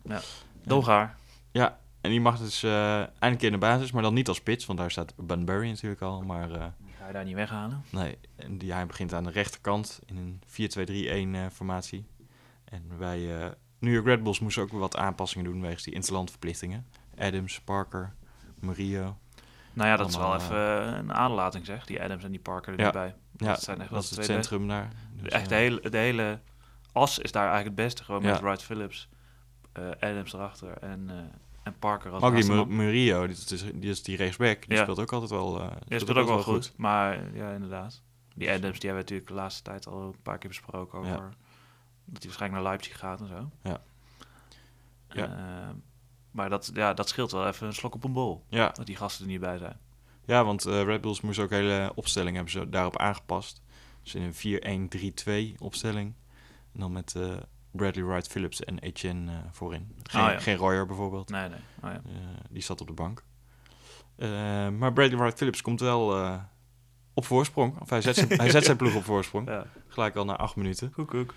Dolgaar. 0.63 1.17
Ja, 1.51 1.79
en 2.01 2.09
die 2.09 2.21
mag 2.21 2.39
dus 2.39 2.63
eh 2.63 2.97
eindelijk 2.97 3.37
keer 3.37 3.47
in 3.47 3.51
de 3.51 3.57
basis, 3.57 3.91
maar 3.91 4.01
dan 4.01 4.13
niet 4.13 4.27
als 4.27 4.37
spits, 4.37 4.65
want 4.65 4.79
daar 4.79 4.91
staat 4.91 5.13
Bunbury 5.17 5.69
natuurlijk 5.69 6.01
al. 6.01 6.21
Maar 6.21 6.51
eh, 6.51 6.65
Ga 6.99 7.07
je 7.07 7.13
daar 7.13 7.25
niet 7.25 7.35
weghalen? 7.35 7.83
nee, 7.91 8.17
en 8.35 8.57
die, 8.57 8.73
hij 8.73 8.85
begint 8.85 9.13
aan 9.13 9.23
de 9.23 9.31
rechterkant 9.31 9.99
in 10.05 10.17
een 10.17 10.41
4-2-3-1 11.35 11.35
eh, 11.35 11.45
formatie. 11.51 12.05
En 12.63 12.83
eh, 12.99 13.47
New 13.79 13.93
York 13.93 14.05
Red 14.05 14.23
Bulls 14.23 14.39
moesten 14.39 14.63
ook 14.63 14.71
weer 14.71 14.79
wat 14.79 14.97
aanpassingen 14.97 15.51
doen 15.51 15.61
wegens 15.61 15.83
die 15.83 15.93
interlandverplichtingen. 15.93 16.85
Adams, 17.17 17.61
Parker, 17.61 18.13
Murillo. 18.59 19.17
Nou 19.73 19.89
ja, 19.89 19.95
dat 19.95 20.09
is 20.09 20.17
wel 20.17 20.35
even 20.35 20.57
een 20.97 21.13
aderlating 21.13 21.65
zeg. 21.65 21.85
Die 21.85 22.01
Adams 22.01 22.23
en 22.23 22.31
die 22.31 22.39
Parker 22.39 22.79
er 22.79 22.79
Ja. 22.79 23.15
Ja, 23.37 23.47
dat 23.47 23.63
zijn 23.63 23.81
echt 23.81 23.89
wel 23.89 24.01
dat 24.01 24.11
is 24.11 24.17
het 24.17 24.25
centrum 24.25 24.67
daar. 24.67 24.89
Dus, 25.13 25.31
Echt 25.31 25.49
de 25.49 25.55
hele, 25.55 25.89
de 25.89 25.97
hele 25.97 26.39
as 26.99 27.19
is 27.19 27.31
daar 27.31 27.47
eigenlijk 27.47 27.77
het 27.77 27.85
beste. 27.85 28.03
Gewoon 28.03 28.21
met 28.21 28.39
Wright 28.41 28.63
Phillips, 28.63 29.09
eh, 29.73 29.89
Adams 29.99 30.33
erachter 30.33 30.77
en, 30.77 31.09
eh, 31.09 31.15
en 31.63 31.75
Parker 31.79 32.11
als 32.11 32.47
man. 32.47 32.75
Murillo, 32.75 33.27
die 33.27 33.35
is, 33.35 33.63
die 33.73 33.89
is 33.89 34.03
die 34.03 34.17
rechtsback, 34.17 34.67
die 34.67 34.75
Ja. 34.77 34.81
speelt 34.83 34.99
ook 34.99 35.11
altijd 35.13 35.31
wel. 35.31 35.59
eh, 35.61 35.71
Ja, 35.87 35.99
speelt 35.99 36.17
ook 36.17 36.27
wel 36.27 36.43
goed. 36.43 36.73
Maar 36.77 37.35
ja, 37.35 37.51
inderdaad. 37.51 38.01
Die 38.35 38.47
Adams, 38.49 38.79
die 38.79 38.89
hebben 38.89 39.05
we 39.07 39.11
natuurlijk 39.11 39.27
de 39.27 39.33
laatste 39.33 39.61
tijd 39.63 39.87
al 39.87 40.01
een 40.01 40.21
paar 40.23 40.37
keer 40.37 40.49
besproken 40.49 40.99
over 40.99 41.11
Ja. 41.11 41.17
dat 42.05 42.17
hij 42.17 42.25
waarschijnlijk 42.25 42.61
naar 42.61 42.71
Leipzig 42.71 42.97
gaat 42.97 43.19
en 43.21 43.27
zo. 43.27 43.49
Ja. 43.63 43.81
Ja. 45.09 45.73
Maar 46.31 46.49
dat, 46.49 46.71
ja, 46.73 46.93
dat 46.93 47.09
scheelt 47.09 47.31
wel 47.31 47.47
even 47.47 47.67
een 47.67 47.73
slok 47.73 47.95
op 47.95 48.03
een 48.03 48.13
bol. 48.13 48.43
Ja, 48.47 48.69
Dat 48.69 48.85
die 48.85 48.95
gasten 48.95 49.25
er 49.25 49.31
niet 49.31 49.39
bij 49.39 49.57
zijn. 49.57 49.77
Ja, 50.25 50.43
want 50.45 50.65
eh, 50.65 50.83
Red 50.83 51.01
Bulls 51.01 51.21
moest 51.21 51.39
ook 51.39 51.49
hele 51.49 51.91
opstelling 51.95 52.35
hebben 52.35 52.51
ze 52.53 52.69
daarop 52.69 52.97
aangepast. 52.97 53.61
Dus 54.03 54.15
in 54.15 54.21
een 54.21 54.33
4-1-3-2 55.53 55.55
opstelling. 55.59 56.13
Dan 56.79 56.91
met 56.91 57.15
eh, 57.15 57.33
Bradley 57.71 58.05
Wright 58.05 58.27
Phillips 58.27 58.63
en 58.63 58.79
Etienne 58.79 59.31
eh, 59.31 59.37
voorin. 59.51 59.95
Geen, 60.03 60.21
Ah, 60.21 60.31
ja. 60.31 60.39
geen 60.39 60.55
Royer 60.55 60.85
bijvoorbeeld. 60.85 61.29
Nee, 61.29 61.49
nee. 61.49 61.59
Oh, 61.83 61.89
ja. 61.91 62.01
Eh, 62.05 62.11
die 62.49 62.61
zat 62.63 62.81
op 62.81 62.87
de 62.87 62.93
bank. 62.93 63.23
Maar 64.77 64.93
Bradley 64.93 65.17
Wright 65.17 65.37
Phillips 65.37 65.61
komt 65.61 65.79
wel 65.79 66.31
op 67.13 67.25
voorsprong. 67.25 67.79
Of 67.79 67.89
hij 67.89 68.01
zet, 68.01 68.15
zijn, 68.15 68.29
hij 68.29 68.49
zet 68.49 68.65
zijn 68.65 68.77
ploeg 68.81 68.95
op 68.95 69.03
voorsprong. 69.03 69.47
ja. 69.47 69.65
Gelijk 69.87 70.15
al 70.15 70.25
na 70.25 70.37
acht 70.37 70.55
minuten. 70.55 70.91
Koek, 70.91 71.07
koek. 71.07 71.33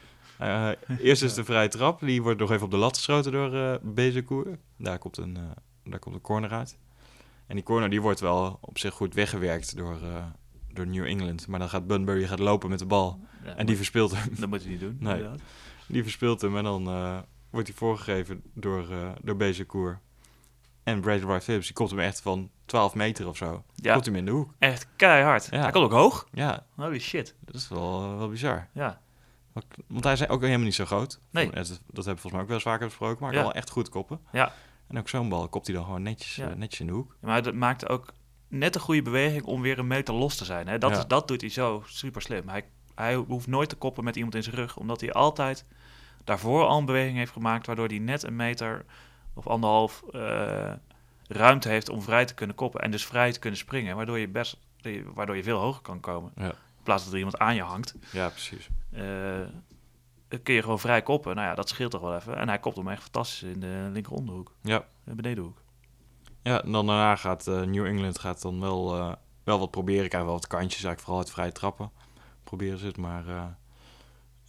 Eerst 0.99 1.23
is 1.23 1.35
de 1.41 1.45
vrije 1.45 1.69
trap. 1.69 2.01
Die 2.01 2.23
wordt 2.23 2.41
nog 2.41 2.51
even 2.51 2.65
op 2.65 2.71
de 2.71 2.77
lat 2.77 2.97
geschoten 2.97 3.33
door 3.33 3.79
Bezekoer. 3.83 4.59
Daar 4.79 4.99
komt 4.99 5.17
een, 5.17 5.39
daar 5.85 5.99
komt 5.99 6.15
een 6.15 6.21
corner 6.21 6.51
uit. 6.51 6.79
En 7.47 7.55
die 7.55 7.65
corner 7.65 7.91
die 7.91 8.03
wordt 8.03 8.21
wel 8.21 8.59
op 8.61 8.79
zich 8.79 8.95
goed 8.95 9.15
weggewerkt 9.15 9.77
door, 9.77 9.99
door 10.75 10.87
New 10.87 11.05
England. 11.05 11.47
Maar 11.47 11.59
dan 11.59 11.69
gaat 11.69 11.87
Bunbury 11.87 12.27
gaat 12.27 12.39
lopen 12.39 12.69
met 12.71 12.79
de 12.79 12.87
bal. 12.87 13.21
Ja, 13.45 13.55
En 13.57 13.67
die 13.67 13.77
verspeelt 13.77 14.11
hem. 14.17 14.29
Dat 14.39 14.49
moet 14.49 14.61
hij 14.63 14.71
niet 14.71 14.81
doen. 14.81 14.97
Nee. 15.01 15.15
inderdaad. 15.15 15.41
Die 15.87 16.03
verspeelt 16.03 16.41
hem 16.41 16.57
en 16.57 16.65
dan 16.65 16.87
eh, 16.89 17.19
wordt 17.51 17.69
hij 17.69 17.77
voorgegeven 17.77 18.43
door, 18.55 18.91
eh 18.91 19.11
door 19.23 19.37
Bezekoer. 19.37 20.01
En 20.83 21.01
Brady 21.01 21.25
Wright 21.25 21.45
Phillips, 21.45 21.67
die 21.67 21.75
komt 21.75 21.91
hem 21.91 21.99
echt 21.99 22.21
van 22.21 22.51
12 22.67 22.95
meter 22.95 23.29
of 23.29 23.37
zo. 23.37 23.65
Ja, 23.75 23.93
Komt 23.93 24.05
hem 24.07 24.17
in 24.17 24.25
de 24.25 24.31
hoek. 24.31 24.53
echt 24.59 24.87
keihard. 24.97 25.49
Ja. 25.51 25.61
Hij 25.61 25.71
komt 25.71 25.85
ook 25.85 25.93
hoog. 25.93 26.29
Ja, 26.33 26.67
Holy 26.75 26.99
shit. 26.99 27.35
dat 27.41 27.55
is 27.55 27.69
wel, 27.69 28.03
eh, 28.03 28.17
wel 28.17 28.29
bizar. 28.29 28.69
Ja. 28.73 29.01
Want 29.87 30.05
hij 30.05 30.13
is 30.13 30.29
ook 30.29 30.41
helemaal 30.43 30.65
niet 30.65 30.75
zo 30.75 30.85
groot. 30.85 31.21
Nee. 31.31 31.51
Dat, 31.51 31.55
dat 31.55 31.69
hebben 31.69 31.83
we 31.87 32.03
volgens 32.05 32.33
mij 32.33 32.41
ook 32.41 32.47
wel 32.47 32.55
eens 32.57 32.65
vaker 32.67 32.87
besproken. 32.87 33.17
Maar 33.21 33.29
hij 33.29 33.39
Ja. 33.39 33.45
kan 33.45 33.53
wel 33.53 33.63
echt 33.63 33.71
goed 33.71 33.89
koppen. 33.89 34.21
Ja. 34.33 34.53
En 34.89 34.99
ook 34.99 35.09
zo'n 35.09 35.29
bal 35.29 35.49
kopt 35.49 35.67
hij 35.67 35.75
dan 35.77 35.85
gewoon 35.85 36.03
netjes, 36.03 36.37
Ja. 36.37 36.55
netjes 36.55 36.81
in 36.81 36.87
de 36.87 36.93
hoek. 36.93 37.17
Maar 37.21 37.43
hij 37.43 37.53
maakte 37.53 37.89
ook 37.89 38.13
net 38.53 38.75
een 38.75 38.81
goede 38.81 39.03
beweging 39.03 39.45
om 39.45 39.61
weer 39.63 39.79
een 39.79 39.87
meter 39.87 40.15
los 40.15 40.37
te 40.37 40.45
zijn. 40.45 40.69
Hè? 40.69 40.79
Dat, 40.79 40.91
Ja. 40.91 40.99
is, 40.99 41.07
dat 41.07 41.29
doet 41.29 41.41
hij 41.41 41.51
zo 41.51 41.83
super 41.87 42.23
slim. 42.23 42.49
Hij, 42.49 42.65
hij 42.95 43.15
hoeft 43.15 43.47
nooit 43.47 43.69
te 43.69 43.77
koppen 43.77 44.05
met 44.05 44.17
iemand 44.17 44.35
in 44.35 44.43
zijn 44.43 44.55
rug, 44.57 44.77
omdat 44.77 45.01
hij 45.01 45.13
altijd 45.13 45.65
daarvoor 46.25 46.65
al 46.67 46.79
een 46.79 46.85
beweging 46.85 47.17
heeft 47.17 47.33
gemaakt, 47.33 47.67
waardoor 47.67 47.87
hij 47.89 47.99
net 47.99 48.23
een 48.23 48.37
meter 48.37 48.85
of 49.35 49.47
anderhalf 49.47 50.03
eh, 50.13 50.73
ruimte 51.29 51.69
heeft 51.69 51.89
om 51.89 52.03
vrij 52.03 52.25
te 52.25 52.35
kunnen 52.35 52.57
koppen. 52.57 52.81
En 52.81 52.91
dus 52.91 53.07
vrij 53.07 53.33
te 53.33 53.39
kunnen 53.39 53.59
springen, 53.59 53.97
waardoor 53.97 54.19
je, 54.19 54.29
best, 54.29 54.57
waardoor 55.15 55.37
je 55.37 55.43
veel 55.43 55.59
hoger 55.59 55.83
kan 55.83 56.01
komen. 56.01 56.33
Ja. 56.37 56.45
In 56.51 56.83
plaats 56.89 57.03
dat 57.05 57.13
er 57.13 57.19
iemand 57.19 57.39
aan 57.39 57.55
je 57.55 57.63
hangt. 57.63 57.95
Ja, 58.13 58.29
precies. 58.29 58.69
eh, 58.91 59.01
kun 60.43 60.55
je 60.55 60.63
gewoon 60.63 60.79
vrij 60.81 61.03
koppen. 61.03 61.35
Nou 61.35 61.49
ja, 61.49 61.55
dat 61.55 61.69
scheelt 61.69 61.91
toch 61.91 62.01
wel 62.01 62.15
even. 62.17 62.37
En 62.37 62.49
hij 62.49 62.59
kopt 62.59 62.77
hem 62.77 62.89
echt 62.89 63.03
fantastisch 63.03 63.43
in 63.43 63.61
de 63.61 63.89
linker 63.93 64.13
onderhoek. 64.13 64.53
Ja. 64.63 64.85
De 65.05 65.15
benedenhoek. 65.15 65.62
Ja, 66.43 66.63
en 66.63 66.73
dan 66.73 66.87
daarna 66.87 67.17
gaat 67.17 67.47
eh, 67.47 67.61
New 67.63 67.87
England 67.87 68.19
gaat 68.19 68.43
dan 68.43 68.61
wel, 68.61 68.97
eh, 68.99 69.13
wel 69.45 69.59
wat 69.59 69.71
proberen. 69.71 70.09
Krijgen 70.09 70.29
wel 70.31 70.39
wat 70.39 70.47
kantjes, 70.47 70.73
eigenlijk 70.85 71.01
vooral 71.01 71.21
het 71.23 71.31
vrije 71.31 71.53
trappen. 71.53 71.91
Proberen 72.45 72.79
ze 72.79 72.87
het, 72.87 72.97
maar 72.97 73.29
eh 73.29 73.45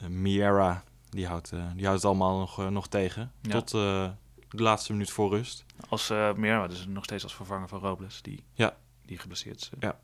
Miera, 0.07 0.83
die 1.09 1.27
houdt, 1.27 1.49
die 1.49 1.85
houdt 1.85 2.01
het 2.01 2.05
allemaal 2.05 2.39
nog, 2.39 2.69
nog 2.69 2.87
tegen. 2.87 3.31
Ja. 3.41 3.51
Tot 3.51 3.69
de 3.71 4.63
laatste 4.63 4.91
minuut 4.91 5.11
voor 5.11 5.29
rust. 5.29 5.65
Als 5.89 6.11
uh, 6.11 6.33
meer, 6.33 6.67
dus 6.69 6.85
nog 6.87 7.03
steeds 7.03 7.23
als 7.23 7.35
vervanger 7.35 7.67
van 7.67 7.79
Robles, 7.79 8.21
die, 8.21 8.43
Ja. 8.53 8.75
die 9.05 9.17
geblesseerd 9.17 9.55
is. 9.61 9.69
Ja. 9.79 9.97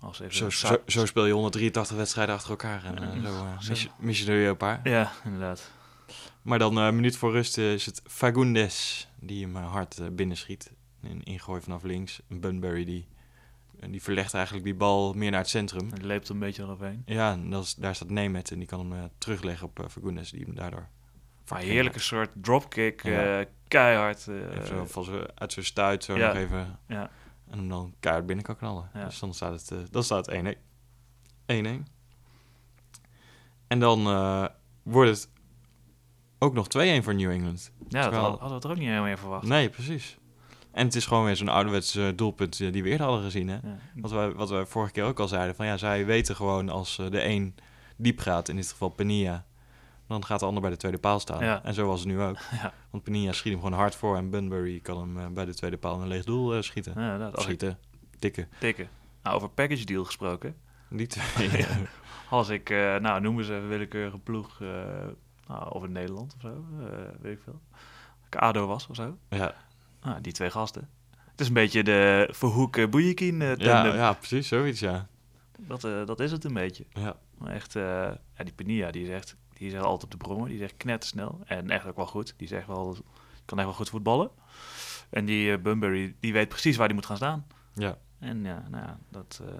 Als 0.00 0.20
even 0.20 0.34
Zo, 0.34 0.50
zo, 0.50 0.76
zo 0.86 1.06
speel 1.06 1.26
je 1.26 1.32
183 1.32 1.96
wedstrijden 1.96 2.34
achter 2.34 2.50
elkaar 2.50 2.84
en 2.84 3.22
Ja, 3.22 3.30
zo 3.30 3.32
zo. 3.60 3.68
mis, 3.68 3.82
je, 3.82 3.88
mis 3.98 4.18
je 4.20 4.26
er 4.30 4.36
weer 4.36 4.48
een 4.48 4.56
paar. 4.56 4.80
Ja, 4.88 5.12
inderdaad. 5.24 5.70
Maar 6.42 6.58
dan 6.58 6.76
een 6.76 6.94
minuut 6.94 7.16
voor 7.16 7.32
rust 7.32 7.58
is 7.58 7.86
het 7.86 8.02
Fagundes 8.06 9.08
die 9.20 9.44
hem 9.44 9.56
hard 9.56 9.98
eh, 9.98 10.06
binnenschiet. 10.12 10.72
Een 11.02 11.22
ingooi 11.22 11.60
vanaf 11.60 11.82
links. 11.82 12.20
Een 12.28 12.40
Bunbury 12.40 12.84
die, 12.84 13.08
en 13.80 13.90
die 13.90 14.02
verlegt 14.02 14.34
eigenlijk 14.34 14.64
die 14.64 14.74
bal 14.74 15.12
meer 15.12 15.30
naar 15.30 15.40
het 15.40 15.48
centrum. 15.48 15.88
Hij 15.90 15.98
leept 16.04 16.28
een 16.28 16.38
beetje 16.38 16.62
eroverheen. 16.62 17.02
Ja, 17.06 17.32
en 17.32 17.50
dat 17.50 17.64
is, 17.64 17.74
daar 17.74 17.94
staat 17.94 18.10
Nemet 18.10 18.50
en 18.50 18.58
die 18.58 18.68
kan 18.68 18.80
hem 18.80 18.92
eh, 18.92 19.04
terugleggen 19.18 19.66
op 19.66 19.78
uh, 19.80 19.86
Fagundes 19.88 20.30
die 20.30 20.44
hem 20.44 20.54
daardoor... 20.54 20.88
Een 21.46 21.56
heerlijke 21.56 21.98
soort 21.98 22.30
dropkick, 22.34 23.02
Ja. 23.02 23.38
eh, 23.40 23.46
keihard. 23.68 24.28
eh, 24.28 24.34
Even 24.36 24.66
zo 24.66 24.84
van 24.86 25.04
zo 25.04 25.24
uit 25.34 25.52
zijn 25.52 25.64
stuit 25.64 26.04
zo 26.04 26.16
ja. 26.16 26.26
nog 26.26 26.36
even... 26.36 26.78
ja. 26.88 27.10
En 27.50 27.58
hem 27.58 27.68
dan 27.68 27.94
keihard 28.00 28.26
binnen 28.26 28.44
kan 28.44 28.56
knallen. 28.56 28.90
Ja. 28.94 29.04
Dus 29.04 29.18
dan 29.18 29.34
staat 29.34 29.60
het, 29.60 29.70
eh, 29.70 29.78
dan 29.90 30.02
staat 30.02 30.26
het 30.26 30.34
1-1. 30.34 30.58
1-1. 31.46 31.82
En 33.66 33.78
dan 33.78 34.06
eh, 34.06 34.46
wordt 34.82 35.10
het 35.10 35.28
ook 36.38 36.54
nog 36.54 36.66
2-1 36.66 36.70
voor 37.02 37.14
New 37.14 37.30
England. 37.30 37.72
ja, 37.78 37.84
dat 37.88 38.02
Terwijl- 38.02 38.22
had- 38.30 38.38
hadden 38.40 38.58
we 38.60 38.64
er 38.64 38.70
ook 38.70 38.76
niet 38.78 38.86
helemaal 38.86 39.06
meer 39.08 39.18
verwacht. 39.18 39.46
Nee, 39.46 39.68
precies. 39.70 40.18
En 40.72 40.86
het 40.86 40.94
is 40.94 41.06
gewoon 41.06 41.24
weer 41.24 41.36
zo'n 41.36 41.48
ouderwets 41.48 41.94
eh, 41.94 42.08
doelpunt 42.14 42.60
eh, 42.60 42.72
die 42.72 42.82
we 42.82 42.88
eerder 42.88 43.06
hadden 43.06 43.24
gezien. 43.24 43.48
Hè? 43.48 43.54
Ja. 43.54 43.78
Wat, 43.94 44.10
wij, 44.10 44.32
wat 44.32 44.50
we 44.50 44.66
vorige 44.66 44.92
keer 44.92 45.04
ook 45.04 45.20
al 45.20 45.28
zeiden. 45.28 45.54
Van 45.54 45.66
ja, 45.66 45.76
zij 45.76 46.06
weten 46.06 46.36
gewoon 46.36 46.68
als 46.68 46.98
eh, 46.98 47.10
de 47.10 47.24
een 47.24 47.54
diep 47.96 48.18
gaat, 48.18 48.48
in 48.48 48.56
dit 48.56 48.68
geval 48.68 48.88
Penia, 48.88 49.44
dan 50.06 50.24
gaat 50.24 50.40
de 50.40 50.46
ander 50.46 50.62
bij 50.62 50.70
de 50.70 50.76
tweede 50.76 50.98
paal 50.98 51.20
staan. 51.20 51.44
Ja. 51.44 51.64
En 51.64 51.74
zo 51.74 51.86
was 51.86 52.00
het 52.00 52.08
nu 52.08 52.20
ook. 52.20 52.36
Ja. 52.62 52.72
Want 52.90 53.02
Penia 53.04 53.32
schiet 53.32 53.52
hem 53.52 53.62
gewoon 53.62 53.78
hard 53.78 53.94
voor 53.94 54.16
en 54.16 54.30
Bunbury 54.30 54.80
kan 54.80 55.16
hem 55.16 55.34
bij 55.34 55.44
de 55.44 55.54
tweede 55.54 55.76
paal 55.76 56.00
een 56.00 56.08
leeg 56.08 56.24
doel 56.24 56.62
schieten. 56.62 56.92
Ja, 56.96 57.28
ik 57.28 57.40
schieten, 57.40 57.78
tikken. 58.18 58.48
tikken. 58.58 58.88
Nou, 59.22 59.36
over 59.36 59.48
package 59.48 59.84
deal 59.84 60.04
gesproken. 60.04 60.56
Die 60.88 61.06
twee. 61.06 61.66
Als 62.30 62.48
ik, 62.48 62.68
nou 63.00 63.20
noemen 63.20 63.44
ze 63.44 63.54
een 63.54 63.68
willekeurige 63.68 64.18
ploeg, 64.18 64.60
nou, 65.46 65.70
of 65.70 65.84
in 65.84 65.92
Nederland 65.92 66.34
of 66.34 66.40
zo, 66.40 66.64
weet 67.20 67.36
ik 67.36 67.42
veel. 67.44 67.60
ADO 68.30 68.66
was 68.66 68.86
of 68.86 68.96
zo. 68.96 69.16
ja, 69.28 69.54
Nou, 70.02 70.20
die 70.20 70.32
twee 70.32 70.50
gasten. 70.50 70.88
Het 71.30 71.40
is 71.40 71.46
een 71.48 71.54
beetje 71.54 71.82
de 71.82 72.28
Verhoek 72.32 72.90
Boeiekien 72.90 73.42
eh 73.42 73.56
ja, 73.56 73.82
tandem. 73.82 73.94
ja, 74.00 74.12
precies, 74.12 74.48
zoiets, 74.48 74.80
ja. 74.80 75.06
Dat, 75.58 75.84
eh, 75.84 76.06
dat 76.06 76.20
is 76.20 76.30
het 76.32 76.44
een 76.44 76.54
beetje. 76.54 76.84
ja. 76.92 77.16
Maar 77.38 77.52
echt, 77.52 77.76
eh, 77.76 77.82
ja, 78.36 78.44
die 78.44 78.52
Penia, 78.52 78.90
die 78.90 79.02
is 79.02 79.08
echt, 79.08 79.36
die 79.52 79.68
is 79.68 79.74
altijd 79.78 80.02
op 80.04 80.10
de 80.10 80.16
brommer. 80.16 80.48
Die 80.48 80.56
is 80.56 80.62
echt 80.62 80.76
knettersnel. 80.76 81.40
En 81.44 81.70
echt 81.70 81.86
ook 81.86 81.96
wel 81.96 82.06
goed. 82.06 82.34
Die 82.36 82.46
is 82.46 82.52
echt 82.52 82.66
wel, 82.66 82.96
kan 83.44 83.58
echt 83.58 83.66
wel 83.66 83.76
goed 83.76 83.88
voetballen. 83.88 84.30
En 85.10 85.24
die 85.24 85.52
eh, 85.52 85.58
Bunbury, 85.62 86.14
die 86.20 86.32
weet 86.32 86.48
precies 86.48 86.76
waar 86.76 86.86
die 86.86 86.96
moet 86.96 87.06
gaan 87.06 87.16
staan. 87.16 87.46
Ja, 87.74 87.98
En 88.18 88.44
ja, 88.44 88.64
nou 88.70 88.84
ja, 88.84 88.98
dat, 89.10 89.40
eh 89.46 89.54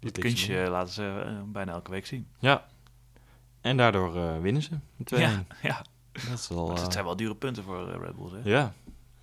dat 0.00 0.18
kunstje 0.18 0.68
laten 0.70 0.92
ze 0.94 1.22
eh, 1.26 1.42
bijna 1.46 1.72
elke 1.72 1.90
week 1.90 2.06
zien. 2.06 2.26
Ja. 2.38 2.66
En 3.60 3.76
daardoor 3.76 4.16
eh, 4.16 4.40
winnen 4.40 4.62
ze. 4.62 4.70
met 4.96 5.14
2-1. 5.14 5.18
Ja, 5.18 5.44
ja. 5.62 5.84
Dat 6.12 6.38
is 6.38 6.48
wel... 6.48 6.74
Eh, 6.76 6.82
het 6.82 6.92
zijn 6.92 7.04
wel 7.04 7.16
dure 7.16 7.34
punten 7.34 7.62
voor 7.62 7.88
eh, 7.92 8.00
Red 8.00 8.16
Bulls, 8.16 8.32
hè? 8.32 8.38
Ja, 8.44 8.74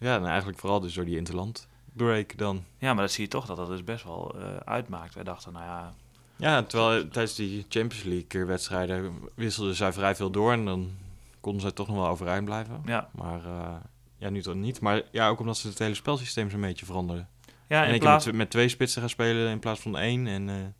ja 0.03 0.15
en 0.15 0.25
eigenlijk 0.25 0.59
vooral 0.59 0.79
dus 0.79 0.93
door 0.93 1.05
die 1.05 1.17
interland 1.17 1.67
break 1.93 2.37
dan. 2.37 2.63
Ja, 2.77 2.93
maar 2.93 3.03
dat 3.03 3.11
zie 3.11 3.23
je 3.23 3.29
toch 3.29 3.45
dat 3.45 3.57
dat 3.57 3.67
dus 3.67 3.83
best 3.83 4.03
wel 4.03 4.35
eh, 4.35 4.55
uitmaakt. 4.55 5.13
Wij 5.13 5.23
dachten, 5.23 5.53
nou 5.53 5.65
ja, 5.65 5.93
Ja, 6.35 6.63
terwijl 6.63 7.03
eh, 7.03 7.09
tijdens 7.09 7.35
die 7.35 7.65
Champions 7.69 8.03
League 8.03 8.45
wedstrijden 8.45 9.13
wisselden 9.35 9.75
zij 9.75 9.93
vrij 9.93 10.15
veel 10.15 10.29
door 10.31 10.51
en 10.51 10.65
dan 10.65 10.91
konden 11.39 11.61
zij 11.61 11.71
toch 11.71 11.87
nog 11.87 11.95
wel 11.95 12.07
overeind 12.07 12.45
blijven. 12.45 12.81
ja. 12.85 13.09
Maar 13.11 13.45
eh, 13.45 13.75
ja, 14.17 14.29
nu 14.29 14.41
toch 14.41 14.55
niet. 14.55 14.79
Maar 14.79 15.01
ja, 15.11 15.29
ook 15.29 15.39
omdat 15.39 15.57
ze 15.57 15.67
het 15.67 15.79
hele 15.79 15.95
spelsysteem 15.95 16.49
zo'n 16.49 16.61
beetje 16.61 16.85
veranderden. 16.85 17.29
Ja, 17.67 17.85
en 17.85 17.93
ik 17.93 17.99
plaats... 17.99 18.25
met, 18.25 18.35
met 18.35 18.49
twee 18.49 18.69
spitsen 18.69 19.01
gaan 19.01 19.09
spelen 19.09 19.51
in 19.51 19.59
plaats 19.59 19.79
van 19.79 19.97
één. 19.97 20.27
En, 20.27 20.75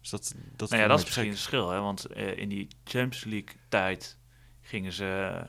dus 0.00 0.10
dat, 0.10 0.34
dat, 0.56 0.70
Nou 0.70 0.82
ja, 0.82 0.88
dat 0.88 0.98
is 0.98 1.04
misschien 1.04 1.26
een 1.26 1.32
verschil, 1.32 1.70
hè? 1.70 1.80
Want 1.80 2.12
in 2.14 2.48
die 2.48 2.68
Champions 2.84 3.24
League 3.24 3.54
tijd 3.68 4.18
gingen 4.60 4.92
ze... 4.92 5.42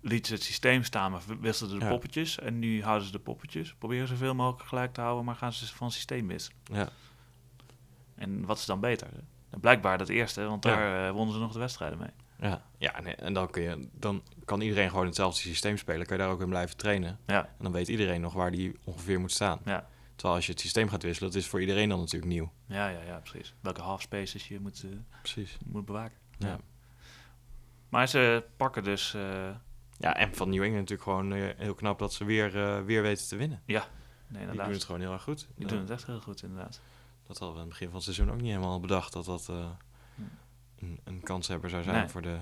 lieten 0.00 0.26
ze 0.28 0.34
het 0.34 0.42
systeem 0.42 0.82
staan, 0.84 1.10
maar 1.10 1.20
wisselden 1.40 1.78
de 1.78 1.84
Ja. 1.84 1.90
poppetjes. 1.90 2.38
En 2.38 2.58
nu 2.58 2.82
houden 2.82 3.06
ze 3.06 3.12
de 3.12 3.18
poppetjes. 3.18 3.74
Proberen 3.74 4.08
zoveel 4.08 4.34
mogelijk 4.34 4.68
gelijk 4.68 4.92
te 4.94 5.00
houden, 5.00 5.24
maar 5.24 5.34
gaan 5.34 5.52
ze 5.52 5.66
van 5.74 5.90
systeem 5.92 6.26
wisselen. 6.28 6.58
gek. 6.64 6.76
Ja, 6.76 6.88
En 8.14 8.44
wat 8.46 8.58
is 8.58 8.64
dan 8.66 8.80
beter? 8.80 9.08
En 9.50 9.60
blijkbaar 9.60 9.98
dat 9.98 10.08
eerste, 10.08 10.44
want 10.44 10.64
Ja. 10.64 10.76
daar 10.76 11.06
eh, 11.08 11.12
wonnen 11.12 11.34
ze 11.34 11.40
nog 11.40 11.52
de 11.52 11.58
wedstrijden 11.58 11.98
mee. 11.98 12.10
ja. 12.50 12.62
ja 12.78 12.94
en, 12.94 13.18
en 13.18 13.32
dan, 13.32 13.50
kun 13.50 13.62
je, 13.62 13.88
dan 13.92 14.22
kan 14.44 14.60
iedereen 14.60 14.90
gewoon 14.90 15.06
hetzelfde 15.06 15.40
systeem 15.40 15.76
spelen. 15.76 16.06
Kan 16.06 16.16
je 16.16 16.22
daar 16.22 16.32
ook 16.32 16.40
in 16.40 16.48
blijven 16.48 16.76
trainen. 16.76 17.18
Ja, 17.26 17.44
En 17.44 17.62
dan 17.64 17.72
weet 17.72 17.88
iedereen 17.88 18.20
nog 18.20 18.32
waar 18.32 18.50
die 18.50 18.76
ongeveer 18.84 19.20
moet 19.20 19.32
staan. 19.32 19.60
ja, 19.64 19.86
Terwijl 20.14 20.34
als 20.36 20.46
je 20.46 20.52
het 20.52 20.60
systeem 20.60 20.88
gaat 20.88 21.02
wisselen, 21.02 21.30
dat 21.32 21.40
is 21.42 21.46
voor 21.48 21.60
iedereen 21.60 21.88
dan 21.88 21.98
natuurlijk 21.98 22.32
nieuw. 22.32 22.52
ja, 22.66 22.88
ja, 22.88 23.02
ja 23.02 23.18
precies. 23.18 23.54
Welke 23.60 23.80
half 23.80 24.00
spaces 24.02 24.48
je 24.48 24.60
moet, 24.60 24.82
eh, 24.84 24.90
Precies. 25.20 25.56
moet 25.66 25.84
bewaken. 25.84 26.16
Ja. 26.38 26.58
Maar 27.88 28.08
ze 28.08 28.44
pakken 28.56 28.84
dus... 28.84 29.14
eh, 29.14 29.50
Ja, 29.98 30.16
en 30.16 30.34
van 30.34 30.48
New 30.48 30.62
England 30.62 30.88
natuurlijk 30.90 31.02
gewoon 31.02 31.32
eh, 31.32 31.48
heel 31.56 31.74
knap 31.74 31.98
dat 31.98 32.12
ze 32.12 32.24
weer, 32.24 32.62
eh, 32.62 32.82
weer 32.84 33.02
weten 33.02 33.28
te 33.28 33.36
winnen. 33.36 33.62
nee, 33.66 33.76
Die 34.28 34.40
inderdaad. 34.40 34.64
doen 34.64 34.74
het 34.74 34.84
gewoon 34.84 35.00
heel 35.00 35.12
erg 35.12 35.22
goed. 35.22 35.48
Die 35.54 35.66
Ja, 35.66 35.72
doen 35.72 35.80
het 35.80 35.90
echt 35.90 36.06
heel 36.06 36.20
goed, 36.20 36.42
inderdaad. 36.42 36.80
Dat 37.26 37.38
hadden 37.38 37.56
we 37.56 37.62
aan 37.62 37.68
het 37.68 37.68
begin 37.78 37.86
van 37.86 37.94
het 37.96 38.04
seizoen 38.04 38.30
ook 38.30 38.40
niet 38.40 38.50
helemaal 38.50 38.80
bedacht 38.80 39.12
dat 39.12 39.24
dat 39.24 39.48
eh, 39.48 39.56
Hm. 40.14 40.22
een, 40.84 41.00
een 41.04 41.20
kanshebber 41.22 41.70
zou 41.70 41.82
zijn 41.82 41.96
Nee. 41.96 42.08
voor, 42.08 42.22
de, 42.22 42.38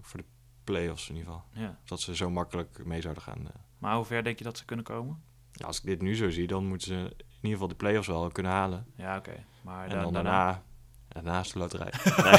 voor 0.00 0.20
de 0.20 0.26
play-offs 0.64 1.08
in 1.08 1.16
ieder 1.16 1.32
geval. 1.32 1.46
Ja. 1.52 1.78
Dat 1.84 2.00
ze 2.00 2.16
zo 2.16 2.30
makkelijk 2.30 2.84
mee 2.84 3.00
zouden 3.00 3.22
gaan. 3.22 3.46
Maar 3.78 3.94
hoe 3.96 4.04
ver 4.04 4.24
denk 4.24 4.38
je 4.38 4.44
dat 4.44 4.58
ze 4.58 4.64
kunnen 4.64 4.84
komen? 4.84 5.22
Ja, 5.52 5.66
als 5.66 5.78
ik 5.78 5.84
dit 5.84 6.02
nu 6.02 6.16
zo 6.16 6.30
zie, 6.30 6.46
dan 6.46 6.66
moeten 6.66 6.86
ze 6.88 6.94
in 6.94 7.26
ieder 7.36 7.50
geval 7.50 7.68
de 7.68 7.74
play-offs 7.74 8.08
wel 8.08 8.28
kunnen 8.30 8.52
halen. 8.52 8.86
Ja, 8.96 9.16
oké. 9.16 9.44
Maar 9.62 9.84
en 9.84 9.90
da- 9.96 10.02
dan 10.02 10.12
daarna... 10.12 10.62
daarna, 11.08 11.42
de 11.42 11.58
loterij. 11.58 11.92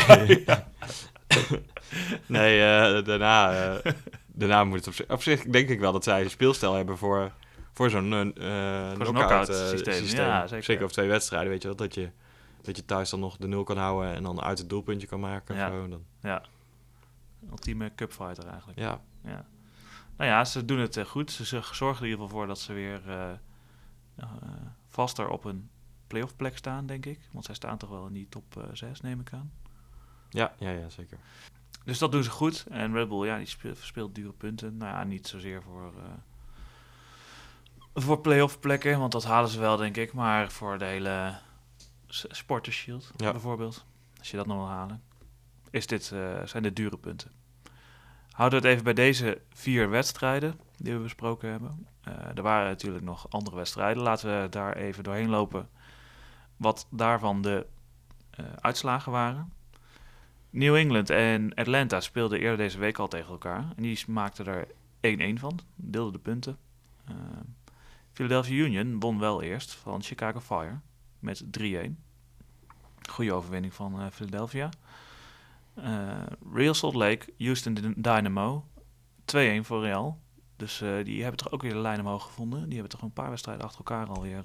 nee, 0.26 0.46
nee 2.28 3.02
daarna, 3.04 3.52
daarna 4.48 4.64
moet 4.64 4.78
het 4.78 4.88
op 4.88 4.94
zich, 4.94 5.10
op 5.10 5.22
zich 5.22 5.44
denk 5.44 5.70
ik 5.70 5.80
wel 5.80 5.92
dat 5.92 6.04
zij 6.04 6.24
een 6.24 6.30
speelstijl 6.30 6.74
hebben 6.74 6.98
voor, 6.98 7.32
voor 7.74 7.90
zo'n 7.90 8.10
zo'n 8.12 8.34
knockout 8.34 9.08
knockout 9.08 9.50
eh, 9.50 9.68
systeem. 9.68 9.94
systeem. 9.94 10.26
Ja, 10.26 10.48
zeker. 10.48 10.76
over 10.76 10.92
twee 10.92 11.08
wedstrijden, 11.08 11.50
weet 11.50 11.62
je 11.62 11.68
wel. 11.68 11.78
Dat 11.78 11.96
je, 11.96 12.10
dat 12.62 12.76
je 12.76 12.86
thuis 12.86 13.10
dan 13.10 13.20
nog 13.20 13.38
de 13.38 13.48
nul 13.48 13.64
kan 13.64 13.78
houden 13.78 14.14
en 14.14 14.24
dan 14.24 14.42
uit 14.42 14.58
het 14.58 14.70
doelpuntje 14.70 15.08
kan 15.08 15.20
maken. 15.20 15.56
Ja. 15.56 15.68
Of 15.68 15.74
zo. 15.74 15.88
Dan, 15.88 16.04
Ja. 16.22 16.44
Ultieme 17.50 17.92
cupfighter 17.96 18.48
eigenlijk. 18.48 18.80
ja, 18.80 19.02
Ja. 19.24 19.46
Nou 20.18 20.30
ja, 20.30 20.46
ze 20.46 20.66
doen 20.66 20.80
het 20.80 21.00
goed. 21.08 21.32
Ze 21.32 21.44
zorgen 21.44 21.80
er 21.80 21.88
in 21.88 22.10
ieder 22.10 22.12
geval 22.12 22.28
voor 22.28 22.48
dat 22.48 22.60
ze 22.60 22.74
weer 22.74 23.02
vaster 24.88 25.30
op 25.30 25.46
een 25.46 25.70
playoff 26.08 26.36
plek 26.36 26.58
staan, 26.58 26.86
denk 26.86 27.06
ik. 27.06 27.20
Want 27.32 27.46
zij 27.46 27.56
staan 27.56 27.78
toch 27.78 27.90
wel 27.90 28.08
in 28.08 28.14
die 28.14 28.28
top 28.30 28.58
eh 28.58 28.64
6, 28.74 29.02
neem 29.02 29.20
ik 29.20 29.34
aan. 29.34 29.52
ja, 30.30 30.54
ja, 30.58 30.70
ja, 30.70 30.90
zeker. 30.90 31.18
Dus 31.84 31.98
dat 31.98 32.12
doen 32.12 32.24
ze 32.24 32.30
goed. 32.30 32.66
En 32.70 32.94
Red 32.94 33.10
Bull, 33.10 33.26
ja, 33.26 33.38
die 33.38 33.76
speelt, 33.80 34.16
dure 34.16 34.32
punten. 34.32 34.78
Nou 34.78 34.92
ja, 34.92 35.04
niet 35.04 35.28
zozeer 35.28 35.62
voor, 35.62 35.94
eh 35.98 36.12
voor 37.94 38.20
playoff 38.22 38.60
plekken, 38.60 39.00
want 39.00 39.12
dat 39.12 39.24
halen 39.24 39.50
ze 39.50 39.60
wel, 39.60 39.78
denk 39.78 39.98
ik. 39.98 40.14
Maar 40.14 40.52
voor 40.52 40.78
de 40.78 40.86
hele 40.86 41.38
Sporters 42.08 42.76
Shield, 42.76 43.12
Ja. 43.18 43.32
bijvoorbeeld, 43.32 43.86
als 44.20 44.32
je 44.32 44.38
dat 44.38 44.46
nog 44.46 44.58
wil 44.58 44.68
halen, 44.68 45.02
is 45.70 45.88
dit, 45.88 46.12
eh, 46.12 46.42
zijn 46.46 46.64
dit 46.64 46.76
dure 46.76 46.98
punten. 46.98 47.32
Houden 48.32 48.62
we 48.62 48.66
het 48.68 48.74
even 48.78 48.94
bij 48.94 49.04
deze 49.04 49.42
vier 49.54 49.90
wedstrijden 49.90 50.60
die 50.78 50.94
we 50.94 51.00
besproken 51.00 51.50
hebben. 51.50 51.88
Eh, 52.04 52.14
er 52.36 52.42
waren 52.42 52.68
natuurlijk 52.68 53.04
nog 53.04 53.30
andere 53.30 53.56
wedstrijden. 53.56 54.04
Laten 54.04 54.42
we 54.42 54.50
daar 54.50 54.76
even 54.76 55.04
doorheen 55.04 55.30
lopen. 55.30 55.70
Wat 56.58 56.88
daarvan 56.90 57.42
de 57.42 57.66
uitslagen 58.62 59.12
waren. 59.12 59.54
New 60.52 60.76
England 60.76 61.10
en 61.10 61.54
Atlanta 61.54 62.00
speelden 62.00 62.40
eerder 62.40 62.58
deze 62.58 62.80
week 62.80 62.98
al 62.98 63.08
tegen 63.08 63.32
elkaar. 63.32 63.74
En 63.76 63.84
die 63.84 64.04
maakten 64.08 64.46
er 64.46 64.68
1-1 65.36 65.40
van, 65.40 65.60
deelden 65.76 66.14
de 66.14 66.20
punten. 66.20 66.58
Eh, 67.06 67.16
Philadelphia 68.12 68.64
Union 68.66 69.00
won 69.00 69.20
wel 69.20 69.42
eerst 69.42 69.72
van 69.74 70.04
Chicago 70.04 70.40
Fire 70.40 70.80
met 71.20 71.44
3-1. 71.60 71.98
Goede 73.10 73.34
overwinning 73.34 73.74
van 73.74 74.02
eh, 74.02 74.08
Philadelphia. 74.12 74.70
Eh, 75.74 76.24
Real 76.54 76.74
Salt 76.74 76.96
Lake, 76.96 77.34
Houston 77.38 77.74
Dyn- 77.74 77.94
Dynamo, 77.98 78.66
2-1 79.26 79.66
voor 79.66 79.82
Real. 79.82 80.20
Dus 80.56 80.84
die 81.04 81.22
hebben 81.22 81.40
toch 81.44 81.52
ook 81.52 81.62
weer 81.62 81.74
de 81.74 81.80
lijn 81.80 82.00
omhoog 82.00 82.24
gevonden. 82.24 82.64
Die 82.64 82.74
hebben 82.74 82.90
toch 82.90 83.02
een 83.02 83.14
paar 83.14 83.30
wedstrijden 83.30 83.64
achter 83.66 83.78
elkaar 83.78 84.08
alweer, 84.08 84.44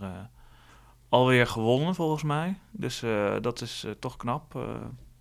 alweer 1.09 1.47
gewonnen, 1.47 1.95
volgens 1.95 2.23
mij. 2.23 2.59
Dus 2.71 3.01
dat 3.41 3.61
is 3.61 3.87
toch 3.99 4.17
knap, 4.17 4.67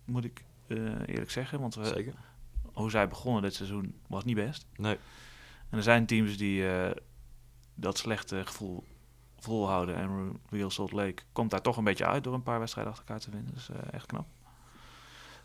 moet 0.04 0.24
ik 0.24 0.44
eerlijk 0.68 1.30
zeggen. 1.30 1.60
Want 1.60 1.78
Zeker. 1.82 2.14
hoe 2.72 2.90
zij 2.90 3.08
begonnen 3.08 3.42
dit 3.42 3.54
seizoen 3.54 3.94
was 4.06 4.24
niet 4.24 4.34
best. 4.34 4.66
Nee. 4.76 4.98
En 5.70 5.76
er 5.76 5.82
zijn 5.82 6.06
teams 6.06 6.36
die 6.36 6.68
eh, 6.68 6.90
dat 7.74 7.98
slechte 7.98 8.46
gevoel 8.46 8.84
volhouden. 9.38 9.96
En 9.96 10.40
Real 10.50 10.70
Salt 10.70 10.92
Lake 10.92 11.22
komt 11.32 11.50
daar 11.50 11.62
toch 11.62 11.76
een 11.76 11.84
beetje 11.84 12.06
uit 12.06 12.24
door 12.24 12.34
een 12.34 12.42
paar 12.42 12.58
wedstrijden 12.58 12.92
achter 12.92 13.08
elkaar 13.08 13.24
te 13.24 13.30
winnen. 13.30 13.54
Dus 13.54 13.70
eh, 13.70 13.76
echt 13.90 14.06
knap. 14.06 14.26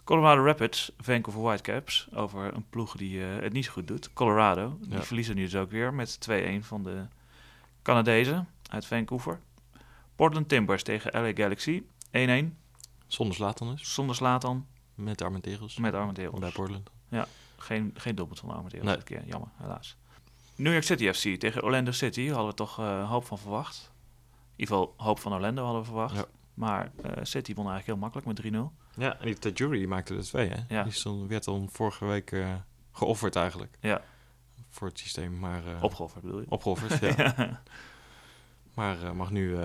Colorado 0.03 0.45
Rapids, 0.45 0.91
Vancouver 0.97 1.41
Whitecaps. 1.41 2.07
Over 2.13 2.53
een 2.53 2.65
ploeg 2.69 2.95
die 2.95 3.24
eh, 3.24 3.41
het 3.41 3.53
niet 3.53 3.65
zo 3.65 3.72
goed 3.72 3.88
doet. 3.88 4.13
Colorado. 4.13 4.78
Die 4.82 4.99
verliezen 4.99 5.36
nu 5.36 5.43
dus 5.43 5.55
ook 5.55 5.72
weer 5.72 5.93
met 5.93 6.30
2-1 6.30 6.34
van 6.59 6.84
de 6.84 7.05
Canadezen 7.82 8.47
uit 8.69 8.86
Vancouver. 8.86 9.39
Portland 10.15 10.49
Timbers 10.49 10.84
tegen 10.84 11.22
LA 11.22 11.32
Galaxy. 11.34 11.84
1-1. 12.11 12.19
Zonder 13.07 13.36
Zlatan 13.36 13.69
dus. 13.72 13.93
Zonder 13.93 14.15
Slatan. 14.15 14.67
Met 15.04 15.22
Armenteros. 15.22 15.78
Met 15.78 15.93
Armenteros. 15.93 16.39
Bij 16.39 16.52
Portland. 16.52 16.89
Geen, 17.58 17.93
geen 17.97 18.16
doelpunt 18.16 18.39
van 18.39 18.49
Armenteros 18.49 18.86
Nee. 18.86 18.95
dit 18.95 19.04
keer. 19.04 19.26
Jammer, 19.26 19.49
helaas. 19.56 19.97
New 20.56 20.72
York 20.72 20.84
City 20.84 21.12
FC 21.12 21.39
tegen 21.39 21.64
Orlando 21.64 21.91
City. 21.91 22.28
Hadden 22.28 22.47
we 22.47 22.54
toch 22.54 22.80
eh, 22.80 23.10
hoop 23.10 23.26
van 23.26 23.38
verwacht. 23.38 23.91
In 24.56 24.60
ieder 24.68 24.76
geval 24.76 24.93
hoop 24.97 25.20
van 25.20 25.34
Orlando 25.34 25.64
hadden 25.64 25.82
we 25.82 25.88
verwacht. 25.88 26.16
Ja. 26.16 26.26
Maar 26.54 26.91
eh, 27.04 27.12
City 27.24 27.54
won 27.54 27.70
eigenlijk 27.70 27.86
heel 27.86 27.97
makkelijk 27.97 28.28
met 28.28 28.54
3-0. 28.54 28.80
Ja, 28.95 29.20
en 29.20 29.26
die 29.26 29.36
Tajuri 29.39 29.78
die 29.78 29.88
maakte 29.88 30.16
er 30.16 30.24
twee, 30.24 30.49
hè? 30.49 30.60
Ja. 30.68 30.84
Die 30.84 30.91
stond, 30.93 31.30
werd 31.30 31.43
dan 31.43 31.70
vorige 31.72 32.06
week 32.06 32.32
eh, 32.32 32.54
geofferd 32.91 33.36
eigenlijk. 33.36 33.78
Ja. 33.80 34.02
Voor 34.70 34.88
het 34.88 34.99
systeem, 34.99 35.39
maar... 35.39 35.64
Opgeofferd 35.82 36.24
bedoel 36.24 36.39
je? 36.39 36.45
Opgeofferd, 36.49 37.18
ja. 37.18 37.62
Maar 38.74 39.04
eh, 39.04 39.12
mag, 39.12 39.32
nu, 39.32 39.58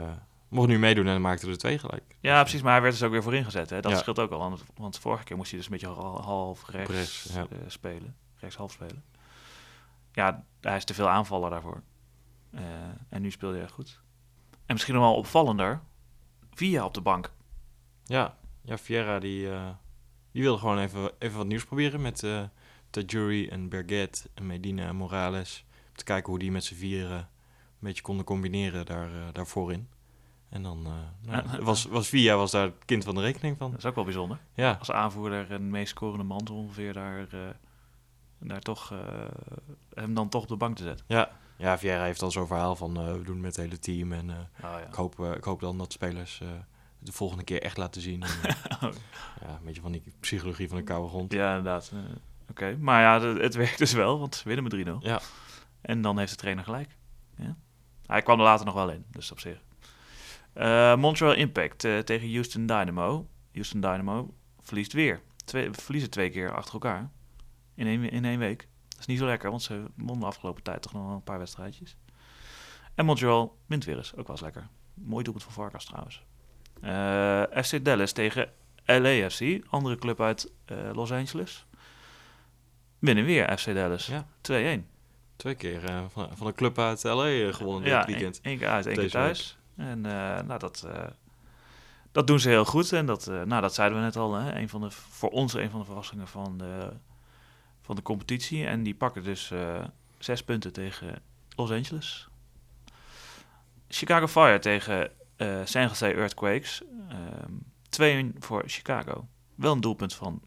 mocht 0.56 0.68
nu 0.68 0.78
meedoen 0.78 1.06
en 1.06 1.20
maakte 1.20 1.48
er 1.48 1.58
twee 1.58 1.78
gelijk. 1.78 2.16
ja, 2.20 2.40
precies. 2.42 2.62
Maar 2.62 2.72
hij 2.72 2.80
werd 2.82 2.92
dus 2.94 3.02
ook 3.02 3.10
weer 3.10 3.22
voor 3.22 3.34
ingezet. 3.34 3.70
Hè? 3.70 3.80
Dat 3.80 3.92
Ja. 3.92 3.98
scheelt 3.98 4.18
ook 4.18 4.30
al. 4.30 4.38
Want, 4.38 4.64
want 4.76 4.98
vorige 4.98 5.24
keer 5.24 5.36
moest 5.36 5.50
hij 5.50 5.58
dus 5.58 5.68
een 5.68 5.72
beetje 5.78 5.88
hal- 5.94 6.22
half 6.22 6.68
rechts, 6.68 7.28
ja. 7.32 7.40
eh, 7.50 7.58
spelen. 7.66 8.16
Rechts 8.36 8.56
half 8.56 8.72
spelen. 8.72 9.04
Ja, 10.12 10.44
hij 10.60 10.76
is 10.76 10.84
te 10.84 10.94
veel 10.94 11.08
aanvaller 11.08 11.50
daarvoor. 11.50 11.82
Eh, 12.50 12.62
en 13.08 13.22
nu 13.22 13.30
speelde 13.30 13.54
hij 13.54 13.64
echt 13.64 13.72
goed. 13.74 14.00
En 14.50 14.72
misschien 14.72 14.94
nog 14.94 15.02
wel 15.02 15.14
opvallender. 15.14 15.80
Via 16.54 16.84
op 16.84 16.94
de 16.94 17.00
bank. 17.00 17.30
Ja, 18.04 18.36
ja 18.62 18.78
Vieira 18.78 19.18
die, 19.18 19.50
eh, 19.50 19.68
die 20.32 20.42
wilde 20.42 20.58
gewoon 20.58 20.78
even, 20.78 21.10
even 21.18 21.36
wat 21.36 21.46
nieuws 21.46 21.64
proberen 21.64 22.00
met 22.02 22.22
eh 22.22 22.42
Tajuri 22.90 23.48
en 23.48 23.68
Berget 23.68 24.28
en 24.34 24.46
Medina 24.46 24.86
en 24.86 24.96
Morales. 24.96 25.64
Om 25.88 25.94
te 25.96 26.04
kijken 26.04 26.30
hoe 26.30 26.38
die 26.38 26.50
met 26.50 26.64
z'n 26.64 26.74
vieren 26.74 27.18
een 27.18 27.28
beetje 27.78 28.02
konden 28.02 28.24
combineren 28.24 28.86
daar, 28.86 29.12
eh, 29.14 29.22
daar 29.32 29.46
voorin. 29.46 29.88
En 30.48 30.62
dan 30.62 30.86
eh, 30.86 30.92
nou, 31.30 31.50
Ja. 31.50 31.62
was, 31.62 31.84
was 31.84 32.08
Via 32.08 32.36
was 32.36 32.50
daar 32.50 32.64
het 32.64 32.84
kind 32.84 33.04
van 33.04 33.14
de 33.14 33.20
rekening 33.20 33.56
van. 33.58 33.70
Dat 33.70 33.78
is 33.78 33.84
ook 33.84 33.94
wel 33.94 34.04
bijzonder. 34.04 34.38
Ja, 34.54 34.76
als 34.78 34.90
aanvoerder 34.90 35.50
en 35.50 35.70
meest 35.70 35.88
scorende 35.90 36.24
man 36.24 36.48
ongeveer 36.48 36.92
daar, 36.92 37.26
eh, 37.32 37.40
daar 38.38 38.60
toch, 38.60 38.92
eh, 38.92 38.98
hem 39.94 40.14
dan 40.14 40.28
toch 40.28 40.42
op 40.42 40.48
de 40.48 40.56
bank 40.56 40.76
te 40.76 40.82
zetten. 40.82 41.04
ja. 41.08 41.30
ja 41.56 41.78
Vieira 41.78 42.02
heeft 42.04 42.22
al 42.22 42.30
zo'n 42.30 42.46
verhaal 42.46 42.76
van 42.76 42.92
we 42.92 43.22
doen 43.22 43.34
het 43.34 43.42
met 43.42 43.56
het 43.56 43.64
hele 43.64 43.78
team. 43.78 44.12
En 44.12 44.30
Oh, 44.64 44.76
ik, 44.88 44.94
hoop, 44.94 45.20
ik 45.20 45.44
hoop 45.44 45.60
dan 45.60 45.78
dat 45.78 45.92
spelers 45.92 46.42
de 46.98 47.12
volgende 47.12 47.44
keer 47.44 47.62
echt 47.62 47.76
laten 47.76 48.00
zien. 48.00 48.22
En, 48.22 48.30
eh, 48.44 48.54
ja. 49.40 49.48
een 49.48 49.64
beetje 49.64 49.80
van 49.80 49.92
die 49.92 50.02
psychologie 50.20 50.68
van 50.68 50.76
de 50.76 50.82
koude 50.82 51.08
grond. 51.08 51.32
ja, 51.32 51.48
inderdaad. 51.56 51.92
Oké, 52.50 52.76
maar 52.80 53.02
ja, 53.02 53.26
het, 53.26 53.38
het 53.42 53.54
werkt 53.64 53.78
dus 53.78 53.92
wel, 53.92 54.18
want 54.18 54.34
ze 54.34 54.42
winnen 54.48 54.64
met 54.64 55.02
3-0. 55.02 55.06
Ja. 55.06 55.20
En 55.80 56.00
dan 56.02 56.18
heeft 56.18 56.30
de 56.30 56.36
trainer 56.36 56.64
gelijk. 56.64 56.96
Ja. 57.36 57.56
Hij 58.06 58.22
kwam 58.22 58.38
er 58.38 58.44
later 58.44 58.66
nog 58.66 58.74
wel 58.74 58.90
in, 58.90 59.04
dus 59.10 59.30
op 59.32 59.40
zich. 59.40 59.62
Eh, 60.56 60.96
Montreal 60.96 61.34
Impact 61.34 61.84
eh, 61.84 61.98
tegen 61.98 62.32
Houston 62.32 62.66
Dynamo. 62.66 63.28
Houston 63.52 63.80
Dynamo 63.80 64.34
verliest 64.60 64.92
weer. 64.92 65.20
Twee, 65.44 65.68
verliezen 65.72 66.10
twee 66.10 66.30
keer 66.30 66.54
achter 66.54 66.72
elkaar. 66.72 67.10
In 67.74 67.86
één, 67.86 68.10
in 68.10 68.24
één 68.24 68.38
week. 68.38 68.68
Dat 68.88 68.98
is 69.00 69.06
niet 69.06 69.18
zo 69.18 69.26
lekker, 69.26 69.50
want 69.50 69.62
ze 69.62 69.84
wonnen 69.94 70.20
de 70.20 70.26
afgelopen 70.26 70.62
tijd 70.62 70.82
toch 70.82 70.92
nog 70.92 71.06
wel 71.06 71.14
een 71.14 71.22
paar 71.22 71.38
wedstrijdjes. 71.38 71.96
En 72.94 73.04
Montreal 73.04 73.58
wint 73.66 73.84
weer 73.84 73.96
eens. 73.96 74.10
Ook 74.10 74.26
wel 74.26 74.30
eens 74.36 74.40
lekker. 74.40 74.68
Mooi 74.94 75.22
doelpunt 75.24 75.44
van 75.44 75.52
Varkas 75.54 75.84
trouwens. 75.84 76.24
Eh, 76.80 77.62
FC 77.64 77.84
Dallas 77.84 78.12
tegen 78.12 78.50
LAFC. 78.84 79.64
Andere 79.68 79.96
club 79.96 80.20
uit 80.20 80.52
Los 80.92 81.12
Angeles. 81.12 81.66
Winnen 82.98 83.24
weer 83.24 83.58
FC 83.58 83.74
Dallas. 83.74 84.06
Ja. 84.06 84.26
2-1. 84.40 84.86
Twee 85.36 85.54
keer 85.54 85.80
van, 86.08 86.36
van 86.36 86.46
een 86.46 86.54
club 86.54 86.78
uit 86.78 87.02
LA 87.02 87.52
gewonnen 87.52 87.82
dit 87.82 87.92
Ja, 87.92 88.04
weekend. 88.06 88.40
één 88.40 88.58
keer 88.58 88.68
uit, 88.68 88.86
één 88.86 88.96
keer 88.96 89.10
thuis. 89.10 89.58
En 89.76 90.06
eh, 90.06 90.42
nou, 90.46 90.58
dat, 90.58 90.86
eh, 90.88 91.06
dat 92.12 92.26
doen 92.26 92.40
ze 92.40 92.48
heel 92.48 92.64
goed. 92.64 92.92
En 92.92 93.06
dat, 93.06 93.26
eh, 93.26 93.42
nou, 93.42 93.62
dat 93.62 93.74
zeiden 93.74 93.98
we 93.98 94.04
net 94.04 94.16
al. 94.16 94.34
Hè? 94.34 94.58
Een 94.58 94.68
van 94.68 94.80
de, 94.80 94.90
voor 94.90 95.30
ons 95.30 95.54
een 95.54 95.70
van 95.70 95.80
de 95.80 95.86
verrassingen 95.86 96.28
van 96.28 96.58
de, 96.58 96.92
van 97.80 97.96
de 97.96 98.02
competitie. 98.02 98.66
En 98.66 98.82
die 98.82 98.94
pakken 98.94 99.24
dus 99.24 99.52
zes 100.18 100.44
punten 100.44 100.72
tegen 100.72 101.22
Los 101.56 101.70
Angeles. 101.70 102.28
Chicago 103.88 104.26
Fire 104.26 104.58
tegen 104.58 105.10
eh 105.36 105.60
San 105.64 105.82
Jose 105.82 106.12
Earthquakes. 106.14 106.82
Ehm 107.08 107.52
2-1 107.90 108.38
voor 108.38 108.62
Chicago. 108.66 109.28
Wel 109.54 109.72
een 109.72 109.80
doelpunt 109.80 110.14
van 110.14 110.42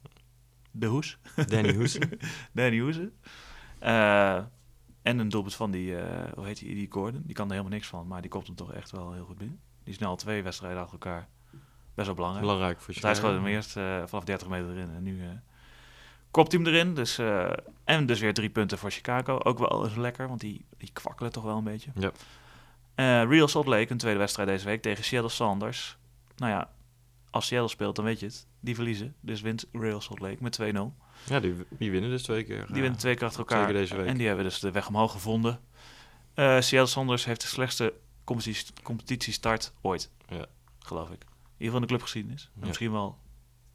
de 0.71 0.85
Hoes. 0.85 1.17
Danny 1.47 1.75
Hoesen. 1.75 2.19
Danny 2.53 2.79
Hoese. 2.79 3.11
Eh, 3.79 4.43
en 5.09 5.19
een 5.19 5.29
doelpunt 5.29 5.55
van 5.55 5.71
die, 5.71 5.97
eh, 5.97 6.33
hoe 6.33 6.45
heet 6.45 6.59
die, 6.59 6.75
die 6.75 6.87
Gordon. 6.89 7.21
Die 7.25 7.35
kan 7.35 7.45
er 7.45 7.51
helemaal 7.51 7.73
niks 7.73 7.87
van, 7.87 8.07
maar 8.07 8.21
die 8.21 8.29
komt 8.29 8.47
hem 8.47 8.55
toch 8.55 8.73
echt 8.73 8.91
wel 8.91 9.13
heel 9.13 9.25
goed 9.25 9.37
binnen. 9.37 9.59
Die 9.83 9.93
is 9.93 9.99
nu 9.99 10.07
al 10.07 10.15
twee 10.15 10.43
wedstrijden 10.43 10.79
achter 10.79 10.93
elkaar. 10.93 11.27
Best 11.93 12.07
wel 12.07 12.15
belangrijk. 12.15 12.45
Belangrijk 12.45 12.77
voor 12.81 12.93
Want 12.93 13.05
hij 13.05 13.15
schoot 13.15 13.33
hem 13.33 13.45
eerst 13.45 13.77
eh, 13.77 14.03
vanaf 14.05 14.23
30 14.23 14.47
meter 14.47 14.69
erin 14.69 14.93
en 14.95 15.03
nu 15.03 15.23
eh 15.23 15.29
kopt 16.31 16.51
hij 16.51 16.61
hem 16.61 16.73
erin. 16.73 16.93
Dus, 16.93 17.17
en 17.83 18.05
dus 18.05 18.19
weer 18.19 18.33
drie 18.33 18.49
punten 18.49 18.77
voor 18.77 18.91
Chicago. 18.91 19.37
Ook 19.37 19.59
wel 19.59 19.85
eens 19.85 19.95
lekker, 19.95 20.27
want 20.27 20.39
die, 20.39 20.65
die 20.77 20.89
kwakkelen 20.93 21.31
toch 21.31 21.43
wel 21.43 21.57
een 21.57 21.63
beetje. 21.63 21.91
Ja. 21.95 23.23
Real 23.23 23.47
Salt 23.47 23.65
Lake, 23.65 23.91
een 23.91 23.97
tweede 23.97 24.19
wedstrijd 24.19 24.49
deze 24.49 24.65
week 24.65 24.81
tegen 24.81 25.03
Seattle 25.03 25.29
Sanders. 25.29 25.97
Nou 26.35 26.51
ja, 26.51 26.69
als 27.29 27.47
Seattle 27.47 27.69
speelt, 27.69 27.95
dan 27.95 28.05
weet 28.05 28.19
je 28.19 28.25
het. 28.25 28.47
Die 28.59 28.75
verliezen. 28.75 29.15
Dus 29.19 29.41
wint 29.41 29.65
Real 29.71 30.01
Salt 30.01 30.19
Lake 30.19 30.37
met 30.39 30.59
2-0. 30.61 30.65
Ja, 31.25 31.39
die, 31.39 31.55
die 31.69 31.91
winnen 31.91 32.09
dus 32.09 32.23
twee 32.23 32.43
keer. 32.43 32.65
Die 32.67 32.81
winnen 32.81 32.99
twee 32.99 33.15
keer 33.15 33.25
achter 33.25 33.39
elkaar. 33.39 33.59
Zeker 33.59 33.73
deze 33.73 33.95
week. 33.95 34.07
En 34.07 34.17
die 34.17 34.27
hebben 34.27 34.45
dus 34.45 34.59
de 34.59 34.71
weg 34.71 34.87
omhoog 34.87 35.11
gevonden. 35.11 35.59
Seattle 36.35 36.85
Sanders 36.85 37.25
heeft 37.25 37.41
de 37.41 37.47
slechtste 37.47 37.93
competitie- 38.23 38.73
competitiestart 38.83 39.73
ooit. 39.81 40.11
Ja. 40.27 40.45
Geloof 40.79 41.09
ik. 41.09 41.21
In 41.21 41.27
ieder 41.65 41.65
geval 41.65 41.75
in 41.75 41.81
de 41.81 41.87
clubgeschiedenis. 41.87 42.49
En 42.53 42.59
Ja. 42.61 42.67
Misschien 42.67 42.91
wel 42.91 43.17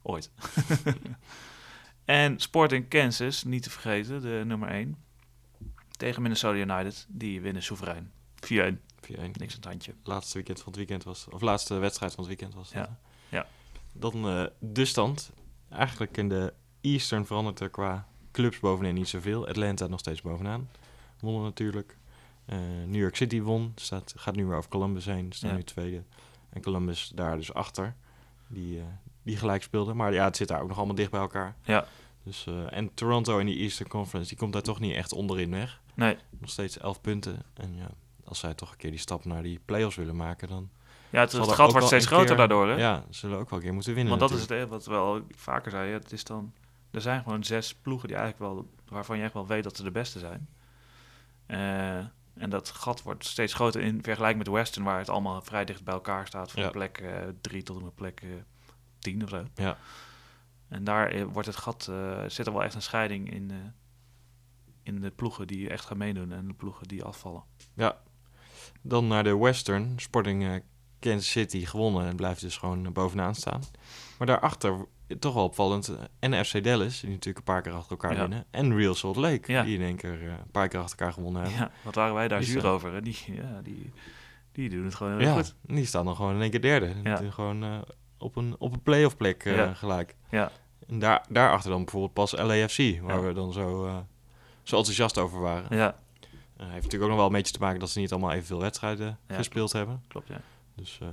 ooit. 0.01 0.31
en 2.05 2.39
Sporting 2.39 2.87
Kansas, 2.89 3.43
niet 3.43 3.63
te 3.63 3.69
vergeten, 3.69 4.21
de 4.21 4.41
nummer 4.45 4.69
1. 4.69 4.97
Tegen 5.97 6.21
Minnesota 6.21 6.57
United. 6.57 7.05
Die 7.09 7.41
winnen 7.41 7.63
soeverein. 7.63 8.11
4-1. 8.35 8.47
4-1. 8.47 8.77
Niks 9.07 9.39
aan 9.39 9.47
het 9.55 9.65
handje. 9.65 9.93
Laatste 10.03 10.33
weekend 10.33 10.57
van 10.57 10.67
het 10.67 10.75
weekend 10.75 11.03
was, 11.03 11.27
of 11.29 11.41
laatste 11.41 11.73
wedstrijd 11.77 12.13
van 12.13 12.23
het 12.23 12.33
weekend 12.37 12.53
was. 12.59 12.71
dat, 12.71 12.87
Ja. 12.87 12.99
Ja. 13.29 13.47
Dan 13.93 14.27
eh, 14.27 14.45
de 14.59 14.85
stand. 14.85 15.31
Eigenlijk 15.69 16.17
in 16.17 16.29
de 16.29 16.53
Eastern 16.85 17.25
verandert 17.25 17.59
er 17.59 17.69
qua 17.69 18.07
clubs 18.31 18.59
bovenin 18.59 18.93
niet 18.93 19.07
zoveel. 19.07 19.47
Atlanta 19.47 19.87
nog 19.87 19.99
steeds 19.99 20.21
bovenaan. 20.21 20.69
Wonnen 21.19 21.43
natuurlijk. 21.43 21.97
Eh, 22.45 22.57
New 22.85 23.01
York 23.01 23.15
City 23.15 23.41
won. 23.41 23.71
Staat, 23.75 24.13
gaat 24.17 24.35
nu 24.35 24.45
weer 24.45 24.57
over 24.57 24.69
Columbus 24.69 25.05
heen. 25.05 25.31
Staan 25.31 25.49
Ja. 25.49 25.55
nu 25.55 25.63
tweede. 25.63 26.03
En 26.49 26.61
Columbus 26.61 27.11
daar 27.15 27.37
dus 27.37 27.53
achter. 27.53 27.95
Die, 28.47 28.79
eh, 28.79 28.85
die 29.23 29.37
gelijk 29.37 29.63
speelde. 29.63 29.93
Maar 29.93 30.13
ja, 30.13 30.23
het 30.23 30.37
zit 30.37 30.47
daar 30.47 30.61
ook 30.61 30.67
nog 30.67 30.77
allemaal 30.77 30.95
dicht 30.95 31.11
bij 31.11 31.19
elkaar. 31.19 31.55
Ja. 31.63 31.85
Dus, 32.23 32.45
eh, 32.47 32.77
en 32.77 32.93
Toronto 32.93 33.37
in 33.37 33.45
die 33.45 33.57
Eastern 33.59 33.89
Conference, 33.89 34.29
die 34.29 34.37
komt 34.37 34.53
daar 34.53 34.61
toch 34.61 34.79
niet 34.79 34.95
echt 34.95 35.13
onderin 35.13 35.51
weg. 35.51 35.81
Nee. 35.93 36.17
Nog 36.39 36.49
steeds 36.49 36.77
11 36.77 37.01
punten. 37.01 37.43
En 37.53 37.75
ja, 37.75 37.89
als 38.23 38.39
zij 38.39 38.53
toch 38.53 38.71
een 38.71 38.77
keer 38.77 38.89
die 38.91 38.99
stap 38.99 39.25
naar 39.25 39.43
die 39.43 39.59
play-offs 39.65 39.95
willen 39.95 40.15
maken, 40.15 40.47
dan... 40.47 40.69
Ja, 41.09 41.19
het, 41.19 41.31
het 41.31 41.51
gat 41.51 41.71
wordt 41.71 41.87
steeds 41.87 42.05
groter 42.05 42.25
keer- 42.27 42.35
daardoor. 42.37 42.67
Hè? 42.67 42.75
Ja, 42.75 43.03
ze 43.09 43.19
zullen 43.19 43.37
ook 43.39 43.49
wel 43.49 43.59
een 43.59 43.65
keer 43.65 43.73
moeten 43.73 43.93
winnen 43.93 44.17
Want 44.17 44.31
dat 44.31 44.39
is 44.39 44.49
het 44.59 44.69
wat 44.69 44.85
we 44.85 44.93
al 44.95 45.21
vaker 45.35 45.71
zeiden. 45.71 46.01
Het 46.01 46.11
is 46.11 46.23
dan, 46.23 46.53
er 46.95 47.01
zijn 47.01 47.23
gewoon 47.23 47.43
zes 47.43 47.75
ploegen 47.75 48.07
die 48.07 48.17
eigenlijk 48.17 48.53
wel, 48.53 48.69
waarvan 48.87 49.17
je 49.17 49.23
echt 49.23 49.33
wel 49.33 49.47
weet 49.47 49.63
dat 49.63 49.75
ze 49.77 49.83
de 49.83 49.91
beste 49.91 50.19
zijn. 50.19 50.49
Eh, 51.45 51.97
en 52.33 52.49
dat 52.49 52.69
gat 52.69 53.01
wordt 53.01 53.25
steeds 53.25 53.53
groter 53.53 53.81
in 53.81 54.03
vergelijking 54.03 54.43
met 54.43 54.53
Western, 54.53 54.85
waar 54.85 54.97
het 54.99 55.09
allemaal 55.09 55.41
vrij 55.41 55.65
dicht 55.65 55.83
bij 55.83 55.93
elkaar 55.93 56.27
staat. 56.27 56.51
Van 56.51 56.61
Ja. 56.63 56.69
plek 56.69 56.97
eh, 56.97 57.11
drie 57.41 57.63
tot 57.63 57.77
en 57.77 57.83
met 57.83 57.95
plek 57.95 58.21
eh, 58.21 58.29
tien 58.99 59.23
of 59.23 59.29
zo. 59.29 59.45
Ja. 59.55 59.77
En 60.67 60.83
daar 60.83 61.07
eh, 61.09 61.23
wordt 61.23 61.47
het 61.47 61.57
gat, 61.57 61.87
eh, 61.89 62.23
zit 62.27 62.47
er 62.47 62.53
wel 62.53 62.63
echt 62.63 62.75
een 62.75 62.81
scheiding 62.81 63.31
in, 63.33 63.51
eh, 63.51 63.57
in 64.83 65.01
de 65.01 65.11
ploegen 65.11 65.47
die 65.47 65.69
echt 65.69 65.85
gaan 65.85 65.97
meedoen 65.97 66.31
en 66.31 66.47
de 66.47 66.53
ploegen 66.53 66.87
die 66.87 67.03
afvallen. 67.03 67.43
Dan 68.81 69.07
naar 69.07 69.23
de 69.23 69.37
Western. 69.37 69.93
Sporting 69.99 70.43
eh, 70.45 70.53
Kansas 70.99 71.29
City 71.31 71.65
gewonnen 71.65 72.05
en 72.07 72.15
blijft 72.15 72.41
dus 72.41 72.57
gewoon 72.57 72.85
eh, 72.85 72.91
bovenaan 72.91 73.35
staan. 73.35 73.61
Maar 74.17 74.27
daarachter 74.27 74.85
toch 75.19 75.33
wel 75.33 75.43
opvallend. 75.43 75.87
eh, 75.87 75.95
En 76.19 76.45
FC 76.45 76.63
Dallas, 76.63 76.99
die 76.99 77.09
natuurlijk 77.09 77.37
een 77.37 77.53
paar 77.53 77.61
keer 77.61 77.71
achter 77.73 77.91
elkaar 77.91 78.13
Ja. 78.13 78.19
winnen. 78.19 78.45
En 78.51 78.75
Real 78.77 78.93
Salt 78.95 79.15
Lake, 79.15 79.51
Ja. 79.51 79.63
die 79.63 79.75
in 79.75 79.81
één 79.83 79.95
keer 79.95 80.21
eh, 80.21 80.27
een 80.27 80.51
paar 80.51 80.67
keer 80.67 80.79
achter 80.79 80.97
elkaar 80.99 81.13
gewonnen 81.13 81.41
hebben. 81.41 81.59
Ja, 81.59 81.71
wat 81.83 81.95
waren 81.95 82.13
wij 82.13 82.27
daar 82.27 82.39
Die 82.39 82.47
zuur 82.47 82.59
staan- 82.59 82.71
over? 82.71 82.93
Hè? 82.93 83.01
Die, 83.01 83.17
ja, 83.27 83.61
die, 83.63 83.91
die 84.51 84.69
doen 84.69 84.85
het 84.85 84.95
gewoon 84.95 85.17
heel 85.19 85.27
Ja, 85.27 85.33
goed. 85.33 85.55
die 85.61 85.85
staan 85.85 86.05
dan 86.05 86.15
gewoon 86.15 86.35
in 86.35 86.41
één 86.41 86.51
keer 86.51 86.61
derde. 86.61 86.91
Ja. 87.03 87.15
Gewoon 87.31 87.63
eh, 87.63 87.77
op 88.17 88.35
een, 88.35 88.55
op 88.59 88.73
een 88.73 88.81
playoff 88.81 89.17
plek 89.17 89.45
eh, 89.45 89.69
gelijk. 89.75 90.15
Ja. 90.31 90.51
En 90.87 90.99
daar, 90.99 91.25
daarachter 91.29 91.69
dan 91.71 91.83
bijvoorbeeld 91.83 92.13
pas 92.13 92.31
LAFC, 92.31 92.99
waar 93.01 93.27
we 93.27 93.33
dan 93.33 93.53
zo, 93.53 93.85
eh, 93.85 93.97
zo 94.63 94.75
enthousiast 94.77 95.17
over 95.17 95.39
waren. 95.39 95.77
Ja, 95.77 95.95
Eh, 96.57 96.61
heeft 96.63 96.75
natuurlijk 96.83 97.03
ook 97.03 97.09
nog 97.09 97.17
wel 97.17 97.27
een 97.27 97.31
beetje 97.33 97.53
te 97.53 97.59
maken 97.59 97.79
dat 97.79 97.89
ze 97.89 97.99
niet 97.99 98.11
allemaal 98.11 98.31
evenveel 98.31 98.59
wedstrijden 98.59 99.17
gespeeld 99.27 99.71
hebben. 99.71 100.03
klopt, 100.07 100.27
ja. 100.27 100.41
Dus, 100.75 100.99
eh, 101.01 101.07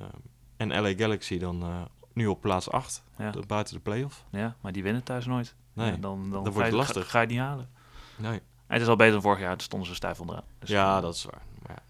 en 0.56 0.68
LA 0.82 0.92
Galaxy 0.96 1.38
dan 1.38 1.62
eh, 1.62 1.82
nu 2.14 2.26
op 2.26 2.40
plaats 2.40 2.70
8, 2.70 3.02
Ja, 3.18 3.32
buiten 3.46 3.74
de 3.74 3.80
playoff. 3.80 4.24
ja, 4.30 4.56
maar 4.60 4.72
die 4.72 4.82
winnen 4.82 5.02
thuis 5.02 5.26
nooit. 5.26 5.54
Nee, 5.72 5.90
Ja, 5.90 5.96
dan, 5.96 6.30
dan, 6.30 6.42
wordt 6.42 6.58
het 6.58 6.72
lastig. 6.72 7.04
Ga, 7.04 7.10
ga 7.10 7.20
je 7.20 7.24
het 7.26 7.34
niet 7.34 7.44
halen. 7.44 7.68
nee. 8.16 8.40
En 8.72 8.78
het 8.78 8.86
is 8.86 8.92
al 8.92 8.96
beter 8.96 9.12
dan 9.12 9.22
vorig 9.22 9.40
jaar, 9.40 9.50
toen 9.50 9.60
stonden 9.60 9.88
ze 9.88 9.94
stijf 9.94 10.20
onderaan. 10.20 10.44
Dus, 10.58 10.68
ja, 10.68 10.96
eh, 10.96 11.02
dat 11.02 11.14
is 11.14 11.24
waar. 11.24 11.42
Maar 11.62 11.76
ja. 11.76 11.82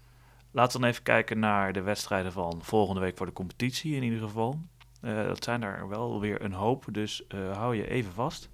Laten 0.51 0.73
we 0.75 0.79
dan 0.79 0.89
even 0.89 1.03
kijken 1.03 1.39
naar 1.39 1.73
de 1.73 1.81
wedstrijden 1.81 2.31
van 2.31 2.59
volgende 2.61 3.01
week 3.01 3.17
voor 3.17 3.25
de 3.25 3.33
competitie 3.33 3.95
in 3.95 4.03
ieder 4.03 4.19
geval. 4.19 4.59
Eh, 5.01 5.15
dat 5.15 5.43
zijn 5.43 5.63
er 5.63 5.87
wel 5.87 6.19
weer 6.19 6.41
een 6.41 6.53
hoop, 6.53 6.85
dus 6.91 7.27
eh, 7.27 7.57
hou 7.57 7.75
je 7.75 7.89
even 7.89 8.13
vast. 8.13 8.49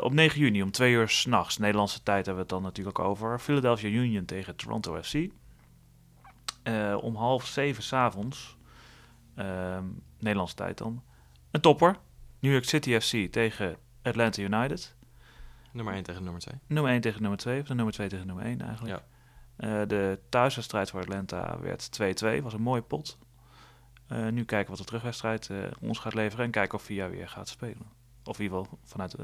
Op 0.00 0.12
9 0.12 0.40
juni 0.40 0.62
om 0.62 0.70
2 0.70 0.92
uur 0.92 1.08
s'nachts, 1.08 1.58
Nederlandse 1.58 2.02
tijd 2.02 2.26
hebben 2.26 2.34
we 2.34 2.40
het 2.40 2.48
dan 2.48 2.62
natuurlijk 2.62 2.98
over. 2.98 3.40
Philadelphia 3.40 3.88
Union 3.88 4.24
tegen 4.24 4.56
Toronto 4.56 5.02
FC. 5.02 5.14
Om 7.00 7.16
half 7.16 7.46
zeven 7.46 7.82
s'avonds, 7.82 8.56
ehm 9.34 9.84
Nederlandse 10.18 10.54
tijd 10.54 10.78
dan, 10.78 11.02
een 11.50 11.60
topper. 11.60 11.96
New 12.40 12.52
York 12.52 12.64
City 12.64 12.98
FC 13.00 13.32
tegen 13.32 13.76
Atlanta 14.02 14.42
United. 14.42 14.96
Nummer 15.72 15.94
1 15.94 16.02
tegen 16.02 16.22
nummer 16.22 16.40
2. 16.40 16.54
Nummer 16.66 16.92
1 16.92 17.00
tegen 17.00 17.20
nummer 17.20 17.38
2, 17.38 17.60
of 17.60 17.66
de 17.66 17.74
nummer 17.74 17.94
2 17.94 18.08
tegen 18.08 18.26
nummer 18.26 18.44
1 18.44 18.60
eigenlijk. 18.60 19.02
Eh, 19.56 19.80
de 19.86 20.20
thuiswedstrijd 20.28 20.90
voor 20.90 21.00
Atlanta 21.00 21.58
werd 21.60 21.90
2-2, 21.92 22.42
was 22.42 22.52
een 22.52 22.62
mooie 22.62 22.82
pot. 22.82 23.18
Eh, 24.06 24.28
nu 24.28 24.44
kijken 24.44 24.68
wat 24.68 24.78
de 24.78 24.84
terugwedstrijd 24.84 25.50
eh, 25.50 25.58
ons 25.80 25.98
gaat 25.98 26.14
leveren 26.14 26.44
en 26.44 26.50
kijken 26.50 26.78
of 26.78 26.84
Via 26.84 27.08
weer 27.10 27.28
gaat 27.28 27.48
spelen. 27.48 27.86
Of 28.24 28.38
in 28.38 28.44
ieder 28.44 28.58
geval 28.58 28.78
vanuit 28.84 29.16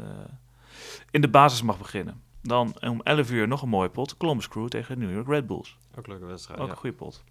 in 1.11 1.21
de 1.21 1.29
basis 1.29 1.63
mag 1.63 1.79
beginnen. 1.79 2.23
Dan 2.43 2.75
om 2.81 3.01
11 3.03 3.31
uur 3.31 3.49
nog 3.49 3.63
een 3.63 3.69
mooie 3.69 3.89
pot. 3.89 4.17
Columbus 4.17 4.49
Crew 4.49 4.69
tegen 4.69 4.99
New 4.99 5.13
York 5.13 5.27
Red 5.27 5.47
Bulls. 5.47 5.79
Ook 5.95 6.05
een 6.05 6.13
leuke 6.13 6.27
wedstrijd. 6.27 6.61
Ook 6.61 6.67
ja. 6.67 6.73
een 6.73 6.79
goede 6.79 6.97
pot. 6.97 7.25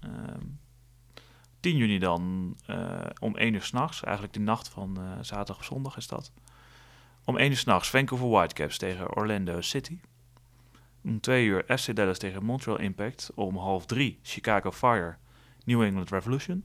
Ehm 0.00 0.44
10 1.66 1.76
juni 1.76 1.98
dan 1.98 2.54
eh, 2.66 2.78
om 3.18 3.36
1 3.36 3.54
uur 3.54 3.62
s'nachts. 3.62 4.02
Eigenlijk 4.02 4.34
de 4.34 4.40
nacht 4.40 4.68
van 4.68 4.96
eh, 4.96 5.02
zaterdag 5.20 5.56
op 5.56 5.62
zondag 5.62 5.96
is 5.96 6.06
dat. 6.06 6.32
Om 7.24 7.36
1 7.36 7.50
uur 7.50 7.56
s'nachts 7.56 7.90
Vancouver 7.90 8.28
Whitecaps 8.28 8.78
tegen 8.78 9.16
Orlando 9.16 9.60
City. 9.60 9.98
Om 11.04 11.20
2 11.20 11.46
uur 11.46 11.64
FC 11.78 11.96
Dallas 11.96 12.18
tegen 12.18 12.44
Montreal 12.44 12.78
Impact. 12.78 13.30
Om 13.34 13.56
half 13.56 13.86
3 13.86 14.18
Chicago 14.22 14.72
Fire 14.72 15.16
New 15.64 15.82
England 15.82 16.10
Revolution. 16.10 16.64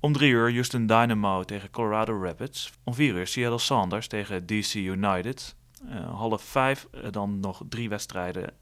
Om 0.00 0.12
3 0.12 0.30
uur 0.30 0.52
Houston 0.52 0.86
Dynamo 0.86 1.44
tegen 1.44 1.70
Colorado 1.70 2.22
Rapids. 2.22 2.72
Om 2.84 2.94
4 2.94 3.14
uur 3.14 3.26
Seattle 3.26 3.58
Sounders 3.58 4.06
tegen 4.06 4.46
DC 4.46 4.74
United. 4.74 5.56
Eh, 5.88 6.14
half 6.14 6.42
5 6.42 6.86
dan 7.10 7.40
nog 7.40 7.62
drie 7.68 7.88
wedstrijden 7.88 8.52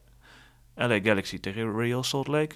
LA 0.75 1.01
Galaxy 1.01 1.41
tegen 1.41 1.77
Real 1.77 2.03
Salt 2.03 2.27
Lake. 2.27 2.55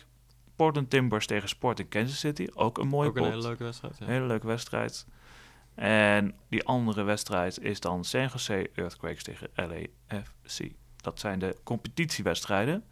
Portland 0.59 0.91
Timbers 0.91 1.27
tegen 1.27 1.49
Sporting 1.49 1.89
Kansas 1.89 2.19
City. 2.19 2.47
Ook 2.55 2.79
een 2.79 2.89
mooie 2.89 3.09
Ook 3.09 3.17
een 3.17 3.23
pot. 3.23 3.31
hele 3.31 3.47
leuke 3.47 3.65
wedstrijd. 3.65 3.97
Ja. 3.99 4.07
Hele 4.07 4.27
leuke 4.27 4.47
wedstrijd. 4.47 5.07
En 5.75 6.35
die 6.49 6.65
andere 6.65 7.03
wedstrijd 7.03 7.61
is 7.61 7.81
dan 7.81 8.05
San 8.05 8.29
Jose 8.33 8.71
Earthquakes 8.75 9.23
tegen 9.23 9.49
LAFC. 9.55 10.73
Dat 10.97 11.21
zijn 11.21 11.39
de 11.39 11.57
competitiewedstrijden. 11.65 12.85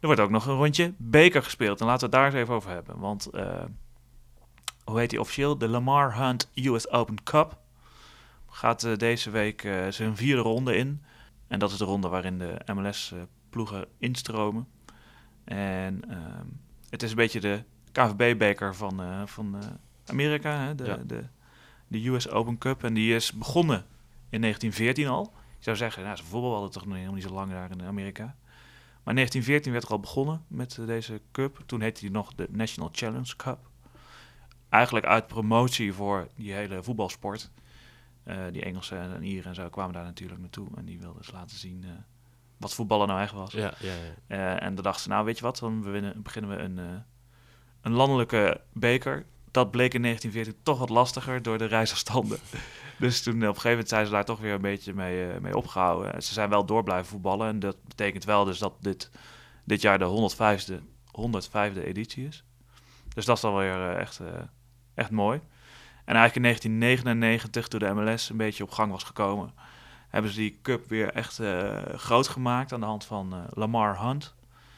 Er 0.00 0.06
wordt 0.06 0.20
ook 0.20 0.30
nog 0.30 0.46
een 0.46 0.54
rondje 0.54 0.94
beker 0.96 1.42
gespeeld. 1.42 1.80
En 1.80 1.86
laten 1.86 2.10
we 2.10 2.16
het 2.16 2.24
daar 2.24 2.32
eens 2.32 2.42
even 2.42 2.54
over 2.54 2.70
hebben. 2.70 2.98
Want, 2.98 3.26
eh, 3.26 3.64
hoe 4.84 4.98
heet 4.98 5.10
die 5.10 5.20
officieel? 5.20 5.58
De 5.58 5.68
Lamar 5.68 6.16
Hunt 6.16 6.50
US 6.54 6.88
Open 6.88 7.22
Cup. 7.22 7.58
Gaat 8.48 8.84
eh, 8.84 8.96
deze 8.96 9.30
week 9.30 9.64
eh, 9.64 9.86
zijn 9.88 10.16
vierde 10.16 10.42
ronde 10.42 10.76
in. 10.76 11.02
En 11.48 11.58
dat 11.58 11.70
is 11.70 11.76
de 11.76 11.84
ronde 11.84 12.08
waarin 12.08 12.38
de 12.38 12.60
MLS-ploegen 12.74 13.86
instromen. 13.98 14.68
En 15.44 16.10
ehm, 16.10 16.46
het 16.94 17.02
is 17.02 17.10
een 17.10 17.16
beetje 17.16 17.40
de 17.40 17.62
KVB-beker 17.92 18.74
van, 18.74 19.02
eh, 19.02 19.26
van 19.26 19.56
eh, 19.56 19.68
Amerika, 20.06 20.58
hè? 20.58 20.74
De, 20.74 20.84
Ja. 20.84 20.96
de, 20.96 21.24
de 21.88 22.08
US 22.08 22.28
Open 22.28 22.58
Cup. 22.58 22.84
En 22.84 22.94
die 22.94 23.14
is 23.14 23.32
begonnen 23.32 23.84
in 24.28 24.40
1914 24.40 25.06
al. 25.08 25.32
Ik 25.58 25.64
zou 25.64 25.76
zeggen, 25.76 26.02
nou, 26.02 26.16
ze 26.16 26.24
voetbal 26.24 26.52
hadden 26.52 26.70
toch 26.70 26.84
nog 26.84 26.94
helemaal 26.94 27.14
niet 27.14 27.24
zo 27.24 27.30
lang 27.30 27.50
daar 27.50 27.70
in 27.70 27.82
Amerika. 27.82 28.24
Maar 28.24 29.14
in 29.14 29.20
1914 29.20 29.72
werd 29.72 29.84
er 29.84 29.90
al 29.90 30.00
begonnen 30.00 30.44
met 30.48 30.78
eh, 30.78 30.86
deze 30.86 31.20
cup. 31.32 31.62
Toen 31.66 31.80
heette 31.80 32.00
die 32.00 32.10
nog 32.10 32.34
de 32.34 32.46
National 32.50 32.90
Challenge 32.92 33.36
Cup. 33.36 33.70
Eigenlijk 34.68 35.06
uit 35.06 35.26
promotie 35.26 35.92
voor 35.92 36.28
die 36.36 36.52
hele 36.52 36.82
voetbalsport. 36.82 37.50
Die 38.50 38.64
Engelsen 38.64 39.14
en 39.14 39.22
Ieren 39.22 39.48
en 39.48 39.54
zo 39.54 39.68
kwamen 39.68 39.92
daar 39.92 40.04
natuurlijk 40.04 40.40
naartoe. 40.40 40.68
En 40.76 40.84
die 40.84 40.98
wilden 40.98 41.22
dus 41.22 41.30
laten 41.32 41.56
zien 41.56 41.84
wat 42.64 42.74
voetballen 42.74 43.08
nou 43.08 43.20
echt 43.20 43.32
was. 43.32 43.52
Ja, 43.52 43.74
ja, 43.78 43.92
ja. 43.92 44.14
Eh, 44.26 44.62
en 44.66 44.74
dan 44.74 44.84
dachten 44.84 45.02
ze, 45.02 45.08
nou 45.08 45.24
weet 45.24 45.38
je 45.38 45.44
wat, 45.44 45.58
dan 45.58 45.80
beginnen 46.22 46.56
we 46.56 46.62
een, 46.62 46.78
eh, 46.78 46.84
een 47.80 47.92
landelijke 47.92 48.60
beker. 48.72 49.26
Dat 49.50 49.70
bleek 49.70 49.94
in 49.94 50.00
1914 50.00 50.62
toch 50.62 50.78
wat 50.78 50.88
lastiger 50.88 51.42
door 51.42 51.58
de 51.58 51.64
reisafstanden. 51.64 52.38
dus 52.98 53.22
toen 53.22 53.42
eh, 53.42 53.48
op 53.48 53.54
een 53.54 53.60
gegeven 53.60 53.70
moment 53.70 53.88
zijn 53.88 54.06
ze 54.06 54.12
daar 54.12 54.24
toch 54.24 54.40
weer 54.40 54.52
een 54.52 54.60
beetje 54.60 54.94
mee, 54.94 55.40
mee 55.40 55.56
opgehouden. 55.56 56.14
En 56.14 56.22
ze 56.22 56.32
zijn 56.32 56.48
wel 56.48 56.64
door 56.64 56.82
blijven 56.82 57.06
voetballen. 57.06 57.48
En 57.48 57.58
dat 57.58 57.76
betekent 57.86 58.24
wel 58.24 58.44
dus 58.44 58.58
dat 58.58 58.74
dit, 58.80 59.10
dit 59.64 59.80
jaar 59.80 59.98
de 59.98 60.30
105e, 60.36 60.74
105e 61.10 61.84
editie 61.84 62.26
is. 62.26 62.44
Dus 63.14 63.24
dat 63.24 63.36
is 63.36 63.42
dan 63.42 63.56
weer 63.56 63.96
echt, 63.96 64.20
echt 64.94 65.10
mooi. 65.10 65.40
En 66.04 66.14
eigenlijk 66.14 66.34
in 66.34 66.42
1999, 66.42 67.68
toen 67.68 67.80
de 67.80 67.94
MLS 67.94 68.30
een 68.30 68.36
beetje 68.36 68.62
op 68.62 68.70
gang 68.70 68.90
was 68.90 69.02
gekomen, 69.02 69.54
hebben 70.14 70.32
ze 70.32 70.38
die 70.38 70.58
cup 70.62 70.88
weer 70.88 71.12
echt 71.12 71.38
eh, 71.38 71.82
groot 71.94 72.28
gemaakt 72.28 72.72
aan 72.72 72.80
de 72.80 72.86
hand 72.86 73.04
van 73.04 73.32
eh, 73.32 73.38
Lamar 73.50 74.00
Hunt. 74.00 74.34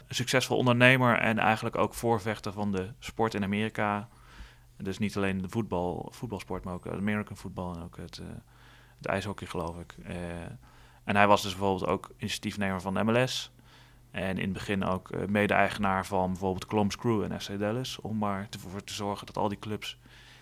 Een 0.08 0.14
succesvol 0.14 0.56
ondernemer 0.56 1.18
en 1.18 1.38
eigenlijk 1.38 1.76
ook 1.76 1.94
voorvechter 1.94 2.52
van 2.52 2.72
de 2.72 2.88
sport 2.98 3.34
in 3.34 3.42
Amerika. 3.42 4.08
Dus 4.76 4.98
niet 4.98 5.16
alleen 5.16 5.40
de 5.40 5.48
voetbal, 5.48 6.08
voetbalsport, 6.10 6.64
maar 6.64 6.74
ook 6.74 6.88
American 6.88 7.36
voetbal 7.36 7.74
en 7.74 7.82
ook 7.82 7.96
het, 7.96 8.18
eh, 8.18 8.26
het 8.96 9.06
ijshockey, 9.06 9.46
geloof 9.46 9.78
ik. 9.78 9.94
En 11.04 11.16
hij 11.16 11.26
was 11.26 11.42
dus 11.42 11.56
bijvoorbeeld 11.56 11.90
ook 11.90 12.10
initiatiefnemer 12.16 12.80
van 12.80 12.94
de 12.94 13.04
MLS. 13.04 13.50
En 14.10 14.36
in 14.36 14.44
het 14.44 14.52
begin 14.52 14.84
ook 14.84 15.26
mede-eigenaar 15.28 16.06
van 16.06 16.30
bijvoorbeeld 16.30 16.66
Columbus 16.66 16.96
Crew 16.96 17.22
en 17.22 17.40
FC 17.40 17.58
Dallas. 17.58 18.00
Om 18.00 18.18
maar 18.18 18.46
ervoor 18.50 18.84
te 18.84 18.92
zorgen 18.92 19.26
dat 19.26 19.36
al 19.36 19.48
die 19.48 19.58
clubs 19.58 19.98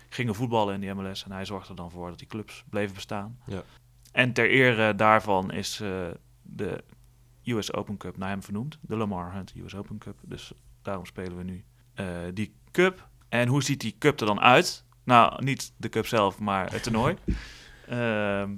gingen 0.09 0.35
voetballen 0.35 0.73
in 0.73 0.79
die 0.79 0.93
MLS. 0.93 1.23
En 1.23 1.31
hij 1.31 1.45
zorgde 1.45 1.73
dan 1.73 1.91
voor 1.91 2.09
dat 2.09 2.17
die 2.17 2.27
clubs 2.27 2.63
bleven 2.69 2.95
bestaan. 2.95 3.39
Ja. 3.45 3.63
En 4.15 4.33
ter 4.33 4.49
ere 4.49 4.95
daarvan 4.95 5.51
is 5.51 5.79
eh, 5.79 6.07
de 6.41 6.83
US 7.43 7.73
Open 7.73 7.97
Cup 7.97 8.17
naar 8.17 8.29
hem 8.29 8.43
vernoemd. 8.43 8.77
De 8.81 8.95
Lamar 8.95 9.33
Hunt 9.33 9.53
US 9.55 9.75
Open 9.75 9.97
Cup. 9.97 10.19
Dus 10.21 10.53
daarom 10.81 11.05
spelen 11.05 11.37
we 11.37 11.43
nu 11.43 11.63
eh, 11.93 12.07
die 12.33 12.55
cup. 12.71 13.09
En 13.29 13.47
hoe 13.47 13.63
ziet 13.63 13.81
die 13.81 13.95
cup 13.99 14.19
er 14.19 14.25
dan 14.25 14.39
uit? 14.39 14.85
Nou, 15.03 15.43
niet 15.43 15.73
de 15.77 15.89
cup 15.89 16.05
zelf, 16.05 16.39
maar 16.39 16.71
het 16.71 16.83
toernooi. 16.83 17.15
Ehm, 17.87 18.49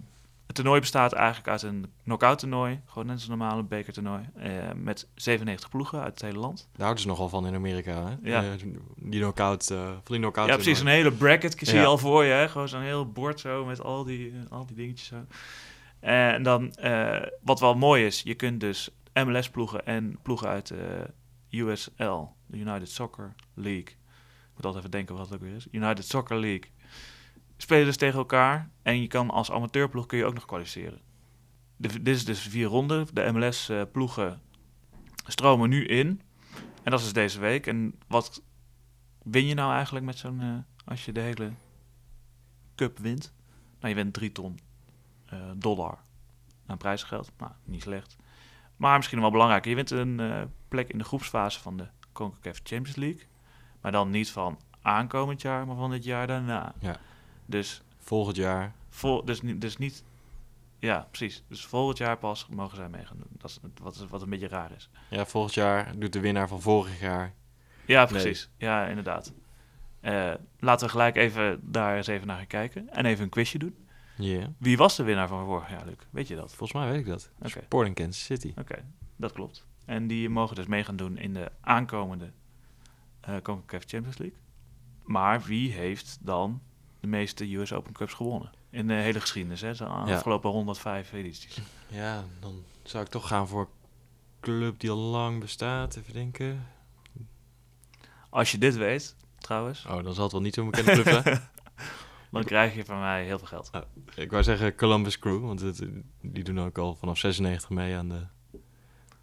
het 0.47 0.55
toernooi 0.55 0.79
bestaat 0.79 1.13
eigenlijk 1.13 1.47
uit 1.47 1.61
een 1.61 1.85
knock-out 2.03 2.39
toernooi. 2.39 2.81
Gewoon 2.85 3.05
net 3.05 3.15
als 3.15 3.23
een 3.27 3.37
normale 3.37 3.63
bekertoernooi. 3.63 4.29
eh, 4.35 4.51
met 4.75 5.07
97 5.15 5.69
ploegen 5.69 5.99
uit 6.01 6.13
het 6.13 6.21
hele 6.21 6.39
land. 6.39 6.57
Daar 6.71 6.81
houden 6.81 7.01
ze 7.01 7.07
nogal 7.07 7.29
van 7.29 7.47
in 7.47 7.55
Amerika, 7.55 8.03
hè? 8.07 8.15
Ja. 8.29 8.43
Eh, 8.43 8.49
die 8.95 9.19
knockout, 9.19 9.69
eh 9.69 9.77
van 9.85 10.01
die 10.05 10.19
knockout. 10.19 10.47
Ja, 10.47 10.53
precies. 10.55 10.79
Een 10.79 10.87
hele 10.87 11.11
bracket 11.11 11.55
zie 11.59 11.73
je 11.75 11.81
Ja. 11.81 11.85
al 11.85 11.97
voor 11.97 12.23
je. 12.23 12.31
Hè? 12.31 12.49
Gewoon 12.49 12.67
zo'n 12.69 12.81
heel 12.81 13.11
bord 13.11 13.39
zo 13.39 13.65
met 13.65 13.81
al 13.83 14.03
die, 14.03 14.29
eh, 14.31 14.51
al 14.51 14.65
die 14.65 14.75
dingetjes 14.75 15.07
zo. 15.07 15.25
En 15.99 16.43
dan, 16.43 16.73
eh, 16.73 17.21
wat 17.41 17.59
wel 17.59 17.75
mooi 17.75 18.05
is, 18.05 18.21
je 18.21 18.33
kunt 18.35 18.59
dus 18.59 18.89
MLS-ploegen 19.13 19.85
en 19.85 20.19
ploegen 20.21 20.47
uit 20.47 20.67
de 20.67 21.09
USL, 21.49 22.21
de 22.45 22.57
United 22.57 22.89
Soccer 22.89 23.33
League. 23.53 23.81
Ik 23.87 24.63
moet 24.63 24.65
altijd 24.65 24.75
even 24.83 24.91
denken 24.91 25.15
wat 25.15 25.25
het 25.29 25.33
ook 25.35 25.41
weer 25.47 25.55
is. 25.55 25.67
United 25.71 26.05
Soccer 26.05 26.37
League. 26.39 26.71
Spelen 27.57 27.85
dus 27.85 27.97
tegen 27.97 28.17
elkaar. 28.19 28.69
En 28.81 29.01
je 29.01 29.07
kan 29.07 29.29
als 29.29 29.51
amateurploeg 29.51 30.05
kun 30.05 30.17
je 30.17 30.25
ook 30.25 30.33
nog 30.33 30.45
kwalificeren. 30.45 31.01
Dit 31.77 32.07
is 32.07 32.25
dus 32.25 32.39
vier 32.39 32.67
ronden. 32.67 33.07
De 33.13 33.31
MLS-ploegen 33.31 34.41
stromen 35.25 35.69
nu 35.69 35.85
in. 35.85 36.21
En 36.83 36.91
dat 36.91 36.99
is 36.99 37.03
dus 37.05 37.13
deze 37.13 37.39
week. 37.39 37.67
En 37.67 37.99
wat 38.07 38.43
win 39.23 39.45
je 39.45 39.53
nou 39.53 39.73
eigenlijk 39.73 40.05
met 40.05 40.17
zo'n... 40.17 40.41
eh, 40.41 40.53
als 40.85 41.05
je 41.05 41.11
de 41.11 41.19
hele 41.19 41.51
cup 42.75 42.97
wint? 42.97 43.33
Nou, 43.79 43.89
je 43.89 43.95
wint 44.01 44.13
drie 44.13 44.31
ton 44.31 44.59
eh, 45.25 45.39
dollar 45.55 45.97
aan 46.65 46.77
prijsgeld. 46.77 47.31
Nou, 47.37 47.51
niet 47.63 47.81
slecht. 47.81 48.15
Maar 48.75 48.97
misschien 48.97 49.19
wel 49.19 49.31
belangrijker. 49.31 49.69
Je 49.69 49.75
wint 49.75 49.91
een 49.91 50.19
eh, 50.19 50.41
plek 50.67 50.89
in 50.89 50.97
de 50.97 51.03
groepsfase 51.03 51.59
van 51.59 51.77
de 51.77 51.87
CONCACAF 52.11 52.59
Champions 52.63 52.95
League. 52.95 53.27
Maar 53.81 53.91
dan 53.91 54.09
niet 54.09 54.31
van 54.31 54.59
aankomend 54.81 55.41
jaar, 55.41 55.67
maar 55.67 55.75
van 55.75 55.91
het 55.91 56.03
jaar 56.03 56.27
daarna. 56.27 56.73
Ja. 56.79 56.99
Dus 57.47 57.81
volgend 57.97 58.35
jaar. 58.35 58.73
Vol, 58.89 59.25
dus, 59.25 59.41
dus 59.55 59.77
niet... 59.77 60.03
Ja, 60.79 61.07
precies. 61.09 61.43
Dus 61.47 61.65
volgend 61.65 61.97
jaar 61.97 62.17
pas 62.17 62.47
mogen 62.49 62.77
zij 62.77 62.89
meegaan 62.89 63.17
doen. 63.17 63.29
Dat 63.37 63.49
is 63.49 63.59
wat, 63.81 64.05
wat 64.09 64.21
een 64.21 64.29
beetje 64.29 64.47
raar 64.47 64.71
is. 64.75 64.89
Ja, 65.09 65.25
volgend 65.25 65.53
jaar 65.53 65.99
doet 65.99 66.13
de 66.13 66.19
winnaar 66.19 66.47
van 66.47 66.61
vorig 66.61 66.99
jaar. 66.99 67.33
Ja, 67.85 68.05
precies. 68.05 68.49
Ja, 68.57 68.85
inderdaad. 68.85 69.33
Eh, 69.99 70.33
laten 70.59 70.85
we 70.85 70.91
gelijk 70.91 71.15
even 71.15 71.59
daar 71.63 71.97
eens 71.97 72.07
even 72.07 72.27
naar 72.27 72.37
gaan 72.37 72.47
kijken. 72.47 72.89
En 72.89 73.05
even 73.05 73.23
een 73.23 73.29
quizje 73.29 73.57
doen. 73.57 73.75
Wie 74.57 74.77
was 74.77 74.95
de 74.95 75.03
winnaar 75.03 75.27
van 75.27 75.45
vorig 75.45 75.69
jaar, 75.69 75.85
Luc? 75.85 75.95
Weet 76.09 76.27
je 76.27 76.35
dat? 76.35 76.55
volgens 76.55 76.79
mij 76.79 76.91
weet 76.91 76.99
ik 76.99 77.05
dat. 77.05 77.31
Sporting 77.43 77.95
Kansas 77.95 78.23
City. 78.23 78.53
Oké, 78.57 78.85
dat 79.15 79.31
klopt. 79.31 79.65
En 79.85 80.07
die 80.07 80.29
mogen 80.29 80.55
dus 80.55 80.65
mee 80.65 80.83
gaan 80.83 80.95
doen 80.95 81.17
in 81.17 81.33
de 81.33 81.51
aankomende 81.61 82.31
eh 83.19 83.35
CONCACAF 83.41 83.83
Champions 83.85 84.17
League. 84.17 84.37
Maar 85.03 85.41
wie 85.41 85.71
heeft 85.71 86.17
dan 86.21 86.61
de 86.99 87.07
meeste 87.07 87.55
US 87.55 87.73
Open 87.73 87.93
Cups 87.93 88.13
gewonnen? 88.13 88.51
In 88.69 88.87
de 88.87 88.93
hele 88.93 89.19
geschiedenis, 89.21 89.61
hè? 89.61 89.73
De 89.73 89.85
afgelopen 89.85 90.49
105 90.49 91.13
edities. 91.13 91.61
Ja, 91.87 92.23
dan 92.39 92.63
zou 92.83 93.03
ik 93.03 93.09
toch 93.09 93.27
gaan 93.27 93.47
voor 93.47 93.61
een 93.61 93.67
club 94.39 94.79
die 94.79 94.89
al 94.89 94.97
lang 94.97 95.39
bestaat. 95.39 95.95
Even 95.95 96.13
denken. 96.13 96.67
Als 98.29 98.51
je 98.51 98.57
dit 98.57 98.75
weet, 98.75 99.15
trouwens, 99.37 99.85
Oh, 99.85 100.03
dan 100.03 100.13
zal 100.13 100.23
het 100.23 100.31
wel 100.31 100.41
niet 100.41 100.53
zo'n 100.53 100.69
bekende 100.69 100.91
club 101.01 101.23
zijn. 101.23 101.41
dan 102.31 102.43
krijg 102.43 102.75
je 102.75 102.85
van 102.85 102.99
mij 102.99 103.25
heel 103.25 103.37
veel 103.37 103.47
geld. 103.47 103.69
ik 104.15 104.31
wou 104.31 104.43
zeggen 104.43 104.75
Columbus 104.75 105.19
Crew, 105.19 105.41
want 105.45 105.59
het, 105.59 105.83
die 106.21 106.43
doen 106.43 106.59
ook 106.59 106.77
al 106.77 106.95
vanaf 106.95 107.17
96 107.17 107.69
mee 107.69 107.95
aan 107.95 108.09
de 108.09 108.25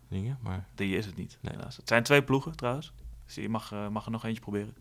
dingen. 0.09 0.39
Maar 0.43 0.69
Die 0.75 0.97
is 0.97 1.07
het 1.07 1.17
niet, 1.17 1.39
Nee. 1.41 1.55
helaas. 1.57 1.77
Het 1.77 1.89
zijn 1.89 2.03
twee 2.03 2.23
ploegen, 2.23 2.57
trouwens. 2.57 2.93
Dus 3.27 3.35
je 3.35 3.49
mag, 3.49 3.73
eh, 3.73 3.89
mag 3.89 4.05
er 4.05 4.11
nog 4.11 4.25
eentje 4.25 4.41
proberen. 4.43 4.75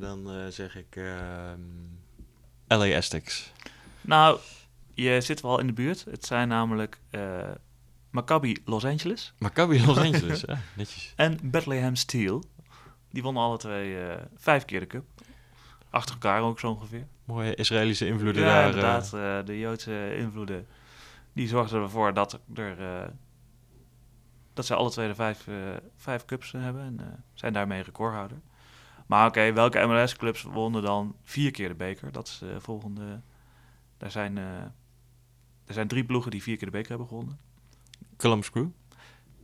Dan 0.00 0.30
eh, 0.30 0.46
zeg 0.48 0.76
ik 0.76 0.96
ehm, 0.96 1.60
LA 2.68 2.96
Aztecs. 2.96 3.52
Nou, 4.00 4.38
je 4.94 5.20
zit 5.20 5.40
wel 5.40 5.58
in 5.60 5.66
de 5.66 5.72
buurt. 5.72 6.04
Het 6.10 6.24
zijn 6.26 6.48
namelijk 6.48 7.00
eh, 7.10 7.50
Maccabi 8.10 8.62
Los 8.64 8.84
Angeles 8.84 9.34
Maccabi 9.38 9.84
Los 9.86 9.98
Angeles, 10.08 10.40
ja, 10.46 10.58
netjes. 10.76 11.12
en 11.16 11.38
Bethlehem 11.42 11.96
Steel. 11.96 12.42
Die 13.10 13.22
wonnen 13.22 13.42
alle 13.42 13.58
twee 13.58 14.02
eh, 14.08 14.22
vijf 14.36 14.64
keer 14.64 14.80
de 14.80 14.86
cup. 14.86 15.04
Achter 15.90 16.14
elkaar 16.14 16.42
ook 16.42 16.60
zo 16.60 16.68
ongeveer. 16.68 17.06
Mooie 17.24 17.54
Israëlische 17.54 18.06
invloeden 18.06 18.42
ja, 18.42 18.48
daar. 18.48 18.62
eh, 18.62 18.66
inderdaad. 18.68 19.04
eh, 19.04 19.46
de 19.46 19.58
Joodse 19.58 20.16
invloeden. 20.16 20.66
Die 21.32 21.48
zorgden 21.48 21.82
ervoor 21.82 22.14
dat 22.14 22.40
er... 22.54 22.80
eh, 22.80 23.08
dat 24.52 24.66
ze 24.66 24.74
alle 24.74 24.90
twee 24.90 25.08
de 25.08 25.14
vijf, 25.14 25.46
eh, 25.48 25.54
vijf 25.96 26.24
cups 26.24 26.52
eh, 26.54 26.62
hebben. 26.62 26.82
En 26.82 27.00
eh, 27.00 27.06
zijn 27.34 27.52
daarmee 27.52 27.82
recordhouder. 27.82 28.36
Maar 29.14 29.26
oké, 29.26 29.52
welke 29.52 29.86
MLS-clubs 29.86 30.42
wonnen 30.42 30.82
dan 30.82 31.16
vier 31.22 31.50
keer 31.50 31.68
de 31.68 31.74
beker? 31.74 32.12
Dat 32.12 32.26
is 32.28 32.38
de 32.38 32.60
volgende... 32.60 33.20
Daar 33.96 34.10
zijn, 34.10 34.38
eh, 34.38 34.44
er 35.64 35.74
zijn 35.74 35.88
drie 35.88 36.04
ploegen 36.04 36.30
die 36.30 36.42
vier 36.42 36.56
keer 36.56 36.66
de 36.66 36.72
beker 36.72 36.88
hebben 36.88 37.08
gewonnen. 37.08 37.38
Columbus 38.16 38.50
Crew. 38.50 38.68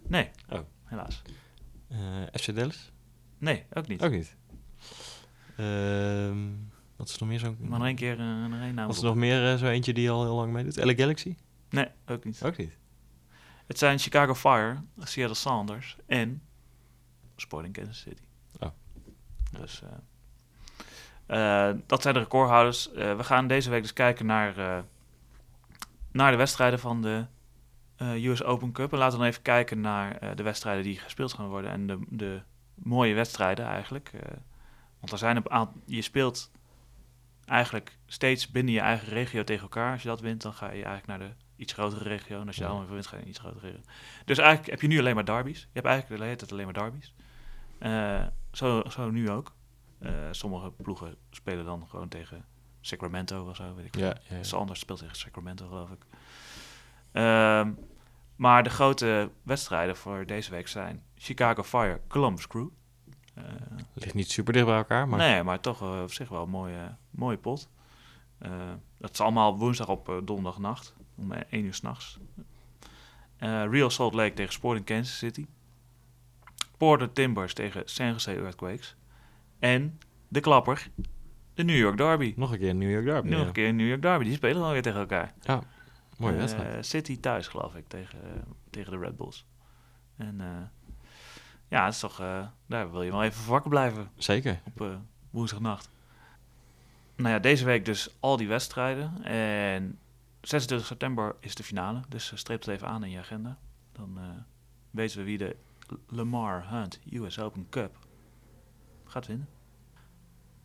Nee, 0.09 0.31
Oh. 0.49 0.59
helaas. 0.85 1.23
Eh, 1.89 1.99
FC 2.33 2.55
Dallas. 2.55 2.93
Nee, 3.39 3.65
ook 3.73 3.87
niet. 3.87 4.03
Ook 4.03 4.11
niet. 4.11 4.37
Ehm, 5.57 6.49
wat 6.97 7.09
is 7.09 7.19
nog 7.19 7.29
meer 7.29 7.39
zo'n... 7.39 7.57
Maar 7.61 7.79
nog 7.79 7.87
één 7.89 7.97
keer 7.97 8.19
eh, 8.21 8.47
nog 8.47 8.61
één 8.61 8.75
naam. 8.75 8.87
Was 8.87 8.99
er 8.99 9.05
nog 9.05 9.15
meer 9.17 9.53
eh, 9.53 9.59
zo 9.59 9.67
eentje 9.67 9.93
die 9.93 10.11
al 10.11 10.23
heel 10.23 10.35
lang 10.35 10.53
meedoet? 10.53 10.85
LA 10.85 10.95
Galaxy? 10.95 11.37
Nee, 11.69 11.87
ook 12.07 12.25
niet. 12.25 12.43
Ook 12.45 12.57
niet. 12.57 12.79
Het 13.67 13.79
zijn 13.79 13.99
Chicago 13.99 14.35
Fire, 14.35 14.83
Seattle 14.99 15.37
Sounders 15.37 15.97
en 16.07 16.43
Sporting 17.37 17.75
Kansas 17.75 18.01
City. 18.01 18.23
Dus 19.51 19.83
eh, 21.27 21.69
eh, 21.69 21.77
dat 21.87 22.03
zijn 22.03 22.15
de 22.15 22.21
recordhouders. 22.21 22.93
Eh, 22.93 23.17
we 23.17 23.25
gaan 23.25 23.47
deze 23.47 23.71
week 23.71 23.83
dus 23.83 23.93
kijken 23.93 24.27
naar, 24.27 24.85
naar 26.13 26.31
de 26.31 26.37
wedstrijden 26.37 26.79
van 26.79 27.03
de 27.03 27.25
US 27.99 28.43
Open 28.43 28.73
Cup. 28.73 28.93
En 28.93 28.99
laten 28.99 29.13
we 29.13 29.23
dan 29.23 29.33
even 29.33 29.43
kijken 29.43 29.81
naar 29.81 30.37
de 30.37 30.43
wedstrijden 30.43 30.83
die 30.83 30.99
gespeeld 30.99 31.33
gaan 31.33 31.49
worden. 31.49 31.71
En 31.71 31.87
de, 31.87 31.99
de 32.09 32.43
mooie 32.75 33.15
wedstrijden 33.15 33.67
eigenlijk. 33.67 34.11
Want 35.01 35.13
er 35.13 35.19
zijn 35.19 35.37
een 35.37 35.51
aantal... 35.51 35.83
Je 35.87 36.03
speelt 36.03 36.51
eigenlijk 37.45 37.99
steeds 38.07 38.51
binnen 38.51 38.75
je 38.75 38.81
eigen 38.81 39.09
regio 39.09 39.45
tegen 39.45 39.63
elkaar. 39.63 39.93
Als 39.93 40.03
je 40.03 40.09
dat 40.09 40.21
wint, 40.21 40.43
dan 40.43 40.53
ga 40.53 40.67
je 40.67 40.85
eigenlijk 40.85 41.07
naar 41.07 41.19
de 41.19 41.35
iets 41.57 41.73
grotere 41.73 42.05
regio. 42.05 42.41
En 42.41 42.47
als 42.47 42.57
je 42.57 42.63
Ja. 42.63 42.69
allemaal 42.69 42.89
wint, 42.89 43.07
ga 43.07 43.11
je 43.11 43.17
naar 43.17 43.25
een 43.25 43.31
iets 43.31 43.39
grotere 43.39 43.67
regio. 43.67 43.81
Dus 44.25 44.39
eigenlijk 44.39 44.71
heb 44.71 44.81
je 44.81 44.87
nu 44.89 44.99
alleen 44.99 45.15
maar 45.15 45.25
derbies. 45.25 45.61
Je 45.61 45.69
hebt 45.73 45.87
eigenlijk 45.87 46.21
de 46.21 46.27
hele 46.27 46.39
tijd 46.39 46.53
alleen 46.53 46.65
maar 46.65 46.75
derbies. 46.75 47.15
Zo, 48.53 48.83
zo 48.89 49.11
nu 49.11 49.31
ook. 49.31 49.53
Eh, 49.99 50.13
sommige 50.31 50.71
ploegen 50.71 51.17
spelen 51.31 51.65
dan 51.65 51.87
gewoon 51.89 52.09
tegen 52.09 52.45
Sacramento 52.81 53.49
of 53.49 53.57
zo, 53.57 53.75
weet 53.75 53.85
ik 53.85 53.95
veel. 53.95 54.03
Ja, 54.03 54.17
ja, 54.29 54.37
ja. 54.37 54.43
Sanders 54.43 54.81
speelt 54.81 54.99
tegen 54.99 55.17
Sacramento, 55.17 55.69
geloof 55.69 55.91
ik. 55.91 56.05
Ehm, 57.13 57.73
maar 58.37 58.63
de 58.63 58.71
grote 58.71 59.31
wedstrijden 59.43 59.97
voor 59.97 60.27
deze 60.27 60.51
week 60.51 60.69
zijn 60.69 61.03
Chicago 61.15 61.63
Fire, 61.63 62.01
Columbus 62.09 62.47
Crew. 62.47 62.69
Eh, 63.35 63.45
Ligt 63.95 64.15
niet 64.15 64.31
super 64.31 64.53
dicht 64.53 64.67
bij 64.67 64.77
elkaar, 64.77 65.09
maar... 65.09 65.19
Nee, 65.19 65.43
maar 65.43 65.61
toch 65.61 65.83
eh, 65.83 66.03
op 66.03 66.13
zich 66.13 66.29
wel 66.29 66.43
een 66.43 66.51
mooie, 66.51 66.97
mooie 67.11 67.39
pot. 67.39 67.69
Dat 68.99 69.11
is 69.13 69.21
allemaal 69.21 69.59
woensdag 69.59 69.89
op 69.89 70.21
donderdagnacht, 70.25 70.95
om 71.15 71.33
1 71.33 71.65
uur 71.65 71.75
s'nachts. 71.75 72.19
Real 73.39 73.91
Salt 73.91 74.15
Lake 74.15 74.33
tegen 74.35 74.53
Sporting 74.53 74.87
Kansas 74.87 75.19
City. 75.19 75.47
Porter 76.81 77.13
Timbers 77.13 77.55
tegen 77.55 77.83
San 77.85 78.07
Jose 78.07 78.35
Earthquakes. 78.35 78.97
En 79.59 79.99
de 80.29 80.41
klapper, 80.41 80.91
de 81.55 81.65
New 81.65 81.77
York 81.77 81.97
Derby. 81.97 82.33
Nog 82.37 82.53
een 82.53 82.59
keer 82.59 82.75
New 82.75 82.91
York 82.91 83.05
Derby. 83.05 83.29
Nog 83.29 83.41
ja. 83.41 83.47
een 83.47 83.53
keer 83.53 83.75
New 83.75 83.89
York 83.89 84.03
Derby, 84.03 84.25
die 84.25 84.35
spelen 84.35 84.63
dan 84.63 84.73
weer 84.73 84.83
tegen 84.83 85.01
elkaar. 85.01 85.35
Mooie 86.19 86.33
Eh, 86.33 86.39
wedstrijd. 86.39 86.87
City 86.87 87.21
thuis, 87.21 87.49
geloof 87.49 87.75
ik, 87.75 87.89
tegen, 87.89 88.23
eh, 88.25 88.41
tegen 88.71 88.93
de 88.93 88.99
Red 88.99 89.17
Bulls. 89.17 89.47
En 90.17 90.41
eh, 90.41 90.47
ja, 91.69 91.85
het 91.85 91.95
is 91.95 92.01
toch, 92.01 92.17
daar 92.67 92.91
wil 92.91 93.03
je 93.03 93.11
wel 93.11 93.23
even 93.23 93.49
wakker 93.49 93.71
blijven 93.71 94.11
Zeker. 94.17 94.61
op 94.75 94.99
woensdagnacht. 95.31 95.91
Nou 97.17 97.29
ja, 97.31 97.39
deze 97.39 97.65
week 97.65 97.85
dus 97.85 98.17
al 98.21 98.37
die 98.37 98.49
wedstrijden. 98.49 99.25
En 99.25 99.99
26 100.41 100.87
september 100.87 101.37
is 101.41 101.55
de 101.55 101.63
finale. 101.63 102.01
Dus 102.09 102.33
streep 102.35 102.59
het 102.61 102.69
even 102.69 102.89
aan 102.89 103.05
in 103.05 103.11
je 103.11 103.19
agenda. 103.19 103.59
Dan 103.93 104.19
weten 104.91 105.19
we 105.19 105.25
wie 105.25 105.39
de 105.39 105.57
Lamar 106.09 106.69
Hunt 106.69 107.01
US 107.13 107.39
Open 107.39 107.67
Cup 107.69 107.99
gaat 109.05 109.27
winnen. 109.27 109.49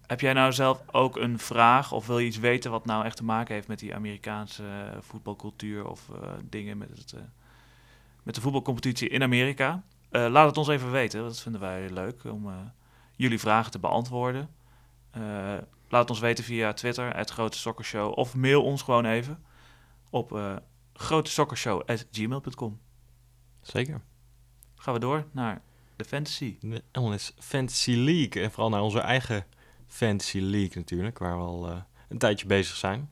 Heb 0.08 0.20
jij 0.22 0.34
nou 0.34 0.54
zelf 0.54 0.84
ook 0.92 1.18
een 1.18 1.40
vraag 1.40 1.92
of 1.92 2.08
wil 2.08 2.20
je 2.20 2.28
iets 2.28 2.38
weten 2.38 2.72
wat 2.72 2.86
nou 2.86 3.06
echt 3.06 3.18
te 3.18 3.24
maken 3.24 3.54
heeft 3.54 3.68
met 3.68 3.80
die 3.80 3.96
Amerikaanse 3.96 4.64
eh, 4.64 5.02
voetbalcultuur 5.02 5.88
of 5.88 6.10
eh, 6.10 6.32
dingen 6.50 6.78
met, 6.78 6.90
het, 6.90 7.14
eh, 7.14 7.22
met 8.24 8.36
de 8.36 8.42
voetbalcompetitie 8.42 9.10
in 9.10 9.24
Amerika? 9.24 9.84
Laat 10.10 10.48
het 10.48 10.58
ons 10.58 10.68
even 10.68 10.92
weten, 10.92 11.22
dat 11.22 11.42
vinden 11.42 11.62
wij 11.62 11.90
leuk 11.90 12.24
om 12.24 12.72
jullie 13.16 13.40
vragen 13.40 13.72
te 13.72 13.80
beantwoorden. 13.80 14.50
Laat 15.90 16.10
ons 16.10 16.20
weten 16.20 16.44
via 16.44 16.74
Twitter, 16.74 17.16
het 17.16 17.30
Grote 17.30 17.58
Sokkershow, 17.58 18.18
of 18.18 18.36
mail 18.36 18.64
ons 18.64 18.82
gewoon 18.82 19.06
even 19.06 19.44
op 20.10 20.62
grotesokkershow.gmail.com. 20.94 22.80
Zeker. 23.62 24.02
Gaan 24.76 24.94
we 24.94 25.00
door 25.00 25.26
naar 25.32 25.62
de 25.96 26.06
fantasy. 26.06 26.58
De 26.62 26.84
MLS 26.94 27.34
Fantasy 27.40 27.92
League. 27.92 28.44
En 28.44 28.52
vooral 28.52 28.70
naar 28.70 28.82
onze 28.82 29.00
eigen 29.00 29.46
Fantasy 29.88 30.40
League 30.40 30.72
natuurlijk, 30.76 31.18
waar 31.18 31.38
we 31.38 31.44
al 31.44 31.68
eh, 31.70 31.78
een 32.10 32.18
tijdje 32.18 32.46
bezig 32.48 32.76
zijn. 32.76 33.10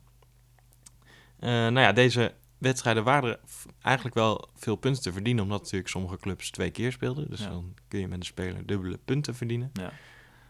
Eh, 1.40 1.50
nou 1.50 1.80
ja, 1.80 1.92
deze 1.92 2.34
wedstrijden 2.58 3.04
waren 3.04 3.30
er 3.30 3.40
eigenlijk 3.82 4.16
wel 4.16 4.50
veel 4.56 4.76
punten 4.76 5.02
te 5.04 5.12
verdienen, 5.12 5.44
omdat 5.44 5.62
natuurlijk 5.62 5.90
sommige 5.90 6.18
clubs 6.18 6.50
twee 6.52 6.72
keer 6.72 6.92
speelden. 6.92 7.30
Dus 7.30 7.40
Ja. 7.40 7.50
dan 7.50 7.74
kun 7.88 8.00
je 8.00 8.08
met 8.08 8.18
een 8.20 8.26
speler 8.26 8.66
dubbele 8.66 8.98
punten 9.06 9.36
verdienen. 9.36 9.70
Ja. 9.74 9.92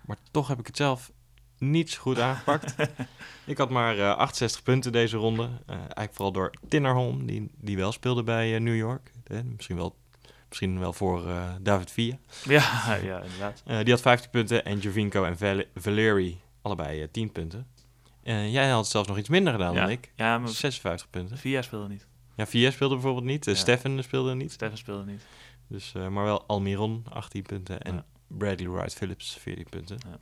Maar 0.06 0.18
toch 0.32 0.48
heb 0.48 0.60
ik 0.60 0.68
het 0.68 0.78
zelf 0.78 1.12
niet 1.58 1.96
goed 1.96 2.20
aangepakt. 2.20 2.76
ik 3.46 3.58
had 3.58 3.70
maar 3.70 4.00
eh, 4.00 4.16
68 4.18 4.64
punten 4.64 4.92
deze 4.92 5.18
ronde. 5.18 5.50
Eh, 5.66 5.76
eigenlijk 5.76 6.14
vooral 6.14 6.32
door 6.32 6.54
Tinnerholm, 6.68 7.26
die, 7.26 7.52
die 7.58 7.78
wel 7.78 7.92
speelde 7.92 8.24
bij 8.24 8.56
eh, 8.56 8.62
New 8.62 8.76
York. 8.76 9.12
Eh, 9.24 9.40
misschien, 9.44 9.76
wel, 9.76 9.96
misschien 10.54 10.80
wel 10.80 10.94
voor 10.94 11.28
eh, 11.28 11.44
David 11.62 11.92
Villa. 11.92 12.18
Ja, 12.44 12.62
ja 13.04 13.22
inderdaad. 13.22 13.64
Eh, 13.66 13.80
die 13.80 13.92
had 13.94 14.02
15 14.02 14.30
punten 14.30 14.66
en 14.66 14.80
Jovinko 14.80 15.24
en 15.24 15.38
Val- 15.38 15.64
Valeri 15.76 16.40
allebei 16.62 17.02
eh, 17.02 17.08
10 17.12 17.32
punten. 17.32 17.68
Eh, 18.24 18.52
jij 18.54 18.70
had 18.70 18.88
zelfs 18.88 19.08
nog 19.08 19.18
iets 19.18 19.30
minder 19.30 19.54
gedaan 19.54 19.74
ja. 19.74 19.80
dan 19.82 19.90
ik. 19.90 20.12
Ja, 20.16 20.38
maar 20.38 20.50
56 20.50 21.10
punten. 21.10 21.38
Via 21.38 21.62
speelde 21.62 21.88
niet. 21.88 22.08
Ja, 22.36 22.48
Villa 22.48 22.72
speelde 22.72 22.94
bijvoorbeeld 22.94 23.26
niet. 23.26 23.46
Ja. 23.46 23.54
Steffen 23.54 24.04
speelde 24.04 24.36
niet. 24.36 24.52
Steffen 24.52 24.78
speelde 24.78 25.06
niet. 25.06 25.22
Dus, 25.68 25.92
maar 25.92 26.24
wel 26.24 26.44
Almiron 26.48 27.06
18 27.10 27.42
punten 27.42 27.82
en 27.82 27.94
Ja. 27.94 28.06
Bradley 28.28 28.70
Wright 28.70 28.94
Phillips 28.94 29.38
14 29.42 29.66
punten. 29.70 29.98
Ja. 30.08 30.18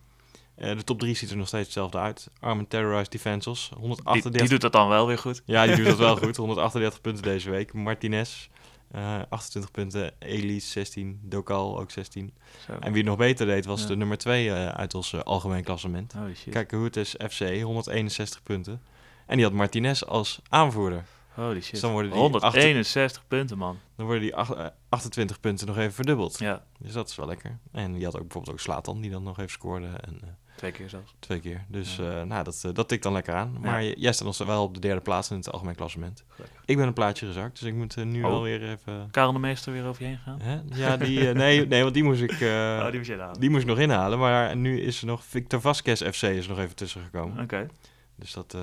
Uh, 0.71 0.77
de 0.77 0.83
top 0.83 0.99
3 0.99 1.15
ziet 1.15 1.29
er 1.31 1.37
nog 1.37 1.47
steeds 1.47 1.63
hetzelfde 1.65 1.97
uit. 1.97 2.29
Armin 2.39 2.67
Terrorized 2.67 3.11
Defensals, 3.11 3.69
Die, 3.69 3.77
138. 3.77 4.41
die 4.41 4.49
doet 4.49 4.61
dat 4.61 4.71
dan 4.71 4.87
wel 4.89 5.07
weer 5.07 5.17
goed. 5.17 5.41
Ja, 5.45 5.65
die 5.65 5.75
doet 5.75 5.85
dat 5.85 5.97
wel 5.97 6.17
goed. 6.23 6.35
138 6.37 7.01
punten 7.01 7.23
deze 7.23 7.49
week. 7.49 7.73
Martinez, 7.73 8.47
uh, 8.95 9.21
28 9.29 9.71
punten. 9.71 10.11
Elise 10.19 10.67
16. 10.69 11.19
Dokal 11.23 11.79
ook 11.79 11.91
16. 11.91 12.33
Zo. 12.65 12.71
En 12.73 12.87
wie 12.91 12.97
het 13.01 13.05
nog 13.09 13.17
beter 13.17 13.45
deed 13.45 13.65
was 13.65 13.81
Ja. 13.81 13.87
de 13.87 13.95
nummer 13.95 14.17
2 14.17 14.45
uh, 14.47 14.67
uit 14.67 14.93
ons 14.95 15.11
uh, 15.13 15.21
algemeen 15.21 15.63
klassement. 15.63 16.13
Shit. 16.35 16.53
Kijk 16.53 16.71
hoe 16.71 16.83
het 16.83 16.95
is 16.97 17.15
FC, 17.29 17.61
161 17.61 18.43
punten. 18.43 18.81
En 19.25 19.35
die 19.35 19.45
had 19.45 19.53
Martinez 19.53 20.01
als 20.03 20.39
aanvoerder. 20.49 21.03
Holy 21.33 21.61
shit. 21.61 21.71
Dus 21.71 21.79
dan 21.79 21.91
worden 21.91 22.11
die 22.11 22.19
161 22.19 23.27
punten, 23.27 23.57
man. 23.57 23.77
Dan 23.95 24.05
worden 24.05 24.23
die 24.23 24.35
ach- 24.35 24.51
eh, 24.53 24.65
28 24.89 25.39
punten 25.39 25.67
nog 25.67 25.77
even 25.77 25.93
verdubbeld. 25.93 26.39
Ja, 26.39 26.63
Dus 26.79 26.91
dat 26.93 27.09
is 27.09 27.15
wel 27.15 27.25
lekker. 27.27 27.57
En 27.71 27.99
je 27.99 28.05
had 28.05 28.15
ook 28.15 28.21
bijvoorbeeld 28.21 28.53
ook 28.53 28.59
Slatan 28.59 29.01
die 29.01 29.11
dan 29.11 29.23
nog 29.23 29.37
even 29.37 29.51
scoorde. 29.51 29.85
En, 29.87 30.19
eh, 30.23 30.29
twee 30.61 30.71
keer 30.71 30.89
zelfs. 30.89 31.15
twee 31.19 31.39
keer. 31.39 31.65
Dus 31.67 31.95
Ja. 31.95 32.19
eh, 32.19 32.25
nou, 32.25 32.43
dat, 32.43 32.61
eh, 32.65 32.73
dat 32.73 32.87
tikt 32.87 33.03
dan 33.03 33.13
lekker 33.13 33.33
aan. 33.33 33.57
Maar 33.61 33.83
jij 33.83 34.11
staat 34.13 34.27
nog 34.27 34.37
wel 34.47 34.63
op 34.63 34.73
de 34.73 34.79
derde 34.79 35.01
plaats 35.01 35.29
in 35.31 35.37
het 35.37 35.51
algemeen 35.51 35.75
klassement. 35.75 36.23
Gelukkig. 36.27 36.61
Ik 36.65 36.77
ben 36.77 36.87
een 36.87 36.93
plaatje 36.93 37.25
gezakt, 37.25 37.59
dus 37.59 37.67
ik 37.69 37.73
moet 37.73 37.97
eh, 37.97 38.03
nu 38.05 38.23
Oh. 38.23 38.31
alweer 38.31 38.69
even... 38.69 39.07
Karel 39.11 39.33
de 39.33 39.39
Meester 39.39 39.73
weer 39.73 39.85
over 39.85 40.01
je 40.01 40.07
heen 40.07 40.17
gaan? 40.17 40.41
Hè? 40.41 40.59
Ja, 40.73 40.97
die, 40.97 41.19
nee, 41.19 41.65
nee, 41.67 41.81
want 41.81 41.93
die 41.93 42.03
moest 42.03 42.21
ik... 42.21 42.31
oh, 42.31 42.85
die 42.89 42.97
moet 42.97 43.05
je 43.07 43.29
die 43.39 43.49
moest 43.49 43.61
ik 43.61 43.67
nog 43.67 43.79
inhalen. 43.79 44.19
Maar 44.19 44.55
nu 44.57 44.81
is 44.81 45.01
er 45.01 45.07
nog 45.07 45.23
Victor 45.23 45.61
Vasquez 45.61 46.01
FC 46.03 46.21
is 46.21 46.47
nog 46.47 46.59
even 46.59 46.75
tussen 46.75 47.01
gekomen. 47.01 47.43
Oké, 47.43 47.67
Dus 48.15 48.33
dat... 48.33 48.57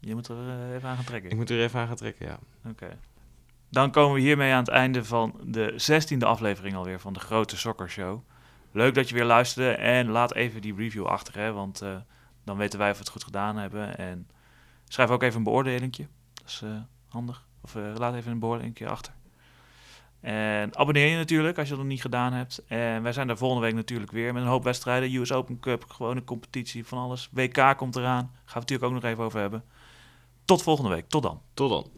je 0.00 0.14
moet 0.14 0.28
er 0.28 0.36
even 0.74 0.88
aan 0.88 0.96
gaan 0.96 1.04
trekken. 1.04 1.30
ik 1.30 1.36
moet 1.36 1.50
er 1.50 1.60
even 1.60 1.80
aan 1.80 1.86
gaan 1.86 1.96
trekken, 1.96 2.26
ja. 2.26 2.38
Oké. 2.70 2.98
Dan 3.70 3.90
komen 3.90 4.14
we 4.14 4.20
hiermee 4.20 4.52
aan 4.52 4.58
het 4.58 4.68
einde 4.68 5.04
van 5.04 5.40
de 5.44 5.72
zestiende 5.76 6.26
aflevering 6.26 6.74
alweer 6.76 7.00
van 7.00 7.12
de 7.12 7.20
Grote 7.20 7.56
Soccer 7.56 7.90
Show. 7.90 8.20
Leuk 8.72 8.94
dat 8.94 9.08
je 9.08 9.14
weer 9.14 9.24
luisterde 9.24 9.70
en 9.76 10.08
laat 10.08 10.34
even 10.34 10.60
die 10.60 10.74
review 10.74 11.06
achter, 11.06 11.34
hè, 11.34 11.52
want 11.52 11.82
eh, 11.82 11.96
dan 12.44 12.56
weten 12.56 12.78
wij 12.78 12.90
of 12.90 12.96
we 12.96 13.02
het 13.02 13.12
goed 13.12 13.24
gedaan 13.24 13.56
hebben. 13.56 13.98
En 13.98 14.28
schrijf 14.88 15.10
ook 15.10 15.22
even 15.22 15.36
een 15.36 15.44
beoordelingje, 15.44 16.06
dat 16.34 16.46
is 16.46 16.60
eh, 16.64 16.70
handig. 17.08 17.46
Of 17.60 17.74
eh, 17.74 17.94
laat 17.94 18.14
even 18.14 18.32
een 18.32 18.38
beoordelingje 18.38 18.88
achter. 18.88 19.12
En 20.20 20.76
abonneer 20.76 21.06
je 21.06 21.16
natuurlijk 21.16 21.58
als 21.58 21.68
je 21.68 21.74
dat 21.74 21.82
nog 21.82 21.92
niet 21.92 22.00
gedaan 22.00 22.32
hebt. 22.32 22.64
En 22.66 23.02
wij 23.02 23.12
zijn 23.12 23.26
daar 23.26 23.36
volgende 23.36 23.64
week 23.64 23.74
natuurlijk 23.74 24.10
weer 24.10 24.32
met 24.32 24.42
een 24.42 24.48
hoop 24.48 24.64
wedstrijden. 24.64 25.14
US 25.14 25.32
Open 25.32 25.60
Cup, 25.60 25.84
gewone 25.88 26.24
competitie, 26.24 26.86
van 26.86 26.98
alles. 26.98 27.28
WK 27.32 27.74
komt 27.76 27.96
eraan. 27.96 28.24
Gaan 28.24 28.32
we 28.32 28.44
het 28.44 28.54
natuurlijk 28.54 28.84
ook 28.84 28.92
nog 28.92 29.10
even 29.10 29.24
over 29.24 29.40
hebben. 29.40 29.64
Tot 30.44 30.62
volgende 30.62 30.90
week. 30.90 31.08
Tot 31.08 31.22
dan. 31.22 31.40
Tot 31.54 31.70
dan. 31.70 31.97